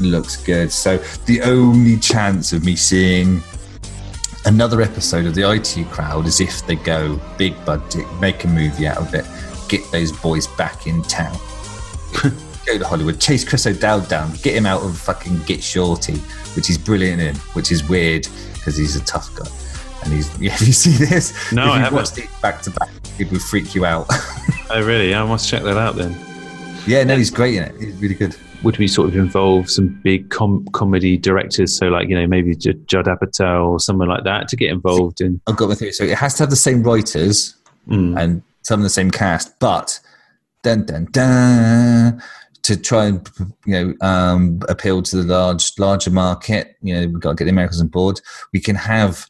Looks 0.00 0.36
good. 0.36 0.72
So 0.72 0.98
the 1.26 1.42
only 1.42 1.98
chance 1.98 2.52
of 2.52 2.64
me 2.64 2.76
seeing 2.76 3.42
another 4.44 4.80
episode 4.80 5.26
of 5.26 5.34
the 5.34 5.50
IT 5.50 5.86
crowd 5.90 6.26
is 6.26 6.40
if 6.40 6.66
they 6.66 6.76
go 6.76 7.20
big 7.36 7.52
budget, 7.64 8.06
make 8.20 8.44
a 8.44 8.48
movie 8.48 8.86
out 8.86 8.98
of 8.98 9.12
it, 9.14 9.26
get 9.68 9.80
those 9.92 10.12
boys 10.12 10.46
back 10.46 10.86
in 10.86 11.02
town. 11.02 11.36
go 12.66 12.78
to 12.78 12.86
Hollywood, 12.86 13.20
chase 13.20 13.44
Chris 13.44 13.66
O'Dowd 13.66 14.08
down, 14.08 14.32
get 14.42 14.54
him 14.54 14.66
out 14.66 14.82
of 14.82 14.98
fucking 14.98 15.42
Get 15.42 15.62
Shorty, 15.62 16.16
which 16.54 16.66
he's 16.66 16.78
brilliant 16.78 17.20
in, 17.20 17.36
which 17.54 17.70
is 17.72 17.88
weird 17.88 18.26
because 18.54 18.76
he's 18.76 18.96
a 18.96 19.04
tough 19.04 19.34
guy. 19.34 19.48
And 20.04 20.12
he's, 20.12 20.38
yeah, 20.40 20.50
have 20.56 20.66
you 20.66 20.72
seen 20.72 20.98
this? 21.08 21.52
No, 21.52 21.64
if 21.64 21.70
I 21.70 21.78
haven't. 21.78 21.96
watched 21.96 22.18
it 22.18 22.28
back 22.42 22.62
to 22.62 22.70
back, 22.70 22.90
it 23.18 23.30
would 23.30 23.42
freak 23.42 23.74
you 23.74 23.84
out. 23.84 24.08
Oh, 24.68 24.82
really? 24.82 25.14
I 25.14 25.24
must 25.24 25.48
check 25.48 25.62
that 25.62 25.76
out 25.76 25.94
then. 25.94 26.16
yeah, 26.88 27.04
no, 27.04 27.16
he's 27.16 27.30
great 27.30 27.54
in 27.54 27.62
it. 27.62 27.80
He's 27.80 27.94
really 27.98 28.16
good. 28.16 28.34
Would 28.62 28.78
we 28.78 28.88
sort 28.88 29.08
of 29.08 29.16
involve 29.16 29.70
some 29.70 29.88
big 30.02 30.30
com- 30.30 30.66
comedy 30.72 31.16
directors? 31.16 31.76
So, 31.76 31.86
like, 31.88 32.08
you 32.08 32.18
know, 32.18 32.26
maybe 32.26 32.54
J- 32.56 32.74
Judd 32.86 33.06
Apatow 33.06 33.66
or 33.68 33.80
someone 33.80 34.08
like 34.08 34.24
that 34.24 34.48
to 34.48 34.56
get 34.56 34.70
involved 34.70 35.20
in. 35.20 35.40
I've 35.46 35.56
got 35.56 35.68
my 35.68 35.74
theory. 35.74 35.92
So 35.92 36.04
it 36.04 36.18
has 36.18 36.34
to 36.34 36.42
have 36.42 36.50
the 36.50 36.56
same 36.56 36.82
writers 36.82 37.54
Mm. 37.88 38.20
and 38.20 38.42
some 38.62 38.80
of 38.80 38.84
the 38.84 38.90
same 38.90 39.12
cast, 39.12 39.56
but 39.60 40.00
dun 40.64 40.84
dun 40.86 41.06
dun 41.12 42.20
to 42.62 42.76
try 42.76 43.06
and 43.06 43.30
you 43.64 43.72
know 43.72 43.94
um, 44.00 44.58
appeal 44.68 45.02
to 45.02 45.22
the 45.22 45.32
large 45.32 45.72
larger 45.78 46.10
market. 46.10 46.74
You 46.82 46.94
know, 46.94 47.00
we've 47.06 47.20
got 47.20 47.30
to 47.30 47.36
get 47.36 47.44
the 47.44 47.50
Americans 47.52 47.80
on 47.80 47.86
board. 47.86 48.20
We 48.52 48.58
can 48.58 48.74
have 48.74 49.26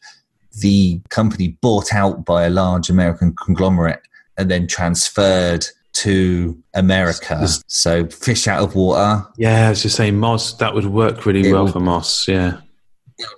the 0.61 0.99
company 1.09 1.49
bought 1.61 1.93
out 1.93 2.25
by 2.25 2.45
a 2.45 2.49
large 2.49 2.89
American 2.89 3.35
conglomerate 3.35 4.01
and 4.39 4.49
then 4.49 4.65
transferred 4.65 5.67
to 6.03 6.57
America. 6.73 7.47
So 7.67 8.05
fish 8.07 8.47
out 8.47 8.63
of 8.63 8.75
water 8.75 9.25
Yeah, 9.37 9.67
I 9.67 9.69
was 9.69 9.81
just 9.83 9.95
saying, 9.95 10.17
Moss, 10.17 10.53
that 10.53 10.73
would 10.73 10.85
work 10.85 11.25
really 11.25 11.49
It 11.49 11.53
well 11.53 11.63
would- 11.65 11.73
for 11.73 11.79
Moss. 11.79 12.27
Yeah. 12.27 12.57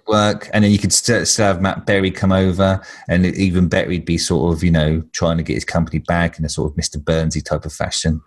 work, 0.07 0.49
and 0.53 0.63
then 0.63 0.71
you 0.71 0.77
could 0.77 0.91
still, 0.91 1.25
still 1.25 1.45
have 1.45 1.61
Matt 1.61 1.85
Berry 1.85 2.11
come 2.11 2.33
over, 2.33 2.81
and 3.07 3.25
even 3.25 3.69
Berry'd 3.69 4.03
be 4.05 4.17
sort 4.17 4.53
of 4.53 4.61
you 4.63 4.71
know 4.71 5.01
trying 5.13 5.37
to 5.37 5.43
get 5.43 5.53
his 5.53 5.63
company 5.65 5.99
back 5.99 6.37
in 6.37 6.43
a 6.45 6.49
sort 6.49 6.69
of 6.71 6.77
Mr. 6.77 6.97
Burnsy 7.01 7.41
type 7.43 7.63
of 7.65 7.71
fashion. 7.71 8.21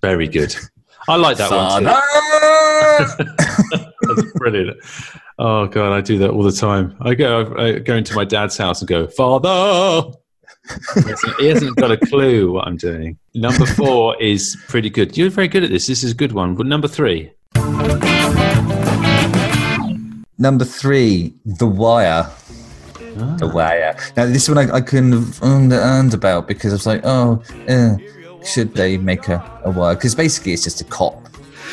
Very 0.00 0.26
good. 0.28 0.54
I 1.08 1.16
like 1.16 1.36
that 1.36 1.50
one. 1.50 1.82
too. 1.82 3.84
That's 4.02 4.32
brilliant. 4.38 4.76
Oh 5.38 5.66
god, 5.66 5.92
I 5.92 6.00
do 6.00 6.16
that 6.18 6.30
all 6.30 6.42
the 6.42 6.50
time. 6.52 6.96
I 7.02 7.14
go, 7.14 7.54
I 7.58 7.78
go 7.80 7.94
into 7.94 8.14
my 8.14 8.24
dad's 8.24 8.56
house 8.56 8.80
and 8.80 8.88
go, 8.88 9.06
Father. 9.06 10.10
He 10.94 11.00
hasn't, 11.02 11.40
he 11.40 11.46
hasn't 11.46 11.76
got 11.76 11.92
a 11.92 11.96
clue 11.96 12.52
what 12.52 12.66
I'm 12.66 12.76
doing. 12.76 13.18
Number 13.34 13.66
four 13.66 14.20
is 14.20 14.56
pretty 14.68 14.90
good. 14.90 15.16
You're 15.16 15.30
very 15.30 15.48
good 15.48 15.64
at 15.64 15.70
this. 15.70 15.86
This 15.86 16.02
is 16.02 16.12
a 16.12 16.14
good 16.14 16.32
one. 16.32 16.54
But 16.54 16.66
number 16.66 16.88
three, 16.88 17.32
Number 20.38 20.66
three, 20.66 21.32
The 21.46 21.66
Wire. 21.66 22.30
The 23.38 23.50
Wire. 23.52 23.96
Now, 24.16 24.26
this 24.26 24.48
one 24.48 24.58
I, 24.58 24.74
I 24.74 24.80
couldn't 24.82 25.12
have 25.12 25.42
earned, 25.42 25.72
earned 25.72 26.12
about 26.12 26.46
because 26.46 26.72
I 26.72 26.74
was 26.74 26.86
like, 26.86 27.00
oh, 27.04 27.42
eh, 27.68 27.96
should 28.44 28.74
they 28.74 28.98
make 28.98 29.28
a, 29.28 29.42
a 29.64 29.70
Wire? 29.70 29.94
Because 29.94 30.14
basically 30.14 30.52
it's 30.52 30.64
just 30.64 30.82
a 30.82 30.84
cop 30.84 31.26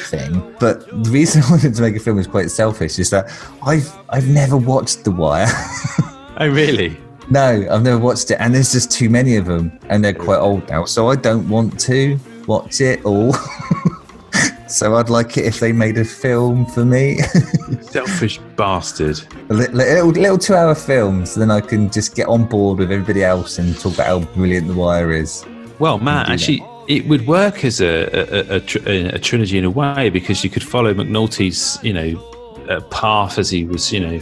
thing. 0.05 0.55
But 0.61 0.87
the 1.03 1.09
reason 1.09 1.43
I 1.47 1.51
wanted 1.51 1.75
to 1.75 1.81
make 1.81 1.95
a 1.97 1.99
film 1.99 2.19
is 2.19 2.27
quite 2.27 2.51
selfish, 2.51 2.97
is 2.99 3.09
that 3.09 3.25
I've 3.63 3.91
I've 4.09 4.29
never 4.29 4.55
watched 4.55 5.03
The 5.03 5.11
Wire. 5.11 5.47
oh 6.37 6.47
really? 6.47 6.97
No, 7.33 7.67
I've 7.69 7.81
never 7.81 7.97
watched 7.97 8.29
it, 8.31 8.37
and 8.39 8.53
there's 8.53 8.71
just 8.71 8.91
too 8.91 9.09
many 9.09 9.35
of 9.35 9.45
them, 9.45 9.77
and 9.89 10.05
they're 10.05 10.13
quite 10.13 10.37
old 10.37 10.69
now, 10.69 10.85
so 10.85 11.09
I 11.09 11.15
don't 11.15 11.49
want 11.49 11.79
to 11.81 12.19
watch 12.47 12.79
it 12.79 13.03
all. 13.03 13.33
so 14.67 14.95
I'd 14.95 15.09
like 15.09 15.35
it 15.37 15.45
if 15.45 15.59
they 15.59 15.71
made 15.71 15.97
a 15.97 16.05
film 16.05 16.67
for 16.67 16.85
me. 16.85 17.17
Selfish 17.81 18.37
bastard. 18.55 19.19
A 19.49 19.53
li- 19.53 19.67
little, 19.67 20.09
little 20.09 20.37
two 20.37 20.53
hour 20.53 20.75
films, 20.75 21.33
then 21.33 21.49
I 21.49 21.59
can 21.59 21.89
just 21.89 22.15
get 22.15 22.27
on 22.27 22.45
board 22.45 22.77
with 22.77 22.91
everybody 22.91 23.23
else 23.23 23.57
and 23.57 23.77
talk 23.79 23.95
about 23.95 24.07
how 24.07 24.19
brilliant 24.35 24.67
The 24.67 24.75
Wire 24.75 25.11
is. 25.11 25.43
Well, 25.79 25.97
Matt, 25.97 26.27
do 26.27 26.29
that. 26.29 26.33
actually, 26.33 26.65
it 26.87 27.07
would 27.07 27.25
work 27.25 27.65
as 27.65 27.81
a 27.81 28.03
a, 28.13 28.61
a, 28.85 29.05
a 29.15 29.19
trilogy 29.19 29.57
in 29.57 29.65
a 29.65 29.71
way 29.71 30.09
because 30.11 30.43
you 30.43 30.51
could 30.51 30.63
follow 30.63 30.93
McNulty's, 30.93 31.83
you 31.83 31.93
know, 31.93 32.65
uh, 32.69 32.79
path 32.91 33.39
as 33.39 33.49
he 33.49 33.65
was, 33.65 33.91
you 33.91 33.99
know, 33.99 34.21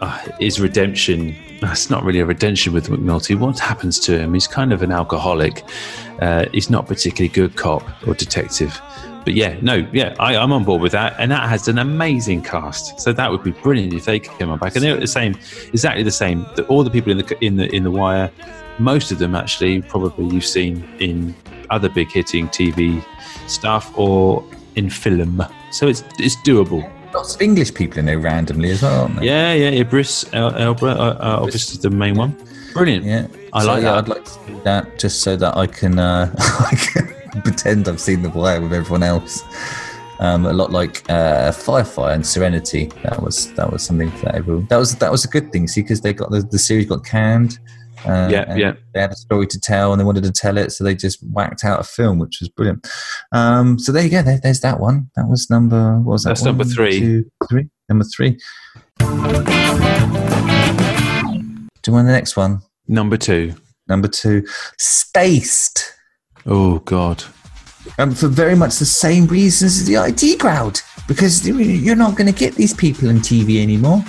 uh, 0.00 0.18
his 0.38 0.60
redemption. 0.60 1.34
It's 1.70 1.90
not 1.90 2.04
really 2.04 2.20
a 2.20 2.26
redemption 2.26 2.72
with 2.72 2.88
McNulty. 2.88 3.38
What 3.38 3.58
happens 3.58 3.98
to 4.00 4.18
him? 4.18 4.34
He's 4.34 4.46
kind 4.46 4.72
of 4.72 4.82
an 4.82 4.92
alcoholic. 4.92 5.64
Uh, 6.20 6.46
he's 6.52 6.70
not 6.70 6.86
particularly 6.86 7.28
good 7.28 7.56
cop 7.56 7.82
or 8.06 8.14
detective. 8.14 8.80
But 9.24 9.34
yeah, 9.34 9.58
no, 9.62 9.88
yeah, 9.92 10.14
I, 10.18 10.36
I'm 10.36 10.52
on 10.52 10.64
board 10.64 10.82
with 10.82 10.92
that, 10.92 11.14
and 11.18 11.30
that 11.30 11.48
has 11.48 11.66
an 11.66 11.78
amazing 11.78 12.42
cast. 12.42 13.00
So 13.00 13.12
that 13.14 13.30
would 13.30 13.42
be 13.42 13.52
brilliant 13.52 13.94
if 13.94 14.04
they 14.04 14.20
came 14.20 14.50
on 14.50 14.58
back, 14.58 14.74
and 14.74 14.84
they're 14.84 14.98
the 14.98 15.06
same, 15.06 15.34
exactly 15.68 16.02
the 16.02 16.10
same. 16.10 16.46
The, 16.56 16.66
all 16.66 16.84
the 16.84 16.90
people 16.90 17.10
in 17.12 17.18
the 17.18 17.44
in 17.44 17.56
the 17.56 17.74
in 17.74 17.84
the 17.84 17.90
wire, 17.90 18.30
most 18.78 19.10
of 19.12 19.18
them 19.18 19.34
actually 19.34 19.80
probably 19.80 20.26
you've 20.26 20.44
seen 20.44 20.86
in 20.98 21.34
other 21.70 21.88
big 21.88 22.10
hitting 22.12 22.48
TV 22.48 23.02
stuff 23.48 23.96
or 23.96 24.44
in 24.76 24.90
film. 24.90 25.42
So 25.72 25.88
it's 25.88 26.04
it's 26.18 26.36
doable. 26.36 26.90
Lots 27.14 27.34
of 27.36 27.42
English 27.42 27.72
people 27.74 27.98
in 28.00 28.06
there 28.06 28.18
randomly 28.18 28.70
as 28.70 28.82
well, 28.82 29.02
aren't 29.02 29.16
there? 29.16 29.24
Yeah, 29.24 29.52
yeah. 29.52 29.80
Idris 29.80 30.24
El- 30.32 30.54
Elba, 30.56 30.86
uh, 30.86 30.92
uh, 30.92 31.38
obviously 31.42 31.80
the 31.80 31.94
main 31.94 32.16
one. 32.16 32.36
Brilliant. 32.72 33.04
Yeah. 33.04 33.28
I 33.52 33.60
So, 33.62 33.66
like 33.68 33.82
yeah, 33.84 33.92
that. 33.92 33.98
I'd 33.98 34.08
like 34.08 34.24
to 34.24 34.38
do 34.48 34.60
that 34.64 34.98
just 34.98 35.20
so 35.22 35.36
that 35.36 35.56
I 35.56 35.66
can, 35.66 35.98
uh, 35.98 36.34
I 36.38 36.74
can 36.74 37.42
pretend 37.42 37.88
I've 37.88 38.00
seen 38.00 38.22
The 38.22 38.30
Wire 38.30 38.60
with 38.60 38.72
everyone 38.72 39.04
else. 39.04 39.42
Um, 40.20 40.46
a 40.46 40.52
lot 40.52 40.70
like 40.72 41.08
uh, 41.10 41.52
Firefly 41.52 42.14
and 42.14 42.26
Serenity. 42.26 42.86
That 43.02 43.20
was 43.22 43.52
that 43.54 43.70
was 43.70 43.82
something 43.82 44.10
for 44.12 44.28
everyone. 44.34 44.66
That 44.70 44.76
was 44.78 44.94
that 44.96 45.10
was 45.10 45.24
a 45.24 45.28
good 45.28 45.50
thing. 45.52 45.66
See, 45.68 45.82
because 45.82 46.00
they 46.00 46.12
got 46.12 46.30
the, 46.30 46.40
the 46.42 46.58
series 46.58 46.86
got 46.86 47.04
canned. 47.04 47.58
Uh, 48.04 48.28
Yeah, 48.30 48.44
and 48.48 48.58
yeah. 48.58 48.72
They 48.92 49.00
had 49.00 49.10
a 49.12 49.16
story 49.16 49.46
to 49.48 49.60
tell, 49.60 49.92
and 49.92 50.00
they 50.00 50.04
wanted 50.04 50.24
to 50.24 50.32
tell 50.32 50.58
it, 50.58 50.72
so 50.72 50.84
they 50.84 50.94
just 50.94 51.20
whacked 51.32 51.64
out 51.64 51.80
a 51.80 51.84
film, 51.84 52.18
which 52.18 52.38
was 52.40 52.48
brilliant. 52.48 52.86
Um, 53.32 53.78
so 53.78 53.92
there 53.92 54.02
you 54.04 54.10
go. 54.10 54.22
There, 54.22 54.38
there's 54.42 54.60
that 54.60 54.80
one. 54.80 55.10
That 55.16 55.28
was 55.28 55.48
number. 55.50 55.98
What 56.00 56.12
was 56.12 56.22
that? 56.24 56.30
That's 56.30 56.44
number 56.44 56.64
three. 56.64 56.98
two, 57.00 57.30
three. 57.48 57.68
Number 57.88 58.04
three. 58.04 58.38
Do 61.84 61.90
you 61.90 61.92
want 61.92 62.06
the 62.06 62.12
next 62.12 62.36
one? 62.36 62.62
Number 62.88 63.16
two. 63.16 63.54
Number 63.88 64.08
two, 64.08 64.46
Spaced. 64.78 65.92
Oh 66.46 66.78
God. 66.80 67.22
Um, 67.98 68.14
for 68.14 68.28
very 68.28 68.54
much 68.56 68.76
the 68.78 68.86
same 68.86 69.26
reasons 69.26 69.80
as 69.80 69.86
the 69.86 69.96
IT 69.96 70.40
crowd, 70.40 70.80
because 71.06 71.46
you're 71.46 71.94
not 71.94 72.16
going 72.16 72.32
to 72.32 72.38
get 72.38 72.54
these 72.54 72.72
people 72.72 73.10
on 73.10 73.16
TV 73.16 73.60
anymore. 73.62 74.02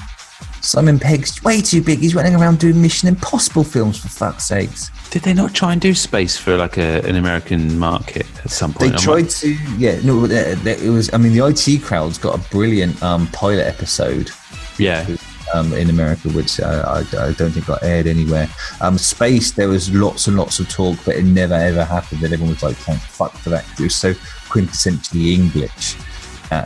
Simon 0.66 0.98
Pegg's 0.98 1.44
way 1.44 1.62
too 1.62 1.82
big. 1.82 2.00
He's 2.00 2.16
running 2.16 2.36
around 2.36 2.60
doing 2.60 2.82
Mission 2.82 3.08
Impossible 3.08 3.64
films 3.64 4.00
for 4.00 4.08
fuck's 4.08 4.48
sakes. 4.48 4.90
Did 5.12 5.22
they 5.22 5.34
not 5.34 5.54
try 5.54 5.72
and 5.72 5.80
do 5.80 5.94
Spaced 5.94 6.42
for 6.42 6.58
like 6.58 6.78
a, 6.78 7.06
an 7.08 7.16
American 7.16 7.78
market 7.78 8.26
at 8.44 8.50
some 8.50 8.72
They 8.74 8.90
point? 8.90 8.94
I'm 8.94 9.00
tried 9.00 9.30
to, 9.30 9.54
yeah, 9.78 10.00
no, 10.04 10.26
uh, 10.26 10.28
it 10.66 10.90
was. 10.90 11.14
I 11.14 11.18
mean, 11.18 11.34
the 11.34 11.46
IT 11.46 11.84
crowd's 11.84 12.18
got 12.18 12.38
a 12.38 12.50
brilliant 12.50 13.02
um, 13.04 13.28
pilot 13.28 13.66
episode 13.66 14.32
yeah. 14.80 15.08
um, 15.54 15.72
in 15.74 15.92
America, 15.92 16.30
which 16.30 16.60
uh, 16.60 16.84
I, 16.88 17.28
I 17.28 17.32
don't 17.34 17.52
think 17.52 17.68
got 17.68 17.84
aired 17.84 18.08
anywhere. 18.08 18.50
Um, 18.82 18.98
Spaced, 18.98 19.56
there 19.56 19.70
was 19.70 19.94
lots 19.94 20.28
and 20.28 20.36
lots 20.36 20.60
of 20.60 20.68
talk, 20.68 20.98
but 21.06 21.16
it 21.16 21.26
never 21.26 21.54
ever 21.54 21.86
happened. 21.86 22.22
That 22.22 22.34
everyone 22.34 22.56
was 22.56 22.64
like, 22.64 22.76
"Thank 22.78 23.00
fuck 23.02 23.34
for 23.34 23.52
that." 23.52 23.66
It 23.80 23.84
was 23.84 23.96
so 23.96 24.14
quintessentially 24.50 25.34
English. 25.34 25.96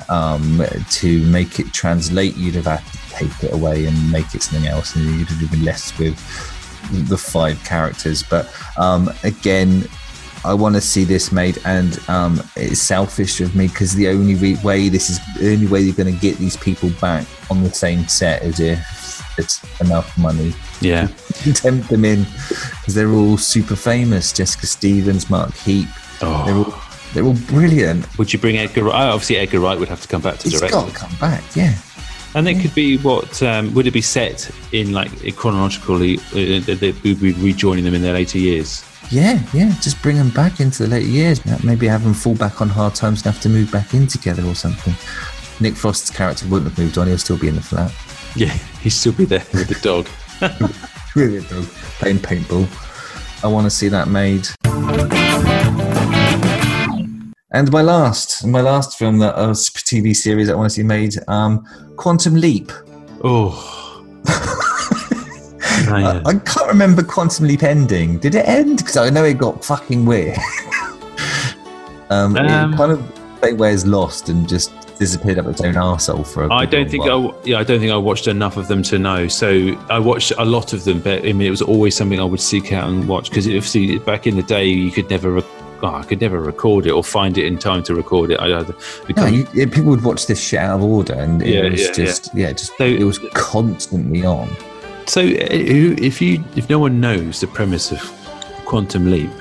Um, 0.10 0.62
to 0.92 1.26
make 1.28 1.60
it 1.60 1.74
translate, 1.74 2.36
you'd 2.36 2.56
have 2.56 2.66
had 2.66 2.86
to 2.86 3.10
take 3.10 3.44
it 3.44 3.54
away 3.54 3.86
and 3.86 4.12
make 4.12 4.36
it 4.36 4.44
something 4.44 4.68
else, 4.68 4.96
and 4.96 5.06
you'd 5.06 5.28
have 5.30 5.52
been 5.52 5.64
left 5.64 5.98
with 6.00 6.16
the 7.08 7.18
five 7.18 7.64
characters. 7.64 8.24
But 8.24 8.54
um, 8.78 9.10
again, 9.24 9.88
I 10.46 10.54
want 10.54 10.76
to 10.76 10.82
see 10.82 11.04
this 11.04 11.32
made, 11.32 11.58
and 11.66 12.00
um, 12.10 12.42
it's 12.56 12.82
selfish 12.82 13.42
of 13.42 13.56
me 13.56 13.68
because 13.68 13.94
the 13.96 14.08
only 14.10 14.36
re- 14.36 14.58
way 14.64 14.90
this 14.90 15.10
is 15.10 15.20
the 15.38 15.52
only 15.54 15.68
way 15.68 15.82
you're 15.82 15.96
going 15.96 16.14
to 16.14 16.20
get 16.20 16.38
these 16.38 16.58
people 16.58 16.90
back 17.02 17.26
on 17.50 17.64
the 17.64 17.72
same 17.72 18.08
set 18.08 18.44
is 18.44 18.60
if 18.60 18.80
it's 19.38 19.62
enough 19.82 20.18
money 20.18 20.54
Yeah. 20.82 21.08
to 21.44 21.54
tempt 21.66 21.90
them 21.90 22.04
in 22.06 22.24
because 22.24 22.96
they're 22.96 23.12
all 23.12 23.38
super 23.38 23.76
famous. 23.76 24.34
Jessica 24.34 24.68
Stevens, 24.68 25.30
Mark 25.30 25.54
Heap, 25.56 25.88
they're 26.20 26.30
Oh, 26.30 26.64
all 26.66 26.72
They're 27.14 27.24
all 27.26 27.36
brilliant. 27.48 28.18
Would 28.18 28.32
you 28.34 28.40
bring 28.40 28.58
Edgar? 28.58 28.84
Wright? 28.84 28.96
oh, 29.08 29.14
Obviously, 29.14 29.38
Edgar 29.38 29.60
Wright 29.60 29.78
would 29.80 29.90
have 29.90 30.02
to 30.02 30.08
come 30.08 30.22
back 30.22 30.38
to 30.40 30.50
He's 30.50 30.60
direct. 30.60 30.74
got 30.74 30.88
to 30.90 30.96
come 30.96 31.16
back. 31.20 31.44
Yeah. 31.56 31.74
And 32.36 32.48
it 32.48 32.62
could 32.62 32.76
be 32.76 32.98
what 33.00 33.42
um, 33.42 33.74
would 33.74 33.88
it 33.88 33.92
be 33.92 34.02
set 34.02 34.52
in 34.72 34.92
like 34.94 35.10
chronologically? 35.36 36.18
Uh, 36.18 36.60
that 36.66 36.78
that 36.80 37.04
we'd 37.04 37.20
be 37.20 37.34
rejoining 37.34 37.84
them 37.84 37.96
in 37.96 38.04
their 38.04 38.14
later 38.14 38.38
years. 38.38 38.86
Yeah, 39.10 39.42
yeah. 39.54 39.74
Just 39.82 40.00
bring 40.04 40.16
them 40.18 40.30
back 40.30 40.60
into 40.60 40.84
the 40.84 40.90
later 40.90 41.08
years. 41.08 41.44
Maybe 41.64 41.88
have 41.88 42.04
them 42.04 42.14
fall 42.14 42.36
back 42.36 42.62
on 42.62 42.70
hard 42.70 42.94
times 42.94 43.26
and 43.26 43.34
have 43.34 43.42
to 43.42 43.50
move 43.50 43.72
back 43.72 43.96
in 43.96 44.06
together 44.06 44.44
or 44.46 44.54
something. 44.54 44.94
Nick 45.60 45.74
Frost's 45.76 46.12
character 46.12 46.48
wouldn't 46.48 46.70
have 46.70 46.78
moved 46.78 47.00
on. 47.00 47.08
He'll 47.08 47.18
still 47.18 47.38
be 47.40 47.48
in 47.48 47.56
the 47.56 47.62
flat. 47.62 47.92
Yeah, 48.36 48.54
he'd 48.82 48.92
still 48.92 49.14
be 49.14 49.26
there 49.26 49.44
with 49.56 49.70
the 49.70 49.80
dog. 49.82 50.08
Brilliant 51.16 51.50
though. 51.50 51.64
Playing 51.98 52.20
paintball. 52.20 53.44
I 53.44 53.48
want 53.48 53.66
to 53.66 53.72
see 53.72 53.88
that 53.88 54.08
made. 54.08 54.48
And 57.52 57.72
my 57.72 57.82
last, 57.82 58.46
my 58.46 58.62
last 58.62 58.98
film 58.98 59.18
that 59.20 59.36
uh, 59.36 59.50
TV 59.52 60.16
series 60.16 60.48
that 60.48 60.54
I 60.54 60.56
want 60.56 60.70
to 60.70 60.76
see 60.76 60.84
made, 60.84 61.16
um, 61.28 61.66
Quantum 61.96 62.36
Leap. 62.36 62.72
Oh, 63.24 64.04
I. 65.92 66.22
I 66.26 66.34
can't 66.36 66.68
remember 66.68 67.02
Quantum 67.02 67.48
Leap 67.48 67.64
ending. 67.64 68.20
Did 68.20 68.36
it 68.36 68.48
end? 68.48 68.78
Because 68.78 68.98
I 68.98 69.10
know 69.10 69.24
it 69.24 69.38
got 69.40 69.66
fucking 69.66 70.06
weird. 70.06 70.38
um, 70.38 72.36
Um, 72.38 72.38
it 72.38 72.78
kind 72.78 72.92
of 72.92 73.42
like 73.42 73.56
where's 73.58 73.86
lost 73.86 74.30
and 74.30 74.48
just 74.50 74.72
disappeared 74.98 75.40
up 75.40 75.46
its 75.48 75.62
own 75.62 75.76
arsehole 75.76 76.26
for 76.28 76.44
a 76.44 76.54
I 76.54 76.66
don't 76.66 76.90
think 76.90 77.04
I, 77.06 77.10
while. 77.16 77.28
w- 77.30 77.52
yeah, 77.52 77.60
I 77.60 77.64
don't 77.64 77.80
think 77.80 77.92
I 77.92 77.96
watched 77.98 78.28
enough 78.28 78.58
of 78.58 78.68
them 78.68 78.82
to 78.84 78.98
know. 79.00 79.28
So 79.28 79.76
I 79.90 79.98
watched 80.00 80.34
a 80.38 80.44
lot 80.46 80.74
of 80.74 80.84
them, 80.84 81.00
but 81.02 81.20
I 81.26 81.34
mean, 81.34 81.44
it 81.48 81.52
was 81.52 81.62
always 81.62 81.96
something 81.96 82.20
I 82.20 82.24
would 82.24 82.42
seek 82.42 82.74
out 82.74 82.90
and 82.90 83.08
watch 83.08 83.30
because 83.30 83.46
obviously 83.48 83.98
back 84.00 84.28
in 84.28 84.36
the 84.36 84.44
day 84.44 84.66
you 84.66 84.92
could 84.92 85.10
never, 85.10 85.32
re- 85.32 85.44
oh, 85.82 85.96
I 85.96 86.04
could 86.04 86.22
never 86.22 86.40
record 86.40 86.86
it 86.86 86.92
or 86.92 87.04
find 87.04 87.38
it 87.38 87.46
in 87.46 87.58
time 87.58 87.84
to 87.84 87.96
record 87.96 88.32
it. 88.32 88.40
I, 88.40 88.60
I, 88.60 88.66
No, 89.16 89.26
you, 89.26 89.48
yeah, 89.54 89.66
people 89.66 89.86
would 89.92 90.04
watch 90.04 90.28
this 90.28 90.40
shit 90.42 90.60
out 90.60 90.76
of 90.78 90.84
order, 90.84 91.14
and 91.14 91.42
it 91.42 91.50
Yeah, 91.64 91.70
was 91.70 91.82
yeah, 91.86 91.92
just 91.92 92.30
yeah, 92.36 92.52
just 92.52 92.76
So- 92.78 92.86
it 92.86 93.04
was 93.04 93.20
constantly 93.34 94.26
on. 94.26 94.50
so 95.08 95.22
uh, 95.22 95.26
if 96.10 96.22
you 96.22 96.44
if 96.56 96.70
no 96.70 96.80
one 96.80 97.00
knows 97.00 97.40
the 97.42 97.48
premise 97.48 97.92
of 97.92 98.00
Quantum 98.66 99.10
Leap, 99.10 99.32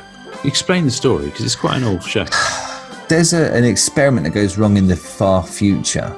explain 0.45 0.85
the 0.85 0.91
story 0.91 1.27
because 1.27 1.45
it's 1.45 1.57
quite 1.57 1.77
an 1.77 1.85
old 1.85 2.03
show. 2.03 2.25
There's 3.09 3.33
a, 3.33 3.53
an 3.55 3.65
experiment 3.65 4.25
that 4.25 4.35
goes 4.35 4.59
wrong 4.59 4.77
in 4.77 4.87
the 4.87 4.97
far 4.97 5.43
future. 5.43 6.15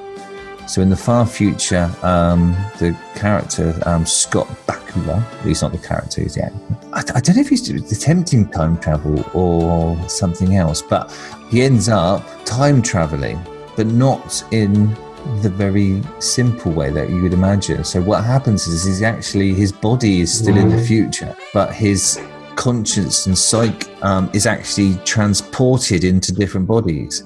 So 0.70 0.80
in 0.82 0.88
the 0.88 0.96
far 0.96 1.26
future, 1.26 1.90
um, 2.02 2.52
the 2.78 2.96
character 3.16 3.76
um, 3.86 4.06
Scott 4.06 4.46
Bakula, 4.68 5.20
he's 5.42 5.62
not 5.62 5.72
the 5.72 5.78
character, 5.78 6.22
he's 6.22 6.36
yeah. 6.36 6.50
I, 6.92 7.00
I 7.12 7.20
don't 7.20 7.34
know 7.34 7.42
if 7.42 7.48
he's 7.48 7.68
attempting 7.68 8.48
time 8.50 8.78
travel 8.78 9.28
or 9.34 9.98
something 10.08 10.54
else, 10.54 10.80
but 10.80 11.10
he 11.48 11.62
ends 11.62 11.88
up 11.88 12.24
time 12.44 12.82
traveling, 12.82 13.44
but 13.74 13.88
not 13.88 14.44
in 14.52 14.94
the 15.42 15.50
very 15.50 16.04
simple 16.20 16.70
way 16.70 16.90
that 16.90 17.10
you 17.10 17.20
would 17.20 17.32
imagine. 17.32 17.82
So 17.82 18.00
what 18.00 18.22
happens 18.22 18.68
is 18.68 18.84
he's 18.84 19.02
actually 19.02 19.52
his 19.52 19.72
body 19.72 20.20
is 20.20 20.32
still 20.32 20.56
in 20.56 20.68
the 20.68 20.80
future, 20.80 21.36
but 21.52 21.74
his 21.74 22.20
conscience 22.54 23.26
and 23.26 23.36
psyche 23.36 23.90
um, 24.02 24.30
is 24.32 24.46
actually 24.46 24.94
transported 25.04 26.04
into 26.04 26.32
different 26.32 26.68
bodies. 26.68 27.24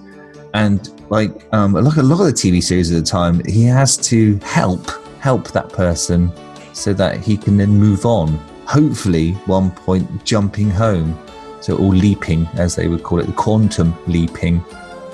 And 0.54 0.88
like 1.14 1.30
um, 1.54 1.74
like 1.74 1.96
a 1.96 2.02
lot 2.02 2.20
of 2.20 2.26
the 2.26 2.32
TV 2.32 2.60
series 2.60 2.90
at 2.92 3.04
the 3.04 3.08
time, 3.08 3.40
he 3.44 3.62
has 3.64 3.96
to 4.08 4.36
help 4.38 4.90
help 5.20 5.52
that 5.52 5.68
person 5.68 6.32
so 6.72 6.92
that 6.92 7.20
he 7.20 7.36
can 7.36 7.56
then 7.56 7.70
move 7.70 8.04
on. 8.04 8.28
Hopefully, 8.66 9.32
one 9.46 9.70
point 9.70 10.24
jumping 10.24 10.68
home, 10.68 11.16
so 11.60 11.76
all 11.76 11.94
leaping 11.94 12.46
as 12.54 12.74
they 12.74 12.88
would 12.88 13.04
call 13.04 13.20
it, 13.20 13.26
the 13.26 13.32
quantum 13.32 13.94
leaping. 14.08 14.64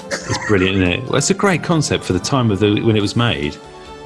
It's 0.07 0.47
brilliant, 0.49 0.77
isn't 0.79 0.91
it? 0.91 1.03
Well, 1.05 1.17
it's 1.17 1.31
a 1.31 1.35
great 1.35 1.63
concept 1.63 2.03
for 2.05 2.15
the 2.15 2.25
time 2.35 2.51
of 2.51 2.61
the 2.61 2.81
when 2.81 2.97
it 2.97 3.03
was 3.03 3.15
made. 3.15 3.59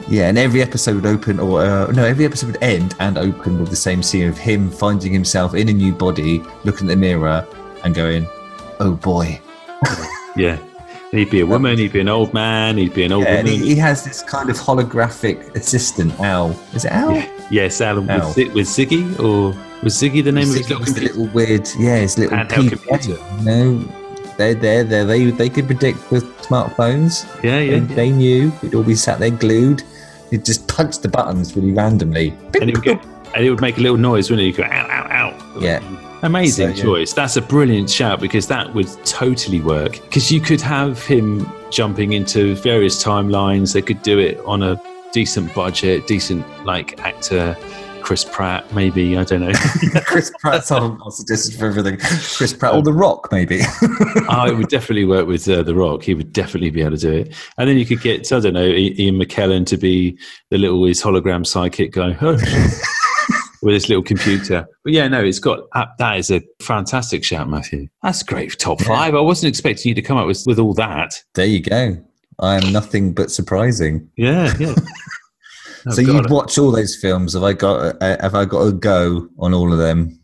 Yeah, 0.08 0.28
and 0.28 0.36
every 0.36 0.62
episode 0.62 0.96
would 0.96 1.06
open, 1.06 1.38
or 1.38 1.60
uh, 1.60 1.92
no, 1.92 2.04
every 2.04 2.24
episode 2.24 2.48
would 2.48 2.62
end 2.62 2.96
and 2.98 3.16
open 3.16 3.60
with 3.60 3.70
the 3.70 3.76
same 3.76 4.02
scene 4.02 4.28
of 4.28 4.36
him 4.36 4.68
finding 4.68 5.12
himself 5.12 5.54
in 5.54 5.68
a 5.68 5.72
new 5.72 5.92
body, 5.92 6.42
looking 6.64 6.90
in 6.90 6.98
the 6.98 7.06
mirror, 7.08 7.46
and 7.84 7.94
going, 7.94 8.26
"Oh 8.80 8.94
boy." 8.94 9.40
Yeah. 10.36 10.58
He'd 11.14 11.30
be 11.30 11.40
a 11.40 11.46
woman, 11.46 11.78
he'd 11.78 11.92
be 11.92 12.00
an 12.00 12.08
old 12.08 12.34
man, 12.34 12.76
he'd 12.76 12.92
be 12.94 13.04
an 13.04 13.12
old 13.12 13.24
Yeah, 13.24 13.34
and 13.36 13.48
woman. 13.48 13.62
he, 13.62 13.74
he 13.74 13.76
has 13.76 14.04
this 14.04 14.22
kind 14.22 14.50
of 14.50 14.56
holographic 14.56 15.54
assistant, 15.54 16.18
Al. 16.20 16.50
Is 16.74 16.84
it 16.84 16.92
Al? 16.92 17.12
Yeah. 17.14 17.30
Yes, 17.50 17.80
Alan 17.80 18.10
Ow. 18.10 18.32
with, 18.36 18.52
with 18.54 18.66
Ziggy, 18.66 19.18
or 19.20 19.54
was 19.82 19.94
Ziggy 19.94 20.24
the 20.24 20.32
name 20.32 20.48
of 20.50 20.54
his 20.56 20.66
Ziggy 20.66 20.70
little 20.70 20.80
was 20.80 20.94
the 20.94 21.00
little 21.02 21.26
weird, 21.28 21.68
yeah, 21.78 21.98
his 21.98 22.18
little 22.18 22.36
Handheld 22.38 22.70
computer. 22.70 23.22
You 23.38 23.44
know, 23.44 23.78
they're 24.38 24.54
there, 24.54 24.82
there. 24.82 25.04
They 25.04 25.30
they 25.30 25.48
could 25.48 25.66
predict 25.66 26.10
with 26.10 26.24
smartphones. 26.38 27.24
Yeah, 27.44 27.58
They, 27.60 27.78
yeah. 27.78 27.94
they 27.94 28.10
knew. 28.10 28.52
We'd 28.62 28.74
all 28.74 28.82
be 28.82 28.94
sat 28.94 29.20
there 29.20 29.30
glued. 29.30 29.82
You'd 30.30 30.44
just 30.44 30.66
punch 30.68 30.98
the 30.98 31.08
buttons 31.08 31.54
really 31.54 31.72
randomly. 31.72 32.30
And 32.60 32.70
it 32.70 32.74
would 32.76 32.82
get, 32.84 33.04
and 33.36 33.44
it 33.44 33.50
would 33.50 33.60
make 33.60 33.76
a 33.78 33.80
little 33.80 33.98
noise, 33.98 34.30
wouldn't 34.30 34.44
it? 34.48 34.50
You 34.50 34.56
go, 34.56 34.64
ow, 34.64 34.88
ow, 34.90 35.30
ow. 35.36 35.58
Yeah. 35.60 35.80
Amazing 36.24 36.70
So, 36.70 36.74
yeah. 36.76 36.82
choice. 36.82 37.12
That's 37.12 37.36
a 37.36 37.42
brilliant 37.42 37.90
shout 37.90 38.18
because 38.18 38.48
that 38.48 38.74
would 38.74 38.88
totally 39.04 39.60
work. 39.60 40.00
Because 40.02 40.32
you 40.32 40.40
could 40.40 40.60
have 40.62 41.04
him 41.04 41.46
jumping 41.70 42.14
into 42.14 42.54
various 42.56 43.02
timelines. 43.04 43.74
They 43.74 43.82
could 43.82 44.00
do 44.02 44.18
it 44.18 44.38
on 44.46 44.62
a 44.62 44.80
decent 45.12 45.54
budget, 45.54 46.06
decent 46.06 46.46
like 46.64 46.98
actor. 47.00 47.56
Chris 48.00 48.24
Pratt, 48.24 48.70
maybe 48.74 49.16
I 49.16 49.24
don't 49.24 49.40
know. 49.40 49.52
Chris 50.04 50.30
Pratt's 50.40 50.70
on 50.70 50.98
suggested 51.10 51.54
for 51.58 51.66
everything. 51.66 51.98
Chris 51.98 52.52
Pratt 52.52 52.74
or 52.74 52.82
The 52.82 52.92
Rock, 52.92 53.28
maybe. 53.32 53.60
oh, 54.28 54.46
it 54.46 54.56
would 54.56 54.68
definitely 54.68 55.06
work 55.06 55.26
with 55.26 55.48
uh, 55.48 55.62
The 55.62 55.74
Rock. 55.74 56.02
He 56.02 56.14
would 56.14 56.32
definitely 56.32 56.70
be 56.70 56.82
able 56.82 56.96
to 56.96 56.98
do 56.98 57.12
it. 57.12 57.34
And 57.56 57.68
then 57.68 57.78
you 57.78 57.86
could 57.86 58.02
get, 58.02 58.30
I 58.30 58.40
don't 58.40 58.52
know, 58.52 58.66
Ian 58.66 59.18
McKellen 59.18 59.66
to 59.66 59.78
be 59.78 60.18
the 60.50 60.58
little 60.58 60.84
his 60.84 61.02
hologram 61.02 61.44
sidekick 61.44 61.92
guy 61.92 62.12
with 63.64 63.74
his 63.74 63.88
little 63.88 64.04
computer. 64.04 64.66
But 64.84 64.92
yeah, 64.92 65.08
no, 65.08 65.24
it's 65.24 65.38
got 65.38 65.60
uh, 65.72 65.86
that 65.98 66.18
is 66.18 66.30
a 66.30 66.42
fantastic 66.60 67.24
shout, 67.24 67.48
Matthew. 67.48 67.88
That's 68.02 68.22
great. 68.22 68.56
Top 68.58 68.80
five. 68.82 69.14
I 69.14 69.20
wasn't 69.20 69.48
expecting 69.48 69.88
you 69.88 69.94
to 69.94 70.02
come 70.02 70.18
up 70.18 70.26
with 70.26 70.44
with 70.46 70.58
all 70.58 70.74
that. 70.74 71.20
there 71.34 71.46
you 71.46 71.62
go. 71.62 71.96
I 72.38 72.56
am 72.56 72.72
nothing 72.72 73.14
but 73.14 73.30
surprising. 73.30 74.08
Yeah, 74.16 74.54
yeah. 74.60 74.74
Oh, 75.86 75.90
so 75.90 76.00
you'd 76.00 76.30
watch 76.30 76.56
all 76.56 76.70
those 76.72 76.96
films. 76.96 77.34
Have 77.34 77.42
I 77.42 77.52
got? 77.52 78.02
Uh, 78.02 78.16
have 78.22 78.34
I 78.34 78.46
got 78.46 78.62
a 78.62 78.72
go 78.72 79.28
on 79.38 79.52
all 79.52 79.70
of 79.70 79.78
them? 79.78 80.18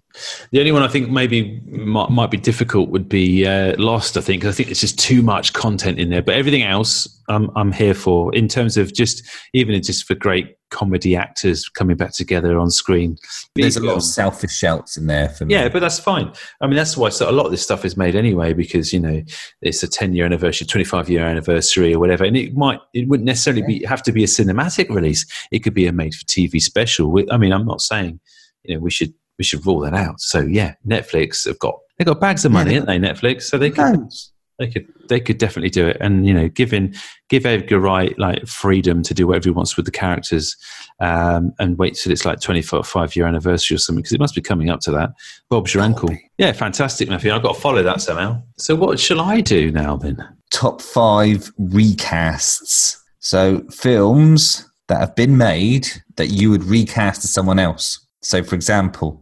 The 0.51 0.59
only 0.59 0.73
one 0.73 0.83
I 0.83 0.89
think 0.89 1.11
maybe 1.11 1.61
might, 1.67 2.11
might 2.11 2.31
be 2.31 2.37
difficult 2.37 2.91
would 2.91 3.09
be 3.09 3.47
uh, 3.47 3.77
Lost. 3.79 4.17
I 4.17 4.21
think 4.21 4.45
I 4.45 4.53
think 4.53 4.71
it's 4.71 4.81
just 4.81 4.99
too 4.99 5.23
much 5.23 5.53
content 5.53 5.99
in 5.99 6.11
there. 6.11 6.23
But 6.23 6.35
everything 6.35 6.63
else, 6.63 7.09
I'm 7.29 7.51
I'm 7.57 7.73
here 7.73 7.95
for 7.95 8.35
in 8.35 8.49
terms 8.49 8.77
of 8.77 8.93
just 8.93 9.23
even 9.53 9.81
just 9.83 10.05
for 10.05 10.15
great 10.15 10.57
comedy 10.71 11.17
actors 11.17 11.69
coming 11.69 11.97
back 11.97 12.13
together 12.13 12.59
on 12.59 12.71
screen. 12.71 13.17
There's 13.55 13.77
a 13.77 13.85
lot 13.85 13.97
of 13.97 14.03
selfish 14.03 14.53
shouts 14.53 14.97
in 14.97 15.07
there 15.07 15.29
for 15.29 15.45
me. 15.45 15.55
Yeah, 15.55 15.69
but 15.69 15.81
that's 15.81 15.99
fine. 15.99 16.33
I 16.61 16.67
mean, 16.67 16.77
that's 16.77 16.97
why 16.97 17.11
so 17.11 17.29
a 17.29 17.33
lot 17.33 17.47
of 17.47 17.51
this 17.51 17.63
stuff 17.63 17.85
is 17.85 17.97
made 17.97 18.17
anyway 18.17 18.53
because 18.53 18.93
you 18.93 19.01
know 19.01 19.23
it's 19.63 19.83
a 19.83 19.89
ten 19.89 20.13
year 20.13 20.25
anniversary, 20.25 20.67
twenty 20.67 20.85
five 20.85 21.09
year 21.09 21.25
anniversary, 21.25 21.95
or 21.95 21.99
whatever. 21.99 22.25
And 22.25 22.37
it 22.37 22.55
might 22.55 22.81
it 22.95 23.09
wouldn't 23.09 23.27
necessarily 23.27 23.63
be 23.63 23.85
have 23.85 24.03
to 24.05 24.13
be 24.13 24.25
a 24.25 24.29
cinematic 24.29 24.89
release. 24.89 25.25
It 25.53 25.61
could 25.61 25.75
be 25.75 25.87
a 25.87 25.93
made 25.93 26.15
for 26.15 26.25
TV 26.25 26.61
special. 26.61 27.15
I 27.31 27.37
mean, 27.37 27.53
I'm 27.53 27.67
not 27.67 27.81
saying 27.81 28.21
you 28.65 28.75
know 28.75 28.81
we 28.81 28.91
should 28.91 29.15
we 29.41 29.45
should 29.45 29.65
rule 29.65 29.81
that 29.81 29.95
out. 29.95 30.21
So 30.21 30.41
yeah, 30.41 30.75
Netflix 30.87 31.47
have 31.47 31.59
got 31.59 31.79
they 31.99 32.05
got 32.05 32.21
bags 32.21 32.45
of 32.45 32.53
money, 32.53 32.75
Yeah. 32.75 32.81
haven't 32.81 33.03
they? 33.03 33.09
Netflix, 33.09 33.43
so 33.45 33.57
they 33.57 33.71
could 33.71 33.85
Loads. 33.99 34.33
they 34.59 34.69
could 34.69 34.87
they 35.09 35.19
could 35.19 35.39
definitely 35.39 35.71
do 35.71 35.89
it. 35.89 35.97
And 36.01 36.27
you 36.27 36.35
know, 36.35 36.49
giving 36.51 36.95
give 37.31 37.47
Edgar 37.47 37.81
Wright 37.81 38.17
like 38.19 38.47
freedom 38.47 39.03
to 39.03 39.15
do 39.15 39.27
whatever 39.27 39.45
he 39.45 39.51
wants 39.51 39.77
with 39.79 39.87
the 39.87 39.91
characters, 39.91 40.55
um, 41.01 41.53
and 41.59 41.79
wait 41.79 41.95
till 41.95 42.13
it's 42.13 42.27
like 42.27 42.41
twenty 42.41 42.61
five 42.61 43.17
year 43.17 43.27
anniversary 43.27 43.77
or 43.77 43.79
something 43.79 44.03
because 44.03 44.13
it 44.13 44.21
must 44.21 44.35
be 44.35 44.43
coming 44.43 44.69
up 44.69 44.81
to 44.81 44.91
that. 44.91 45.11
Bob's 45.49 45.73
your 45.73 45.83
uncle. 45.83 46.11
Yeah, 46.37 46.53
fantastic, 46.53 47.09
Matthew. 47.09 47.33
I've 47.33 47.43
got 47.43 47.55
to 47.55 47.61
follow 47.61 47.83
that 47.83 48.03
somehow. 48.03 48.43
So 48.59 48.75
what 48.77 49.01
shall 49.01 49.21
I 49.21 49.41
do 49.41 49.73
now 49.73 49.97
then? 49.97 50.23
top 50.53 50.83
five 50.83 51.51
recasts. 51.61 52.97
So 53.21 53.63
films 53.71 54.69
that 54.89 54.99
have 54.99 55.15
been 55.15 55.37
made 55.37 55.87
that 56.17 56.29
you 56.29 56.51
would 56.51 56.65
recast 56.65 57.23
as 57.25 57.33
someone 57.33 57.61
else. 57.61 58.05
So, 58.23 58.43
for 58.43 58.57
example, 58.57 59.20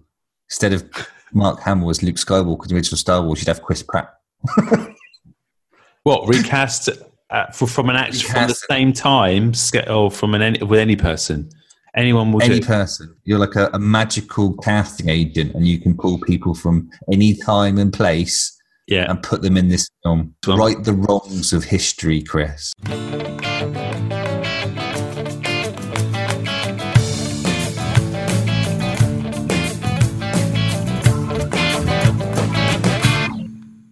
instead 0.51 0.72
of 0.72 0.88
Mark 1.32 1.61
Hamill 1.61 1.90
as 1.90 2.03
Luke 2.03 2.16
Skywalker 2.16 2.62
in 2.64 2.68
the 2.68 2.74
original 2.74 2.99
Star 2.99 3.22
Wars, 3.22 3.40
you'd 3.40 3.49
have 3.49 3.62
Chris 3.62 3.82
Pratt. 3.82 4.12
What 6.05 6.26
recast 6.28 6.88
uh, 7.30 7.46
for, 7.53 7.66
from 7.66 7.90
an 7.90 7.96
actor 7.96 8.28
from 8.28 8.49
the 8.49 8.55
same 8.55 8.92
time 8.92 9.53
or 9.88 10.11
from 10.11 10.34
an 10.34 10.42
any, 10.42 10.62
with 10.62 10.78
any 10.78 10.96
person? 10.96 11.51
Anyone 11.96 12.32
will 12.32 12.42
Any 12.42 12.61
do. 12.61 12.66
person. 12.66 13.14
You're 13.24 13.38
like 13.40 13.57
a, 13.57 13.70
a 13.72 13.78
magical 13.78 14.57
casting 14.59 15.09
agent, 15.09 15.55
and 15.55 15.66
you 15.66 15.80
can 15.80 15.96
pull 15.96 16.18
people 16.20 16.55
from 16.55 16.88
any 17.12 17.34
time 17.34 17.76
and 17.76 17.92
place 17.92 18.57
yeah. 18.86 19.11
and 19.11 19.22
put 19.22 19.42
them 19.42 19.57
in 19.57 19.68
this 19.68 19.88
film. 20.05 20.34
Right 20.46 20.82
the 20.84 20.92
wrongs 20.92 21.53
of 21.53 21.64
history, 21.64 22.22
Chris. 22.22 22.72